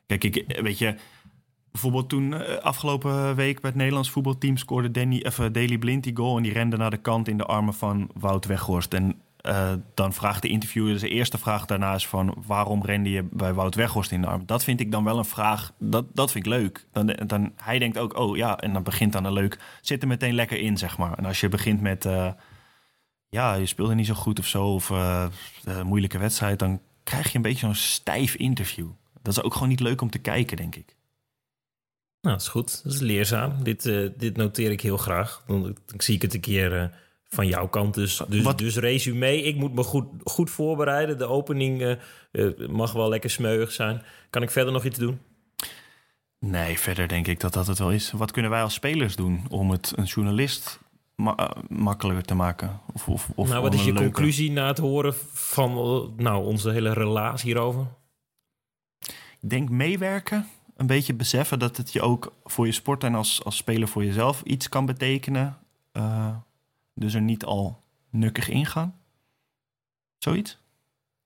Kijk, 0.05 0.23
ik, 0.23 0.59
weet 0.61 0.77
je, 0.77 0.95
Bijvoorbeeld 1.71 2.09
toen 2.09 2.33
eh, 2.33 2.57
afgelopen 2.57 3.35
week 3.35 3.61
bij 3.61 3.69
het 3.69 3.79
Nederlands 3.79 4.09
voetbalteam 4.09 4.57
scoorde 4.57 4.91
Danny, 4.91 5.23
of, 5.25 5.39
eh, 5.39 5.45
Daley 5.51 5.77
Blind 5.77 6.03
die 6.03 6.15
goal 6.15 6.37
en 6.37 6.43
die 6.43 6.53
rende 6.53 6.77
naar 6.77 6.89
de 6.89 6.97
kant 6.97 7.27
in 7.27 7.37
de 7.37 7.45
armen 7.45 7.73
van 7.73 8.09
Wout 8.13 8.45
Weghorst. 8.45 8.93
En 8.93 9.21
eh, 9.41 9.71
dan 9.93 10.13
vraagt 10.13 10.41
de 10.41 10.47
interviewer, 10.47 10.99
de 10.99 11.09
eerste 11.09 11.37
vraag 11.37 11.65
daarna 11.65 11.93
is 11.93 12.07
van 12.07 12.43
waarom 12.45 12.85
rende 12.85 13.09
je 13.09 13.23
bij 13.31 13.53
Wout 13.53 13.75
Weghorst 13.75 14.11
in 14.11 14.21
de 14.21 14.27
armen? 14.27 14.45
Dat 14.45 14.63
vind 14.63 14.79
ik 14.79 14.91
dan 14.91 15.03
wel 15.03 15.17
een 15.17 15.25
vraag, 15.25 15.71
dat, 15.77 16.05
dat 16.13 16.31
vind 16.31 16.45
ik 16.45 16.51
leuk. 16.51 16.87
Dan, 16.91 17.15
dan, 17.27 17.51
hij 17.55 17.79
denkt 17.79 17.97
ook, 17.97 18.17
oh 18.17 18.37
ja, 18.37 18.57
en 18.57 18.73
dan 18.73 18.83
begint 18.83 19.13
dan 19.13 19.25
een 19.25 19.33
leuk, 19.33 19.59
zit 19.81 20.01
er 20.01 20.07
meteen 20.07 20.33
lekker 20.33 20.59
in 20.59 20.77
zeg 20.77 20.97
maar. 20.97 21.17
En 21.17 21.25
als 21.25 21.39
je 21.39 21.49
begint 21.49 21.81
met, 21.81 22.05
eh, 22.05 22.31
ja, 23.29 23.53
je 23.53 23.65
speelde 23.65 23.95
niet 23.95 24.05
zo 24.05 24.13
goed 24.13 24.39
of 24.39 24.47
zo, 24.47 24.65
of 24.65 24.89
eh, 24.89 25.25
een 25.63 25.87
moeilijke 25.87 26.17
wedstrijd, 26.17 26.59
dan 26.59 26.81
krijg 27.03 27.29
je 27.29 27.35
een 27.35 27.41
beetje 27.41 27.65
zo'n 27.65 27.75
stijf 27.75 28.35
interview. 28.35 28.87
Dat 29.21 29.37
is 29.37 29.43
ook 29.43 29.53
gewoon 29.53 29.69
niet 29.69 29.79
leuk 29.79 30.01
om 30.01 30.09
te 30.09 30.19
kijken, 30.19 30.57
denk 30.57 30.75
ik. 30.75 30.95
Nou, 32.21 32.35
dat 32.35 32.41
is 32.41 32.47
goed. 32.51 32.83
Dat 32.83 32.93
is 32.93 32.99
leerzaam. 32.99 33.63
Dit, 33.63 33.85
eh, 33.85 34.09
dit 34.17 34.37
noteer 34.37 34.71
ik 34.71 34.81
heel 34.81 34.97
graag. 34.97 35.43
Dan, 35.47 35.61
dan 35.63 35.75
zie 36.01 36.15
ik 36.15 36.21
het 36.21 36.33
een 36.33 36.39
keer 36.39 36.77
eh, 36.81 36.85
van 37.27 37.47
jouw 37.47 37.67
kant. 37.67 37.93
Dus, 37.93 38.21
dus, 38.27 38.43
Wat- 38.43 38.57
dus 38.57 38.75
resume. 38.77 39.41
Ik 39.43 39.55
moet 39.55 39.73
me 39.73 39.83
goed, 39.83 40.05
goed 40.23 40.49
voorbereiden. 40.49 41.17
De 41.17 41.25
opening 41.27 41.81
eh, 42.31 42.43
mag 42.69 42.91
wel 42.93 43.09
lekker 43.09 43.29
smeuig 43.29 43.71
zijn. 43.71 44.01
Kan 44.29 44.41
ik 44.41 44.51
verder 44.51 44.73
nog 44.73 44.85
iets 44.85 44.97
doen? 44.97 45.19
Nee, 46.39 46.79
verder 46.79 47.07
denk 47.07 47.27
ik 47.27 47.39
dat 47.39 47.53
dat 47.53 47.67
het 47.67 47.77
wel 47.79 47.91
is. 47.91 48.11
Wat 48.11 48.31
kunnen 48.31 48.51
wij 48.51 48.61
als 48.61 48.73
spelers 48.73 49.15
doen 49.15 49.45
om 49.49 49.71
het 49.71 49.93
een 49.95 50.03
journalist 50.03 50.79
ma- 51.15 51.55
makkelijker 51.69 52.25
te 52.25 52.33
maken? 52.35 52.79
Of, 52.93 53.07
of, 53.07 53.29
of 53.35 53.49
nou, 53.49 53.61
wat 53.61 53.73
is 53.73 53.79
je 53.83 53.85
leuke- 53.93 54.03
conclusie 54.03 54.51
na 54.51 54.67
het 54.67 54.77
horen 54.77 55.13
van 55.33 55.71
nou, 56.17 56.45
onze 56.45 56.69
hele 56.71 56.93
relatie 56.93 57.45
hierover? 57.45 57.87
Ik 59.41 59.49
denk 59.49 59.69
meewerken. 59.69 60.47
Een 60.81 60.87
beetje 60.87 61.13
beseffen 61.13 61.59
dat 61.59 61.77
het 61.77 61.93
je 61.93 62.01
ook 62.01 62.33
voor 62.43 62.65
je 62.65 62.71
sport 62.71 63.03
en 63.03 63.15
als, 63.15 63.43
als 63.43 63.55
speler 63.55 63.87
voor 63.87 64.05
jezelf 64.05 64.41
iets 64.41 64.69
kan 64.69 64.85
betekenen. 64.85 65.57
Eh, 65.91 66.35
dus 66.93 67.13
er 67.13 67.21
niet 67.21 67.45
al 67.45 67.83
nukkig 68.09 68.49
ingaan. 68.49 68.95
Zoiets? 70.17 70.57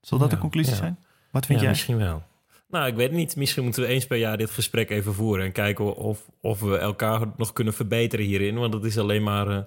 Zal 0.00 0.18
dat 0.18 0.30
Ja, 0.30 0.34
de 0.34 0.40
conclusie 0.40 0.72
ja. 0.72 0.78
zijn? 0.78 0.98
Wat 1.30 1.46
vind 1.46 1.58
ja, 1.58 1.64
jij? 1.64 1.74
Misschien 1.74 1.96
wel. 1.96 2.22
Nou, 2.68 2.86
ik 2.86 2.94
weet 2.94 3.12
niet. 3.12 3.36
Misschien 3.36 3.62
moeten 3.62 3.82
we 3.82 3.88
eens 3.88 4.06
per 4.06 4.16
jaar 4.16 4.36
dit 4.36 4.50
gesprek 4.50 4.90
even 4.90 5.14
voeren. 5.14 5.44
En 5.44 5.52
kijken 5.52 5.96
of, 5.96 6.30
of 6.40 6.60
we 6.60 6.78
elkaar 6.78 7.26
nog 7.36 7.52
kunnen 7.52 7.74
verbeteren 7.74 8.26
hierin. 8.26 8.58
Want 8.58 8.74
het 8.74 8.84
is 8.84 8.98
alleen 8.98 9.22
maar 9.22 9.48
eh, 9.48 9.58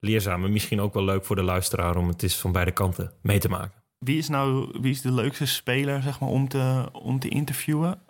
leerzaam. 0.00 0.44
En 0.44 0.52
misschien 0.52 0.80
ook 0.80 0.94
wel 0.94 1.04
leuk 1.04 1.24
voor 1.24 1.36
de 1.36 1.42
luisteraar 1.42 1.96
om 1.96 2.08
het 2.08 2.22
is 2.22 2.36
van 2.36 2.52
beide 2.52 2.72
kanten 2.72 3.12
mee 3.22 3.38
te 3.38 3.48
maken. 3.48 3.82
Wie 3.98 4.18
is 4.18 4.28
nou 4.28 4.78
wie 4.80 4.90
is 4.90 5.00
de 5.00 5.12
leukste 5.12 5.46
speler 5.46 6.02
zeg 6.02 6.20
maar, 6.20 6.28
om, 6.28 6.48
te, 6.48 6.88
om 6.92 7.18
te 7.18 7.28
interviewen? 7.28 8.00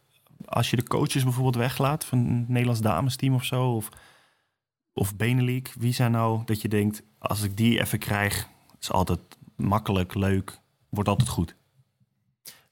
Als 0.45 0.71
je 0.71 0.77
de 0.77 0.83
coaches 0.83 1.23
bijvoorbeeld 1.23 1.57
weglaat 1.57 2.05
van 2.05 2.19
het 2.19 2.49
Nederlands 2.49 2.81
damesteam 2.81 3.35
of 3.35 3.45
zo, 3.45 3.75
of, 3.75 3.89
of 4.93 5.15
wie 5.79 5.93
zijn 5.93 6.11
nou 6.11 6.43
dat 6.45 6.63
je 6.63 6.69
denkt, 6.69 7.03
als 7.19 7.43
ik 7.43 7.57
die 7.57 7.81
even 7.81 7.99
krijg, 7.99 8.49
is 8.81 8.91
altijd 8.91 9.21
makkelijk, 9.57 10.15
leuk, 10.15 10.61
wordt 10.89 11.09
altijd 11.09 11.29
goed. 11.29 11.57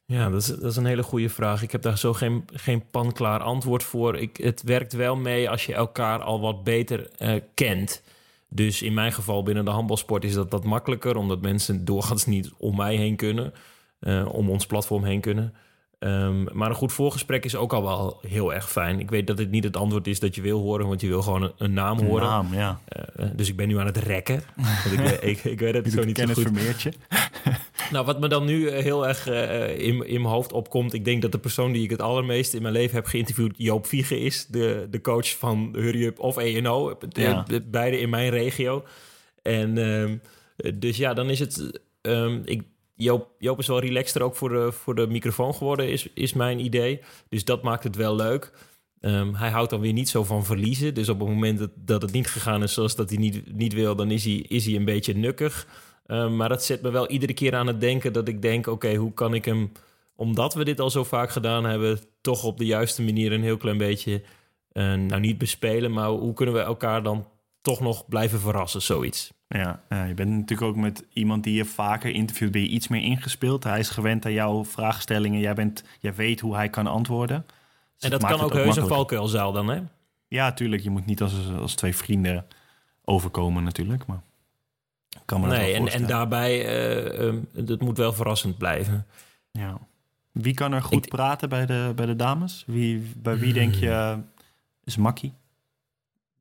Ja, 0.06 0.30
dat 0.30 0.40
is, 0.40 0.46
dat 0.46 0.70
is 0.70 0.76
een 0.76 0.86
hele 0.86 1.02
goede 1.02 1.28
vraag. 1.28 1.62
Ik 1.62 1.72
heb 1.72 1.82
daar 1.82 1.98
zo 1.98 2.12
geen, 2.12 2.44
geen 2.52 2.90
panklaar 2.90 3.40
antwoord 3.40 3.82
voor. 3.82 4.16
Ik, 4.16 4.36
het 4.36 4.62
werkt 4.62 4.92
wel 4.92 5.16
mee 5.16 5.50
als 5.50 5.66
je 5.66 5.74
elkaar 5.74 6.22
al 6.22 6.40
wat 6.40 6.64
beter 6.64 7.10
eh, 7.10 7.40
kent. 7.54 8.02
Dus 8.48 8.82
in 8.82 8.94
mijn 8.94 9.12
geval 9.12 9.42
binnen 9.42 9.64
de 9.64 9.70
handbalsport 9.70 10.24
is 10.24 10.34
dat 10.34 10.50
wat 10.50 10.64
makkelijker, 10.64 11.16
omdat 11.16 11.40
mensen 11.40 11.84
doorgaans 11.84 12.26
niet 12.26 12.52
om 12.56 12.76
mij 12.76 12.96
heen 12.96 13.16
kunnen, 13.16 13.52
eh, 13.98 14.28
om 14.32 14.50
ons 14.50 14.66
platform 14.66 15.04
heen 15.04 15.20
kunnen. 15.20 15.54
Ehm, 15.98 16.44
maar 16.52 16.68
een 16.70 16.74
goed 16.76 16.92
voorgesprek 16.92 17.44
is 17.44 17.56
ook 17.56 17.72
al 17.72 17.82
wel 17.82 18.18
heel 18.26 18.54
erg 18.54 18.70
fijn. 18.70 19.00
Ik 19.00 19.10
weet 19.10 19.26
dat 19.26 19.36
dit 19.36 19.50
niet 19.50 19.64
het 19.64 19.76
antwoord 19.76 20.06
is 20.06 20.20
dat 20.20 20.34
je 20.34 20.40
wil 20.40 20.60
horen, 20.60 20.86
want 20.86 21.00
je 21.00 21.06
wil 21.08 21.22
gewoon 21.22 21.42
een, 21.42 21.52
een 21.58 21.72
naam 21.72 21.98
Een 21.98 22.06
horen. 22.06 22.24
naam, 22.28 22.54
ja. 22.54 22.80
Eh, 22.88 23.26
dus 23.34 23.48
ik 23.48 23.56
ben 23.56 23.68
nu 23.68 23.78
aan 23.78 23.86
het 23.86 23.96
rekken. 23.96 24.42
Want 24.56 24.92
ik, 24.92 24.98
weet- 24.98 25.22
ik, 25.22 25.44
ik 25.44 25.60
weet 25.60 25.74
het 25.74 25.92
zo 25.92 26.04
niet 26.04 26.18
zo 26.18 26.26
goed. 26.26 26.42
Vermeertje. 26.42 26.92
Nou, 27.90 28.04
wat 28.06 28.20
me 28.20 28.28
dan 28.28 28.44
nu 28.44 28.68
eh, 28.68 28.82
heel 28.82 29.06
erg 29.08 29.26
eh, 29.28 29.78
in, 29.78 30.06
in 30.06 30.20
mijn 30.22 30.34
hoofd 30.34 30.52
opkomt... 30.52 30.92
ik 30.92 31.04
denk 31.04 31.22
dat 31.22 31.32
de 31.32 31.38
persoon 31.38 31.72
die 31.72 31.82
ik 31.82 31.90
het 31.90 32.02
allermeest 32.02 32.54
in 32.54 32.62
mijn 32.62 32.74
leven 32.74 32.94
heb 32.96 33.06
geïnterviewd... 33.06 33.54
Joop 33.56 33.86
Viege 33.86 34.20
is, 34.20 34.46
de, 34.46 34.86
de 34.90 35.00
coach 35.00 35.38
van 35.38 35.68
Hurry 35.72 36.04
Up 36.06 36.18
of 36.18 36.36
ENO. 36.36 36.90
eh, 36.90 36.96
Ja. 37.08 37.44
Beide 37.66 37.98
in 38.00 38.10
mijn 38.10 38.30
regio. 38.30 38.84
En 39.42 39.78
ehm, 39.78 40.16
dus 40.78 40.96
ja, 40.96 41.14
dan 41.14 41.30
is 41.30 41.38
het... 41.38 41.80
ehm, 42.02 42.40
ik, 42.44 42.62
Joop, 42.96 43.58
is 43.58 43.66
wel 43.66 43.80
relaxter 43.80 44.22
ook 44.22 44.36
voor 44.36 44.48
de, 44.48 44.72
voor 44.72 44.94
de 44.94 45.06
microfoon 45.06 45.54
geworden, 45.54 45.88
is, 45.88 46.08
is 46.14 46.32
mijn 46.32 46.64
idee. 46.64 47.00
Dus 47.28 47.44
dat 47.44 47.62
maakt 47.62 47.84
het 47.84 47.96
wel 47.96 48.16
leuk. 48.16 48.52
Ehm, 49.00 49.34
hij 49.34 49.50
houdt 49.50 49.70
dan 49.70 49.80
weer 49.80 49.92
niet 49.92 50.08
zo 50.08 50.24
van 50.24 50.44
verliezen. 50.44 50.94
Dus 50.94 51.08
op 51.08 51.18
het 51.18 51.28
moment 51.28 51.58
dat, 51.58 51.70
dat 51.74 52.02
het 52.02 52.12
niet 52.12 52.26
gegaan 52.26 52.62
is 52.62 52.72
zoals 52.72 52.96
dat 52.96 53.08
hij 53.08 53.18
niet, 53.18 53.54
niet 53.54 53.72
wil... 53.72 53.96
dan 53.96 54.10
is 54.10 54.24
hij, 54.24 54.34
is 54.34 54.66
hij 54.66 54.74
een 54.74 54.84
beetje 54.84 55.14
nukkig. 55.14 55.66
Ehm, 56.06 56.36
maar 56.36 56.48
dat 56.48 56.64
zet 56.64 56.82
me 56.82 56.90
wel 56.90 57.08
iedere 57.08 57.34
keer 57.34 57.54
aan 57.54 57.66
het 57.66 57.80
denken 57.80 58.12
dat 58.12 58.28
ik 58.28 58.42
denk... 58.42 58.66
oké, 58.66 58.94
hoe 58.94 59.12
kan 59.12 59.34
ik 59.34 59.44
hem, 59.44 59.72
omdat 60.14 60.54
we 60.54 60.64
dit 60.64 60.80
al 60.80 60.90
zo 60.90 61.04
vaak 61.04 61.30
gedaan 61.30 61.64
hebben... 61.64 61.98
toch 62.20 62.44
op 62.44 62.58
de 62.58 62.66
juiste 62.66 63.02
manier 63.02 63.32
een 63.32 63.42
heel 63.42 63.56
klein 63.56 63.78
beetje... 63.78 64.22
eh, 64.72 64.94
nou, 64.94 65.20
niet 65.20 65.38
bespelen, 65.38 65.92
maar 65.92 66.08
hoe 66.08 66.34
kunnen 66.34 66.54
we 66.54 66.60
elkaar 66.60 67.02
dan 67.02 67.28
toch 67.62 67.80
nog 67.80 68.08
blijven 68.08 68.40
verrassen, 68.40 68.82
zoiets. 68.82 69.32
Ja, 69.48 69.80
je 69.88 70.14
bent 70.14 70.30
natuurlijk 70.30 70.68
ook 70.68 70.76
met 70.76 71.04
iemand 71.12 71.44
die 71.44 71.54
je 71.54 71.64
vaker 71.64 72.10
interviewt, 72.10 72.52
ben 72.52 72.60
je 72.60 72.68
iets 72.68 72.88
meer 72.88 73.02
ingespeeld. 73.02 73.64
Hij 73.64 73.78
is 73.78 73.90
gewend 73.90 74.24
aan 74.24 74.32
jouw 74.32 74.64
vraagstellingen. 74.64 75.40
Jij, 75.40 75.54
bent, 75.54 75.84
jij 76.00 76.14
weet 76.14 76.40
hoe 76.40 76.54
hij 76.54 76.68
kan 76.68 76.86
antwoorden. 76.86 77.46
Dus 77.94 78.02
en 78.02 78.10
dat 78.10 78.24
kan 78.24 78.40
ook 78.40 78.52
heus 78.52 78.76
een 78.76 78.86
valkuilzaal 78.86 79.52
dan, 79.52 79.68
hè? 79.68 79.80
Ja, 80.28 80.52
tuurlijk. 80.52 80.82
Je 80.82 80.90
moet 80.90 81.06
niet 81.06 81.22
als, 81.22 81.34
als 81.58 81.74
twee 81.74 81.96
vrienden 81.96 82.46
overkomen 83.04 83.64
natuurlijk. 83.64 84.06
Maar 84.06 84.22
kan 85.24 85.40
me 85.40 85.48
dat 85.48 85.56
Nee, 85.56 85.74
en, 85.74 85.88
en 85.88 86.06
daarbij, 86.06 86.66
eh, 86.66 87.26
ehm, 87.26 87.38
het 87.54 87.80
moet 87.80 87.96
wel 87.96 88.12
verrassend 88.12 88.58
blijven. 88.58 89.06
Ja. 89.50 89.78
Wie 90.32 90.54
kan 90.54 90.72
er 90.72 90.82
goed 90.82 91.08
praten 91.08 91.48
bij 91.48 91.66
de, 91.66 91.92
bij 91.96 92.06
de 92.06 92.16
dames? 92.16 92.64
Wie, 92.66 93.12
bij 93.16 93.38
wie 93.38 93.52
denk 93.52 93.74
je 93.74 94.18
is 94.84 94.96
makkie? 94.96 95.32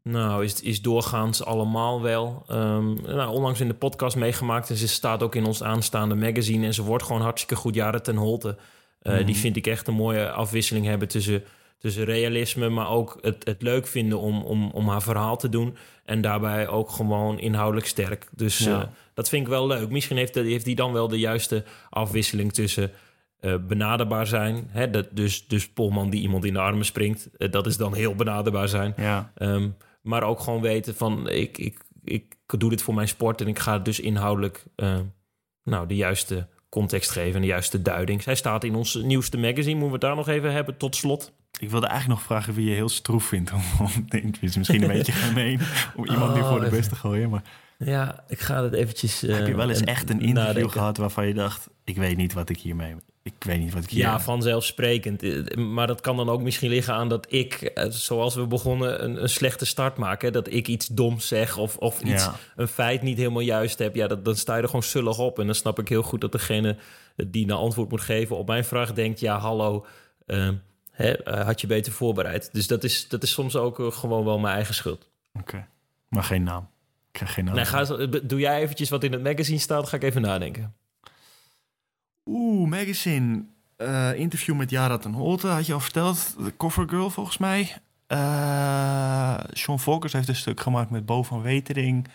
Nou, 0.10 0.44
is, 0.44 0.62
is 0.62 0.82
doorgaans 0.82 1.44
allemaal 1.46 2.02
wel. 2.02 2.44
Ehm, 2.48 2.94
nou, 2.94 3.30
onlangs 3.34 3.60
in 3.60 3.68
de 3.68 3.74
podcast 3.74 4.16
meegemaakt. 4.16 4.70
En 4.70 4.76
ze 4.76 4.88
staat 4.88 5.24
ook 5.24 5.36
in 5.36 5.46
ons 5.46 5.64
aanstaande 5.64 6.16
magazine. 6.16 6.66
En 6.66 6.74
ze 6.74 6.84
wordt 6.84 7.04
gewoon 7.04 7.22
hartstikke 7.22 7.56
goed 7.56 7.76
jaren 7.76 8.04
ten 8.04 8.16
holte. 8.16 8.58
Eh, 9.02 9.14
Mhm. 9.14 9.26
Die 9.26 9.36
vind 9.36 9.56
ik 9.56 9.68
echt 9.68 9.88
een 9.88 9.94
mooie 9.94 10.32
afwisseling 10.32 10.86
hebben 10.86 11.08
tussen, 11.08 11.44
tussen 11.78 12.04
realisme... 12.06 12.70
maar 12.70 12.90
ook 12.90 13.18
het, 13.22 13.46
het 13.46 13.62
leuk 13.62 13.88
vinden 13.88 14.20
om, 14.20 14.42
om, 14.42 14.70
om 14.72 14.88
haar 14.90 15.02
verhaal 15.02 15.38
te 15.38 15.50
doen. 15.50 15.78
En 16.06 16.22
daarbij 16.22 16.68
ook 16.68 16.90
gewoon 16.90 17.40
inhoudelijk 17.40 17.88
sterk. 17.88 18.28
Dus 18.32 18.58
Ja. 18.58 18.82
eh, 18.82 18.88
dat 19.14 19.30
vind 19.30 19.42
ik 19.42 19.48
wel 19.50 19.68
leuk. 19.68 19.90
Misschien 19.90 20.18
heeft, 20.18 20.36
heeft 20.36 20.66
die 20.66 20.76
dan 20.76 20.94
wel 20.94 21.08
de 21.08 21.20
juiste 21.20 21.64
afwisseling 21.90 22.54
tussen... 22.54 22.92
eh, 23.40 23.56
benaderbaar 23.68 24.28
zijn. 24.28 24.68
Hè? 24.72 24.90
Dat, 24.90 25.08
dus, 25.12 25.48
dus 25.48 25.68
Polman 25.70 26.10
die 26.10 26.22
iemand 26.22 26.46
in 26.46 26.54
de 26.54 26.60
armen 26.60 26.86
springt. 26.86 27.30
dat 27.52 27.66
is 27.66 27.78
dan 27.78 27.94
heel 27.96 28.16
benaderbaar 28.16 28.68
zijn. 28.68 28.94
Ja. 28.98 29.32
Ehm, 29.36 29.68
maar 30.06 30.24
ook 30.24 30.40
gewoon 30.40 30.62
weten 30.62 30.96
van 30.96 31.30
ik, 31.30 31.58
ik, 31.58 31.80
ik 32.04 32.36
doe 32.58 32.70
dit 32.70 32.82
voor 32.82 32.94
mijn 32.94 33.08
sport 33.08 33.42
en 33.42 33.48
ik 33.48 33.60
ga 33.60 33.80
dus 33.80 34.00
inhoudelijk 34.00 34.64
eh, 34.76 34.98
nou, 35.64 35.88
de 35.88 35.96
juiste 35.96 36.48
context 36.70 37.10
geven 37.12 37.36
en 37.36 37.42
de 37.42 37.48
juiste 37.48 37.82
duiding. 37.82 38.24
Zij 38.24 38.36
staat 38.36 38.64
in 38.64 38.76
ons 38.76 38.96
nieuwste 38.96 39.38
magazine. 39.38 39.80
Moeten 39.80 39.88
we 39.88 39.92
het 39.94 40.02
daar 40.02 40.16
nog 40.16 40.28
even 40.28 40.52
hebben 40.54 40.78
tot 40.78 40.96
slot? 40.96 41.32
Ik 41.60 41.70
wilde 41.70 41.88
eigenlijk 41.88 42.20
nog 42.20 42.28
vragen 42.28 42.54
wie 42.54 42.70
je 42.70 42.76
heel 42.76 42.90
stroef 42.90 43.26
vindt 43.26 43.52
om, 43.54 43.62
om 43.80 44.10
te 44.10 44.22
interviewen. 44.22 44.58
Misschien 44.58 44.82
een 44.82 44.88
beetje 44.88 45.12
gemeen 45.28 45.60
om 45.96 46.06
iemand 46.08 46.34
nu 46.34 46.40
Oh, 46.42 46.48
voor 46.50 46.60
de 46.60 46.66
even. 46.66 46.78
bus 46.78 46.88
te 46.88 46.96
gooien. 46.96 47.30
Maar 47.30 47.44
Ja, 47.78 48.24
ik 48.28 48.40
ga 48.40 48.64
het 48.64 48.74
eventjes. 48.74 49.24
eh, 49.24 49.36
heb 49.36 49.48
je 49.48 49.56
wel 49.56 49.70
eens 49.70 49.80
en- 49.80 49.86
echt 49.88 50.10
een 50.10 50.20
interview 50.22 50.36
nadenken. 50.48 50.72
gehad 50.72 50.98
waarvan 50.98 51.28
je 51.28 51.34
dacht... 51.34 51.70
ik 51.84 51.96
weet 51.98 52.18
niet 52.18 52.34
wat 52.34 52.50
ik 52.50 52.58
hiermee... 52.60 52.96
Ik 53.26 53.44
weet 53.44 53.60
niet 53.60 53.74
wat 53.74 53.84
ik 53.84 53.90
hier... 53.90 54.00
Ja, 54.00 54.20
vanzelfsprekend. 54.20 55.24
Eh, 55.24 55.56
Maar 55.58 55.88
dat 55.88 56.02
kan 56.02 56.18
dan 56.18 56.30
ook 56.30 56.42
misschien 56.42 56.70
liggen 56.70 56.94
aan 56.94 57.10
dat 57.10 57.26
ik, 57.34 57.54
eh, 57.54 57.86
zoals 57.90 58.36
we 58.36 58.46
begonnen, 58.48 59.04
een, 59.04 59.22
een 59.22 59.30
slechte 59.30 59.66
start 59.66 59.98
maak. 59.98 60.22
Hè? 60.22 60.32
Dat 60.32 60.54
ik 60.54 60.68
iets 60.68 60.88
doms 60.88 61.28
zeg 61.28 61.58
of, 61.58 61.78
of 61.78 62.02
iets, 62.02 62.24
Ja. 62.24 62.36
een 62.56 62.68
feit 62.68 63.02
niet 63.02 63.18
helemaal 63.18 63.42
juist 63.42 63.80
heb. 63.80 63.96
Ja, 63.96 64.08
dat, 64.08 64.26
dan 64.26 64.36
sta 64.36 64.56
je 64.56 64.62
er 64.62 64.68
gewoon 64.68 64.84
zullig 64.84 65.20
op. 65.20 65.40
En 65.40 65.46
dan 65.46 65.56
snap 65.56 65.80
ik 65.80 65.90
heel 65.90 66.02
goed 66.04 66.22
dat 66.22 66.32
degene 66.32 66.78
die 67.16 67.44
een 67.44 67.52
antwoord 67.52 67.90
moet 67.90 68.02
geven 68.02 68.38
op 68.38 68.48
mijn 68.48 68.66
vraag 68.66 68.94
denkt... 68.94 69.20
ja, 69.20 69.38
hallo, 69.38 69.86
eh, 70.26 70.50
hè, 70.92 71.12
eh, 71.24 71.46
had 71.46 71.62
je 71.62 71.68
beter 71.68 71.92
voorbereid. 71.92 72.50
Dus 72.54 72.68
dat 72.68 72.84
is, 72.84 73.08
dat 73.08 73.24
is 73.24 73.32
soms 73.32 73.56
ook 73.56 73.80
eh, 73.80 73.92
gewoon 73.92 74.26
wel 74.26 74.40
mijn 74.40 74.56
eigen 74.56 74.74
schuld. 74.74 75.10
Oké, 75.40 75.68
maar 76.10 76.24
geen 76.24 76.44
naam. 76.44 76.64
Ik 77.08 77.12
krijg 77.22 77.34
geen 77.34 77.46
naam. 77.46 77.56
Nee, 77.56 77.66
ga, 77.66 77.84
doe 78.24 78.40
jij 78.40 78.62
eventjes 78.62 78.90
wat 78.90 79.04
in 79.04 79.12
het 79.12 79.24
magazine 79.24 79.60
staat, 79.60 79.80
dan 79.80 79.88
ga 79.88 79.96
ik 79.96 80.04
even 80.04 80.22
nadenken. 80.22 80.74
Oeh, 82.26 82.70
magazine. 82.70 83.46
Eh, 83.78 84.20
interview 84.20 84.56
met 84.56 84.70
Yara 84.70 84.98
ten 84.98 85.14
Holte, 85.14 85.48
had 85.48 85.66
je 85.66 85.74
al 85.74 85.80
verteld. 85.80 86.36
De 86.38 86.58
Covergirl 86.58 87.10
volgens 87.10 87.38
mij. 87.38 87.78
Eh 88.08 89.40
Sean 89.54 89.80
Volkers 89.80 90.14
heeft 90.14 90.28
een 90.28 90.36
stuk 90.36 90.60
gemaakt 90.60 90.90
met 90.90 91.06
Bo 91.06 91.24
van 91.24 91.42
Wetering. 91.42 92.08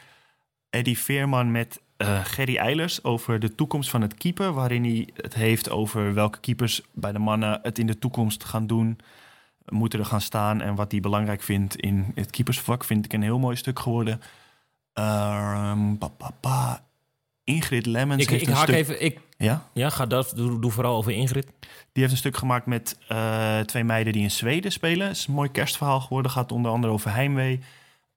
Eddie 0.70 0.98
Veerman 0.98 1.50
met 1.50 1.80
eh, 1.96 2.24
Gerry 2.24 2.56
Eilers 2.56 3.04
over 3.04 3.38
de 3.40 3.54
toekomst 3.54 3.90
van 3.90 4.00
het 4.00 4.14
keeper. 4.14 4.52
Waarin 4.52 4.84
hij 4.84 5.08
het 5.14 5.34
heeft 5.34 5.70
over 5.70 6.14
welke 6.14 6.40
keepers 6.40 6.82
bij 6.92 7.12
de 7.12 7.18
mannen 7.18 7.58
het 7.62 7.78
in 7.78 7.86
de 7.86 7.98
toekomst 7.98 8.44
gaan 8.44 8.66
doen. 8.66 8.98
moeten 9.68 9.98
er 9.98 10.04
gaan 10.04 10.20
staan 10.20 10.60
en 10.60 10.74
wat 10.74 10.90
hij 10.90 11.00
belangrijk 11.00 11.42
vindt 11.42 11.76
in 11.76 12.12
het 12.14 12.30
keepersvak, 12.30 12.84
vind 12.84 13.04
ik 13.04 13.12
een 13.12 13.22
heel 13.22 13.38
mooi 13.38 13.56
stuk 13.56 13.78
geworden. 13.78 14.20
Pa. 16.40 16.82
Ingrid 17.54 17.86
Lemmens 17.86 18.22
Ik, 18.22 18.30
heeft 18.30 18.42
ik 18.42 18.48
een 18.48 18.54
haak 18.54 18.62
stuk... 18.62 18.76
even... 18.76 19.02
Ik, 19.04 19.18
Ja? 19.36 19.68
Ja, 19.72 19.90
ga 19.90 20.06
dat. 20.06 20.32
Doe, 20.36 20.60
doe 20.60 20.70
vooral 20.70 20.96
over 20.96 21.12
Ingrid. 21.12 21.46
Die 21.92 22.02
heeft 22.02 22.12
een 22.12 22.18
stuk 22.18 22.36
gemaakt 22.36 22.66
met 22.66 22.98
eh, 23.08 23.60
twee 23.60 23.84
meiden 23.84 24.12
die 24.12 24.22
in 24.22 24.30
Zweden 24.30 24.72
spelen. 24.72 25.06
Het 25.06 25.16
is 25.16 25.26
een 25.26 25.34
mooi 25.34 25.50
kerstverhaal 25.50 26.00
geworden. 26.00 26.30
Gaat 26.30 26.52
onder 26.52 26.70
andere 26.70 26.92
over 26.92 27.12
heimwee. 27.12 27.60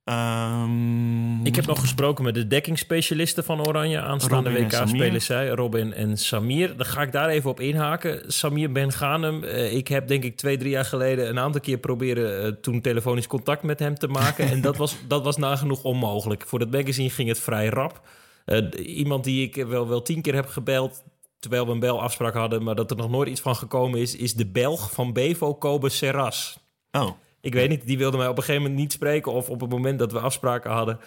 Ehm, 0.03 1.45
Ik 1.45 1.55
heb 1.55 1.65
nog 1.65 1.79
gesproken 1.79 2.23
met 2.23 2.33
de 2.33 2.47
dekkingsspecialisten 2.47 3.43
van 3.43 3.67
Oranje. 3.67 4.01
Aanstaande 4.01 4.51
WK 4.51 4.71
spelen 4.87 5.21
zij, 5.21 5.47
Robin 5.49 5.93
en 5.93 6.17
Samir. 6.17 6.77
Dan 6.77 6.85
ga 6.85 7.01
ik 7.01 7.11
daar 7.11 7.29
even 7.29 7.49
op 7.49 7.59
inhaken. 7.59 8.31
Samir 8.31 8.71
Ben 8.71 8.91
Ghanem. 8.91 9.43
eh, 9.43 9.73
ik 9.73 9.87
heb 9.87 10.07
denk 10.07 10.23
ik 10.23 10.37
twee, 10.37 10.57
drie 10.57 10.71
jaar 10.71 10.85
geleden 10.85 11.29
een 11.29 11.39
aantal 11.39 11.61
keer 11.61 11.77
proberen... 11.77 12.43
eh, 12.45 12.51
toen 12.61 12.81
telefonisch 12.81 13.27
contact 13.27 13.63
met 13.63 13.79
hem 13.79 13.95
te 13.95 14.07
maken. 14.07 14.49
en 14.51 14.61
dat 14.61 14.77
was, 14.77 14.95
dat 15.07 15.23
was 15.23 15.37
nagenoeg 15.37 15.83
onmogelijk. 15.83 16.43
Voor 16.47 16.59
dat 16.59 16.71
magazine 16.71 17.09
ging 17.09 17.27
het 17.29 17.39
vrij 17.39 17.67
rap. 17.67 18.01
Eh, 18.45 18.97
iemand 18.97 19.23
die 19.23 19.47
ik 19.47 19.65
wel, 19.65 19.87
wel 19.87 20.01
tien 20.01 20.21
keer 20.21 20.33
heb 20.33 20.47
gebeld... 20.47 21.03
terwijl 21.39 21.65
we 21.65 21.71
een 21.71 21.79
belafspraak 21.79 22.33
hadden... 22.33 22.63
maar 22.63 22.75
dat 22.75 22.91
er 22.91 22.97
nog 22.97 23.09
nooit 23.09 23.29
iets 23.29 23.41
van 23.41 23.55
gekomen 23.55 23.99
is... 23.99 24.15
is 24.15 24.33
de 24.33 24.47
Belg 24.47 24.91
van 24.91 25.13
Bevo 25.13 25.55
Kobe 25.55 25.89
Serras. 25.89 26.59
Oh. 26.91 27.09
Ik 27.41 27.53
weet 27.53 27.69
niet, 27.69 27.87
die 27.87 27.97
wilde 27.97 28.17
mij 28.17 28.27
op 28.27 28.37
een 28.37 28.43
gegeven 28.43 28.61
moment 28.61 28.79
niet 28.79 28.91
spreken... 28.91 29.31
of 29.31 29.49
op 29.49 29.61
het 29.61 29.69
moment 29.69 29.99
dat 29.99 30.11
we 30.11 30.19
afspraken 30.19 30.71
hadden... 30.71 30.99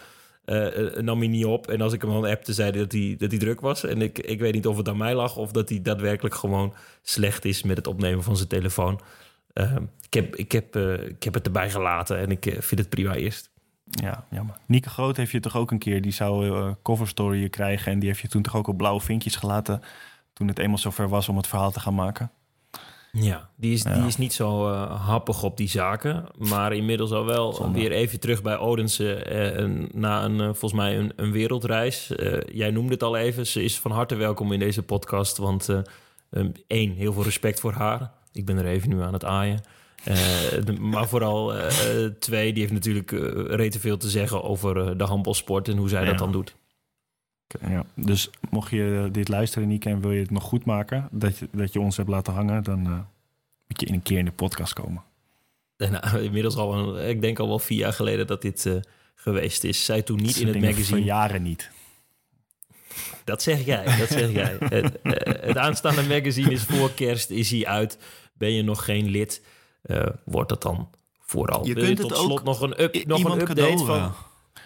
eh, 0.44 0.96
eh, 0.96 1.02
nam 1.02 1.18
hij 1.18 1.28
niet 1.28 1.44
op. 1.44 1.68
En 1.68 1.80
als 1.80 1.92
ik 1.92 2.02
hem 2.02 2.10
dan 2.10 2.24
appte, 2.24 2.52
zei 2.52 2.70
hij 2.70 2.78
dat 2.78 2.92
hij, 2.92 3.14
dat 3.18 3.30
hij 3.30 3.40
druk 3.40 3.60
was. 3.60 3.84
En 3.84 4.02
ik, 4.02 4.18
ik 4.18 4.40
weet 4.40 4.54
niet 4.54 4.66
of 4.66 4.76
het 4.76 4.88
aan 4.88 4.96
mij 4.96 5.14
lag... 5.14 5.36
of 5.36 5.50
dat 5.50 5.68
hij 5.68 5.82
daadwerkelijk 5.82 6.34
gewoon 6.34 6.74
slecht 7.02 7.44
is... 7.44 7.62
met 7.62 7.76
het 7.76 7.86
opnemen 7.86 8.22
van 8.22 8.36
zijn 8.36 8.48
telefoon. 8.48 9.00
Eh, 9.52 9.76
ik, 10.00 10.14
heb, 10.14 10.36
ik, 10.36 10.52
heb, 10.52 10.76
ik 11.08 11.22
heb 11.22 11.34
het 11.34 11.46
erbij 11.46 11.70
gelaten 11.70 12.18
en 12.18 12.30
ik 12.30 12.56
vind 12.58 12.80
het 12.80 12.88
prima 12.88 13.14
eerst. 13.14 13.50
Ja, 13.90 14.24
jammer. 14.30 14.56
Nieke 14.66 14.88
Groot 14.88 15.16
heeft 15.16 15.30
je 15.30 15.40
toch 15.40 15.56
ook 15.56 15.70
een 15.70 15.78
keer... 15.78 16.02
die 16.02 16.12
zou 16.12 16.48
eh 16.56 16.70
cover 16.82 17.08
story 17.08 17.48
krijgen... 17.48 17.92
en 17.92 17.98
die 17.98 18.08
heeft 18.08 18.20
je 18.20 18.28
toen 18.28 18.42
toch 18.42 18.56
ook 18.56 18.66
op 18.68 18.76
blauwe 18.76 19.00
vinkjes 19.00 19.36
gelaten... 19.36 19.82
toen 20.32 20.48
het 20.48 20.58
eenmaal 20.58 20.78
zover 20.78 21.08
was 21.08 21.28
om 21.28 21.36
het 21.36 21.46
verhaal 21.46 21.70
te 21.70 21.80
gaan 21.80 21.94
maken. 21.94 22.30
Ja, 23.12 23.48
die 23.56 23.72
is, 23.72 23.82
Ja. 23.82 23.94
die 23.94 24.06
is 24.06 24.16
niet 24.16 24.32
zo 24.32 24.72
eh, 24.72 25.06
happig 25.06 25.42
op 25.42 25.56
die 25.56 25.68
zaken. 25.68 26.24
Maar 26.38 26.72
inmiddels 26.72 27.10
al 27.12 27.24
wel 27.24 27.52
Zonde. 27.52 27.78
weer 27.78 27.92
even 27.92 28.20
terug 28.20 28.42
bij 28.42 28.56
Odense. 28.58 29.14
eh, 29.14 29.56
een- 29.56 29.88
na 29.92 30.24
een, 30.24 30.38
volgens 30.38 30.72
mij 30.72 30.98
een, 30.98 31.12
een 31.16 31.32
wereldreis. 31.32 32.12
Jij 32.52 32.70
noemde 32.70 32.92
het 32.92 33.02
al 33.02 33.16
even. 33.16 33.46
Ze 33.46 33.62
is 33.64 33.78
van 33.80 33.90
harte 33.90 34.14
welkom 34.14 34.52
in 34.52 34.58
deze 34.58 34.82
podcast. 34.82 35.36
Want 35.36 35.68
eh, 35.68 36.40
één, 36.66 36.92
heel 36.92 37.12
veel 37.12 37.22
respect 37.22 37.60
voor 37.60 37.72
haar. 37.72 38.10
Ik 38.32 38.44
ben 38.46 38.56
er 38.58 38.66
even 38.66 38.88
nu 38.88 39.02
aan 39.02 39.12
het 39.12 39.24
aaien. 39.24 39.60
Eh, 40.06 40.16
de- 40.64 40.72
maar 40.80 41.08
vooral 41.08 41.54
eh, 41.54 42.04
eh, 42.04 42.12
twee, 42.18 42.52
die 42.52 42.60
heeft 42.60 42.72
natuurlijk 42.72 43.12
eh 43.12 43.20
rete 43.46 43.80
veel 43.80 43.96
te 43.96 44.08
zeggen 44.10 44.42
over 44.42 44.98
de 44.98 45.04
handbalsport 45.04 45.68
en 45.68 45.76
hoe 45.76 45.88
zij 45.88 46.02
Ja. 46.02 46.08
dat 46.08 46.18
dan 46.18 46.32
doet. 46.32 46.54
Ja. 47.68 47.84
Dus 47.94 48.30
mocht 48.50 48.70
je 48.70 49.08
dit 49.12 49.28
luisteren, 49.28 49.68
Nieke, 49.68 49.88
en 49.88 50.00
wil 50.00 50.10
je 50.12 50.20
het 50.20 50.30
nog 50.30 50.42
goed 50.42 50.64
maken... 50.64 51.08
dat 51.10 51.38
je, 51.38 51.48
dat 51.52 51.72
je 51.72 51.80
ons 51.80 51.96
hebt 51.96 52.08
laten 52.08 52.32
hangen... 52.32 52.62
dan 52.62 52.80
moet 53.68 53.80
je 53.80 53.86
in 53.86 53.94
een 53.94 54.02
keer 54.02 54.18
in 54.18 54.24
de 54.24 54.30
podcast 54.32 54.72
komen. 54.72 55.02
En 55.76 56.00
inmiddels 56.24 56.56
al, 56.56 56.74
een, 56.74 57.08
ik 57.08 57.20
denk 57.20 57.38
al 57.38 57.48
wel 57.48 57.58
vier 57.58 57.78
jaar 57.78 57.92
geleden 57.92 58.26
dat 58.26 58.42
dit 58.42 58.70
geweest 59.14 59.64
is. 59.64 59.84
Zij 59.84 60.02
toen 60.02 60.16
niet 60.22 60.36
in 60.36 60.46
het 60.46 60.60
magazine. 60.60 60.84
verjaren 60.96 61.42
niet. 61.42 61.70
Dat 63.24 63.42
zeg 63.42 63.64
jij, 63.64 63.84
dat 63.98 64.08
zeg 64.08 64.32
jij. 64.32 64.56
het, 64.78 64.98
het 65.40 65.56
aanstaande 65.56 66.02
magazine 66.02 66.50
is 66.50 66.62
voor 66.62 66.92
kerst, 66.92 67.30
is 67.30 67.50
hij 67.50 67.66
uit. 67.66 67.98
Ben 68.32 68.52
je 68.52 68.62
nog 68.62 68.84
geen 68.84 69.08
lid, 69.08 69.42
eh, 69.86 70.06
wordt 70.24 70.48
dat 70.48 70.62
dan 70.62 70.90
vooral. 71.20 71.66
Je 71.66 71.74
Wil 71.74 71.84
kunt 71.84 72.00
tot 72.00 72.10
het 72.10 72.18
slot 72.18 72.32
ook 72.38 72.44
nog 72.44 72.60
een, 72.60 72.82
up, 72.82 73.06
nog 73.06 73.24
een 73.24 73.30
update 73.40 73.44
cadeau, 73.44 73.86
van... 73.86 74.12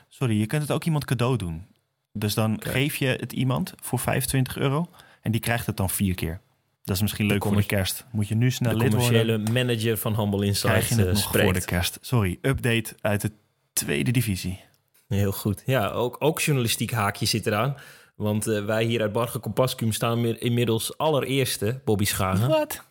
Sorry, 0.09 0.41
je 0.41 0.47
kunt 0.47 0.62
het 0.62 0.71
ook 0.71 0.85
iemand 0.85 1.05
cadeau 1.05 1.37
doen. 1.37 1.66
Dus 2.12 2.35
dan 2.35 2.57
geef 2.62 2.97
je 2.97 3.07
het 3.07 3.33
iemand 3.33 3.75
voor 3.81 3.99
25 3.99 4.57
euro... 4.59 4.89
en 5.23 5.33
die 5.33 5.41
krijgt 5.41 5.66
het 5.66 5.77
dan 5.77 5.91
vier 5.91 6.14
keer. 6.14 6.41
Dat 6.85 6.97
is 6.97 7.03
misschien 7.03 7.27
leuk 7.27 7.45
voor 7.45 7.57
de 7.57 7.64
kerst. 7.64 8.07
Moet 8.12 8.29
je 8.29 8.35
nu 8.35 8.51
snel 8.51 8.73
de 8.73 8.79
lid 8.79 8.89
commerciële 8.91 9.37
worden... 9.37 9.53
manager 9.55 9.99
van 9.99 10.16
Humble 10.21 10.47
Insight 10.47 10.68
krijg 10.73 10.89
je 10.89 10.95
het 10.95 11.05
eh, 11.07 11.12
nog 11.12 11.23
spreekt. 11.23 11.45
voor 11.45 11.55
de 11.61 11.64
kerst. 11.64 11.99
Sorry, 12.01 12.39
update 12.43 12.95
uit 13.01 13.21
de 13.21 13.33
tweede 13.73 14.11
divisie. 14.11 14.61
Heel 15.09 15.33
goed. 15.33 15.62
Ja, 15.66 15.89
ook, 15.91 16.16
ook 16.18 16.41
journalistiek 16.41 16.91
haakje 16.91 17.27
zit 17.27 17.47
eraan. 17.47 17.77
Want 18.16 18.47
eh, 18.47 18.64
wij 18.64 18.85
hier 18.85 19.01
uit 19.01 19.12
Barge 19.12 19.41
Compascum 19.41 19.93
staan 19.93 20.21
mi- 20.21 20.37
inmiddels 20.39 20.99
allereerste, 20.99 21.81
Bobby 21.85 22.05
Schagen. 22.05 22.49
Wat? 22.49 22.89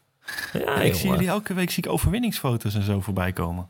Ja, 0.53 0.82
ik 0.82 0.95
zie 0.95 1.09
jullie 1.09 1.27
elke 1.27 1.53
week 1.53 1.69
zie 1.69 1.84
ik 1.84 1.91
overwinningsfoto's 1.91 2.75
en 2.75 2.84
zo 2.84 2.99
voorbij 2.99 3.34
komen. 3.34 3.69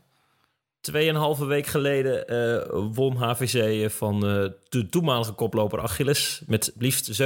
Tweeënhalve 0.82 1.46
week 1.46 1.66
geleden 1.66 2.28
eh, 2.28 2.70
won 2.94 3.16
HVC 3.16 3.92
van 3.92 4.16
eh, 4.16 4.46
de 4.70 4.90
toenmalige 4.90 5.32
koploper 5.32 5.80
Achilles 5.80 6.42
met 6.48 6.74
liefst 6.78 7.22
27-17. 7.22 7.24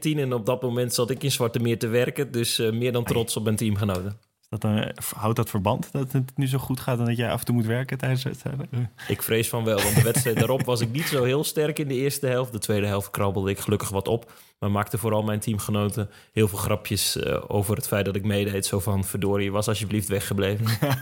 En 0.00 0.32
op 0.32 0.46
dat 0.46 0.62
moment 0.62 0.94
zat 0.94 1.10
ik 1.10 1.22
in 1.22 1.32
Zwarte 1.32 1.58
Meer 1.58 1.78
te 1.78 1.86
werken. 1.86 2.32
Dus 2.32 2.58
eh, 2.58 2.72
meer 2.72 2.92
dan 2.92 3.04
trots 3.04 3.36
op 3.36 3.44
mijn 3.44 3.56
teamgenoten. 3.56 4.18
Dat 4.48 4.60
dan, 4.60 4.92
houdt 5.16 5.36
dat 5.36 5.50
verband 5.50 5.92
dat 5.92 6.12
het 6.12 6.36
nu 6.36 6.46
zo 6.46 6.58
goed 6.58 6.80
gaat 6.80 6.98
en 6.98 7.04
dat 7.04 7.16
jij 7.16 7.30
af 7.30 7.38
en 7.38 7.44
toe 7.44 7.54
moet 7.54 7.66
werken 7.66 7.98
tijdens 7.98 8.22
de 8.22 8.28
wedstrijden? 8.28 8.90
Ik 9.08 9.22
vrees 9.22 9.48
van 9.48 9.64
wel, 9.64 9.82
want 9.82 9.94
de 9.94 10.02
wedstrijd 10.02 10.38
daarop 10.42 10.64
was 10.64 10.80
ik 10.80 10.92
niet 10.92 11.06
zo 11.06 11.24
heel 11.24 11.44
sterk 11.44 11.78
in 11.78 11.88
de 11.88 11.94
eerste 11.94 12.26
helft. 12.26 12.52
De 12.52 12.58
tweede 12.58 12.86
helft 12.86 13.10
krabbelde 13.10 13.50
ik 13.50 13.58
gelukkig 13.58 13.88
wat 13.88 14.08
op. 14.08 14.32
Maar 14.58 14.70
maakte 14.70 14.98
vooral 14.98 15.22
mijn 15.22 15.40
teamgenoten 15.40 16.10
heel 16.32 16.48
veel 16.48 16.58
grapjes 16.58 17.16
eh, 17.16 17.44
over 17.46 17.76
het 17.76 17.86
feit 17.88 18.04
dat 18.04 18.16
ik 18.16 18.24
meedeed. 18.24 18.66
Zo 18.66 18.78
van, 18.78 19.04
verdorie, 19.04 19.52
was 19.52 19.68
alsjeblieft 19.68 20.08
weggebleven. 20.08 20.66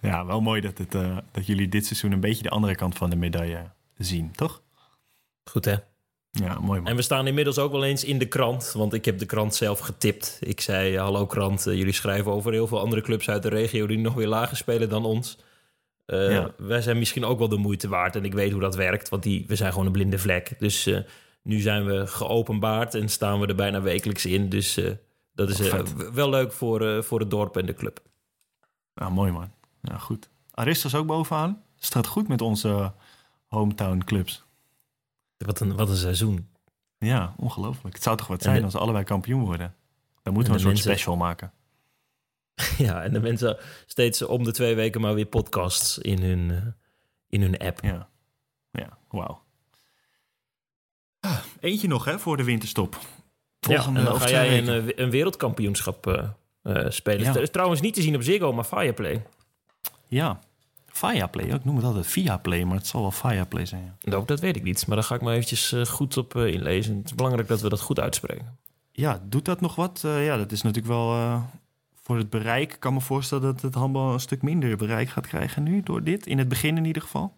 Ja, 0.00 0.26
wel 0.26 0.40
mooi 0.40 0.60
dat, 0.60 0.78
het, 0.78 0.94
eh, 0.94 1.16
dat 1.32 1.46
jullie 1.46 1.68
dit 1.68 1.86
seizoen 1.86 2.12
een 2.12 2.20
beetje 2.20 2.42
de 2.42 2.50
andere 2.50 2.74
kant 2.74 2.96
van 2.96 3.10
de 3.10 3.16
medaille 3.16 3.70
zien, 3.96 4.32
toch? 4.32 4.62
Goed 5.44 5.64
hè? 5.64 5.74
Ja, 6.44 6.58
mooi 6.60 6.80
man. 6.80 6.90
En 6.90 6.96
we 6.96 7.02
staan 7.02 7.26
inmiddels 7.26 7.58
ook 7.58 7.72
wel 7.72 7.84
eens 7.84 8.04
in 8.04 8.18
de 8.18 8.26
krant, 8.26 8.72
want 8.76 8.92
ik 8.92 9.04
heb 9.04 9.18
de 9.18 9.26
krant 9.26 9.54
zelf 9.54 9.78
getipt. 9.78 10.38
Ik 10.40 10.60
zei, 10.60 10.98
hallo 10.98 11.26
krant, 11.26 11.66
eh, 11.66 11.74
jullie 11.74 11.92
schrijven 11.92 12.32
over 12.32 12.52
heel 12.52 12.66
veel 12.66 12.80
andere 12.80 13.02
clubs 13.02 13.28
uit 13.30 13.42
de 13.42 13.48
regio... 13.48 13.86
die 13.86 13.98
nog 13.98 14.14
weer 14.14 14.26
lager 14.28 14.56
spelen 14.56 14.88
dan 14.88 15.04
ons. 15.04 15.38
Eh, 16.06 16.30
Ja. 16.30 16.50
Wij 16.56 16.80
zijn 16.80 16.98
misschien 16.98 17.24
ook 17.24 17.38
wel 17.38 17.48
de 17.48 17.56
moeite 17.56 17.88
waard 17.88 18.16
en 18.16 18.24
ik 18.24 18.34
weet 18.34 18.52
hoe 18.52 18.60
dat 18.60 18.74
werkt... 18.76 19.08
want 19.08 19.22
die, 19.22 19.44
we 19.46 19.56
zijn 19.56 19.70
gewoon 19.72 19.86
een 19.86 19.92
blinde 19.92 20.18
vlek. 20.18 20.54
Dus 20.58 20.86
eh, 20.86 20.98
nu 21.42 21.60
zijn 21.60 21.84
we 21.84 22.06
geopenbaard 22.06 22.94
en 22.94 23.08
staan 23.08 23.40
we 23.40 23.46
er 23.46 23.54
bijna 23.54 23.80
wekelijks 23.82 24.26
in. 24.26 24.48
Dus 24.48 24.76
eh, 24.76 24.90
dat 25.34 25.48
is 25.48 25.60
eh, 25.60 25.80
wel 26.12 26.30
leuk 26.30 26.52
voor, 26.52 26.86
eh, 26.88 27.02
voor 27.02 27.20
het 27.20 27.30
dorp 27.30 27.56
en 27.56 27.66
de 27.66 27.74
club. 27.74 28.00
Ja, 28.94 29.08
mooi 29.08 29.32
man. 29.32 29.52
Ja, 29.82 29.96
goed. 29.98 30.28
Aristos 30.50 30.94
ook 30.94 31.06
bovenaan. 31.06 31.62
Staat 31.76 32.06
goed 32.06 32.28
met 32.28 32.40
onze 32.40 32.68
eh, 32.68 32.88
hometown 33.46 34.02
clubs. 34.04 34.44
Wat 35.38 35.60
een, 35.60 35.76
wat 35.76 35.88
een 35.88 35.96
seizoen. 35.96 36.48
Ja, 36.98 37.34
ongelooflijk. 37.36 37.94
Het 37.94 38.02
zou 38.04 38.16
toch 38.16 38.26
wat 38.26 38.42
zijn 38.42 38.58
de- 38.58 38.64
als 38.64 38.74
allebei 38.76 39.04
kampioen 39.04 39.44
worden. 39.44 39.74
Dan 40.22 40.32
moeten 40.34 40.52
we 40.52 40.58
En 40.58 40.64
een 40.66 40.76
soort 40.76 40.84
mensen- 40.86 40.90
special 40.92 41.16
maken. 41.16 41.52
Ja, 42.86 43.02
en 43.02 43.12
de 43.12 43.20
mensen 43.20 43.56
steeds 43.86 44.22
om 44.22 44.44
de 44.44 44.52
twee 44.52 44.74
weken 44.74 45.00
maar 45.00 45.14
weer 45.14 45.26
podcasts 45.26 45.98
in 45.98 46.22
hun, 46.22 46.50
eh, 46.50 46.56
in 47.28 47.42
hun 47.42 47.58
app. 47.58 47.80
Ja, 47.82 48.08
ja 48.70 48.98
wauw. 49.08 49.42
Ah, 51.20 51.38
Eentje 51.60 51.88
nog 51.88 52.04
hè, 52.04 52.18
voor 52.18 52.36
de 52.36 52.44
winterstop. 52.44 52.98
Volgende 53.60 54.00
ja, 54.00 54.06
dan 54.06 54.20
ga 54.20 54.30
jij 54.30 54.58
een, 54.58 54.68
eh, 54.88 54.98
een 55.04 55.10
wereldkampioenschap 55.10 56.06
eh, 56.06 56.28
spelen. 56.88 57.20
Ja. 57.24 57.32
Het 57.32 57.36
is 57.42 57.50
trouwens 57.50 57.80
niet 57.80 57.94
te 57.94 58.02
zien 58.02 58.14
op 58.14 58.22
Ziggo, 58.22 58.52
maar 58.52 58.64
Fireplay. 58.64 59.26
Ja, 60.06 60.40
Fireplay. 60.98 61.46
Ik 61.46 61.64
noem 61.64 61.76
het 61.76 61.84
altijd 61.84 62.06
Viaplay, 62.06 62.64
maar 62.64 62.76
het 62.76 62.86
zal 62.86 63.00
wel 63.00 63.10
Fireplay 63.10 63.66
zijn. 63.66 63.82
Ja. 63.82 64.10
Nou, 64.10 64.24
dat 64.26 64.40
weet 64.40 64.56
ik 64.56 64.62
niet, 64.62 64.86
maar 64.86 64.96
daar 64.96 65.04
ga 65.04 65.14
ik 65.14 65.20
maar 65.20 65.32
eventjes 65.34 65.72
eh, 65.72 65.84
goed 65.84 66.16
op 66.16 66.36
eh, 66.36 66.52
inlezen. 66.52 66.96
Het 66.96 67.04
is 67.04 67.14
belangrijk 67.14 67.48
dat 67.48 67.60
we 67.60 67.68
dat 67.68 67.80
goed 67.80 68.00
uitspreken. 68.00 68.58
Ja, 68.92 69.22
doet 69.24 69.44
dat 69.44 69.60
nog 69.60 69.74
wat? 69.74 70.02
Eh, 70.04 70.24
ja, 70.24 70.36
dat 70.36 70.52
is 70.52 70.62
natuurlijk 70.62 70.94
wel 70.94 71.42
voor 71.94 72.16
het 72.16 72.30
bereik. 72.30 72.72
Ik 72.72 72.80
kan 72.80 72.94
me 72.94 73.00
voorstellen 73.00 73.42
dat 73.42 73.62
het 73.62 73.74
handbal 73.74 74.12
een 74.12 74.20
stuk 74.20 74.42
minder 74.42 74.76
bereik 74.76 75.08
gaat 75.08 75.26
krijgen 75.26 75.62
nu 75.62 75.82
door 75.82 76.02
dit. 76.02 76.26
In 76.26 76.38
het 76.38 76.48
begin 76.48 76.76
in 76.76 76.84
ieder 76.84 77.02
geval. 77.02 77.36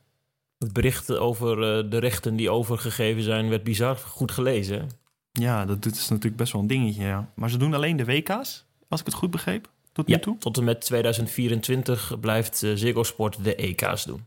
Het 0.59 0.73
bericht 0.73 1.17
over 1.17 1.57
de 1.91 1.99
rechten 1.99 2.37
die 2.37 2.51
overgegeven 2.51 3.23
zijn 3.23 3.49
werd 3.49 3.63
bizar 3.63 3.97
goed 3.97 4.31
gelezen. 4.31 4.79
hè? 4.79 4.87
Ja, 5.33 5.65
dat 5.65 5.87
is 5.87 6.09
natuurlijk 6.09 6.37
best 6.37 6.53
wel 6.53 6.63
een 6.63 6.67
dingetje. 6.67 7.03
Ja. 7.03 7.29
Maar 7.35 7.51
ze 7.51 7.59
doen 7.59 7.75
alleen 7.75 7.97
de 7.97 8.05
WK's, 8.05 8.65
als 8.89 9.01
ik 9.01 9.07
het 9.07 9.15
goed 9.15 9.31
begreep, 9.31 9.69
tot 9.93 10.07
nu 10.07 10.15
Ja, 10.15 10.21
toe. 10.21 10.39
tot 10.39 10.59
en 10.59 10.65
met 10.65 10.81
2024 10.81 12.21
blijft 12.21 12.57
Ziggo 12.57 13.03
Sport 13.03 13.45
de 13.45 13.55
EK's 13.55 14.05
doen. 14.05 14.27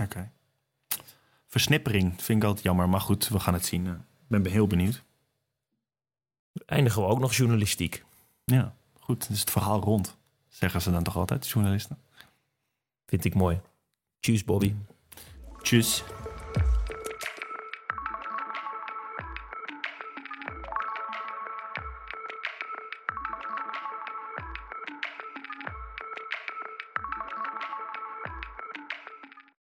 Oké. 0.00 0.30
Versnippering 1.46 2.22
vind 2.22 2.42
ik 2.42 2.48
altijd 2.48 2.64
jammer, 2.64 2.88
maar 2.88 3.00
goed, 3.00 3.28
we 3.28 3.40
gaan 3.40 3.54
het 3.54 3.64
zien. 3.66 3.86
Eh, 3.86 3.92
Ik 3.92 4.42
ben 4.42 4.46
heel 4.52 4.66
benieuwd. 4.66 5.02
Eindigen 6.66 7.02
we 7.02 7.08
ook 7.08 7.18
nog 7.20 7.34
journalistiek. 7.34 8.04
Ja, 8.44 8.74
goed. 9.00 9.28
Dus 9.28 9.40
het 9.40 9.50
verhaal 9.50 9.80
rond, 9.80 10.16
zeggen 10.48 10.82
ze 10.82 10.90
dan 10.90 11.02
toch 11.02 11.16
altijd, 11.16 11.48
journalisten. 11.48 11.98
Vind 13.06 13.24
ik 13.24 13.34
mooi. 13.34 13.60
Tjus, 14.20 14.44
Bobby. 14.44 14.74
Tjus. 15.62 16.02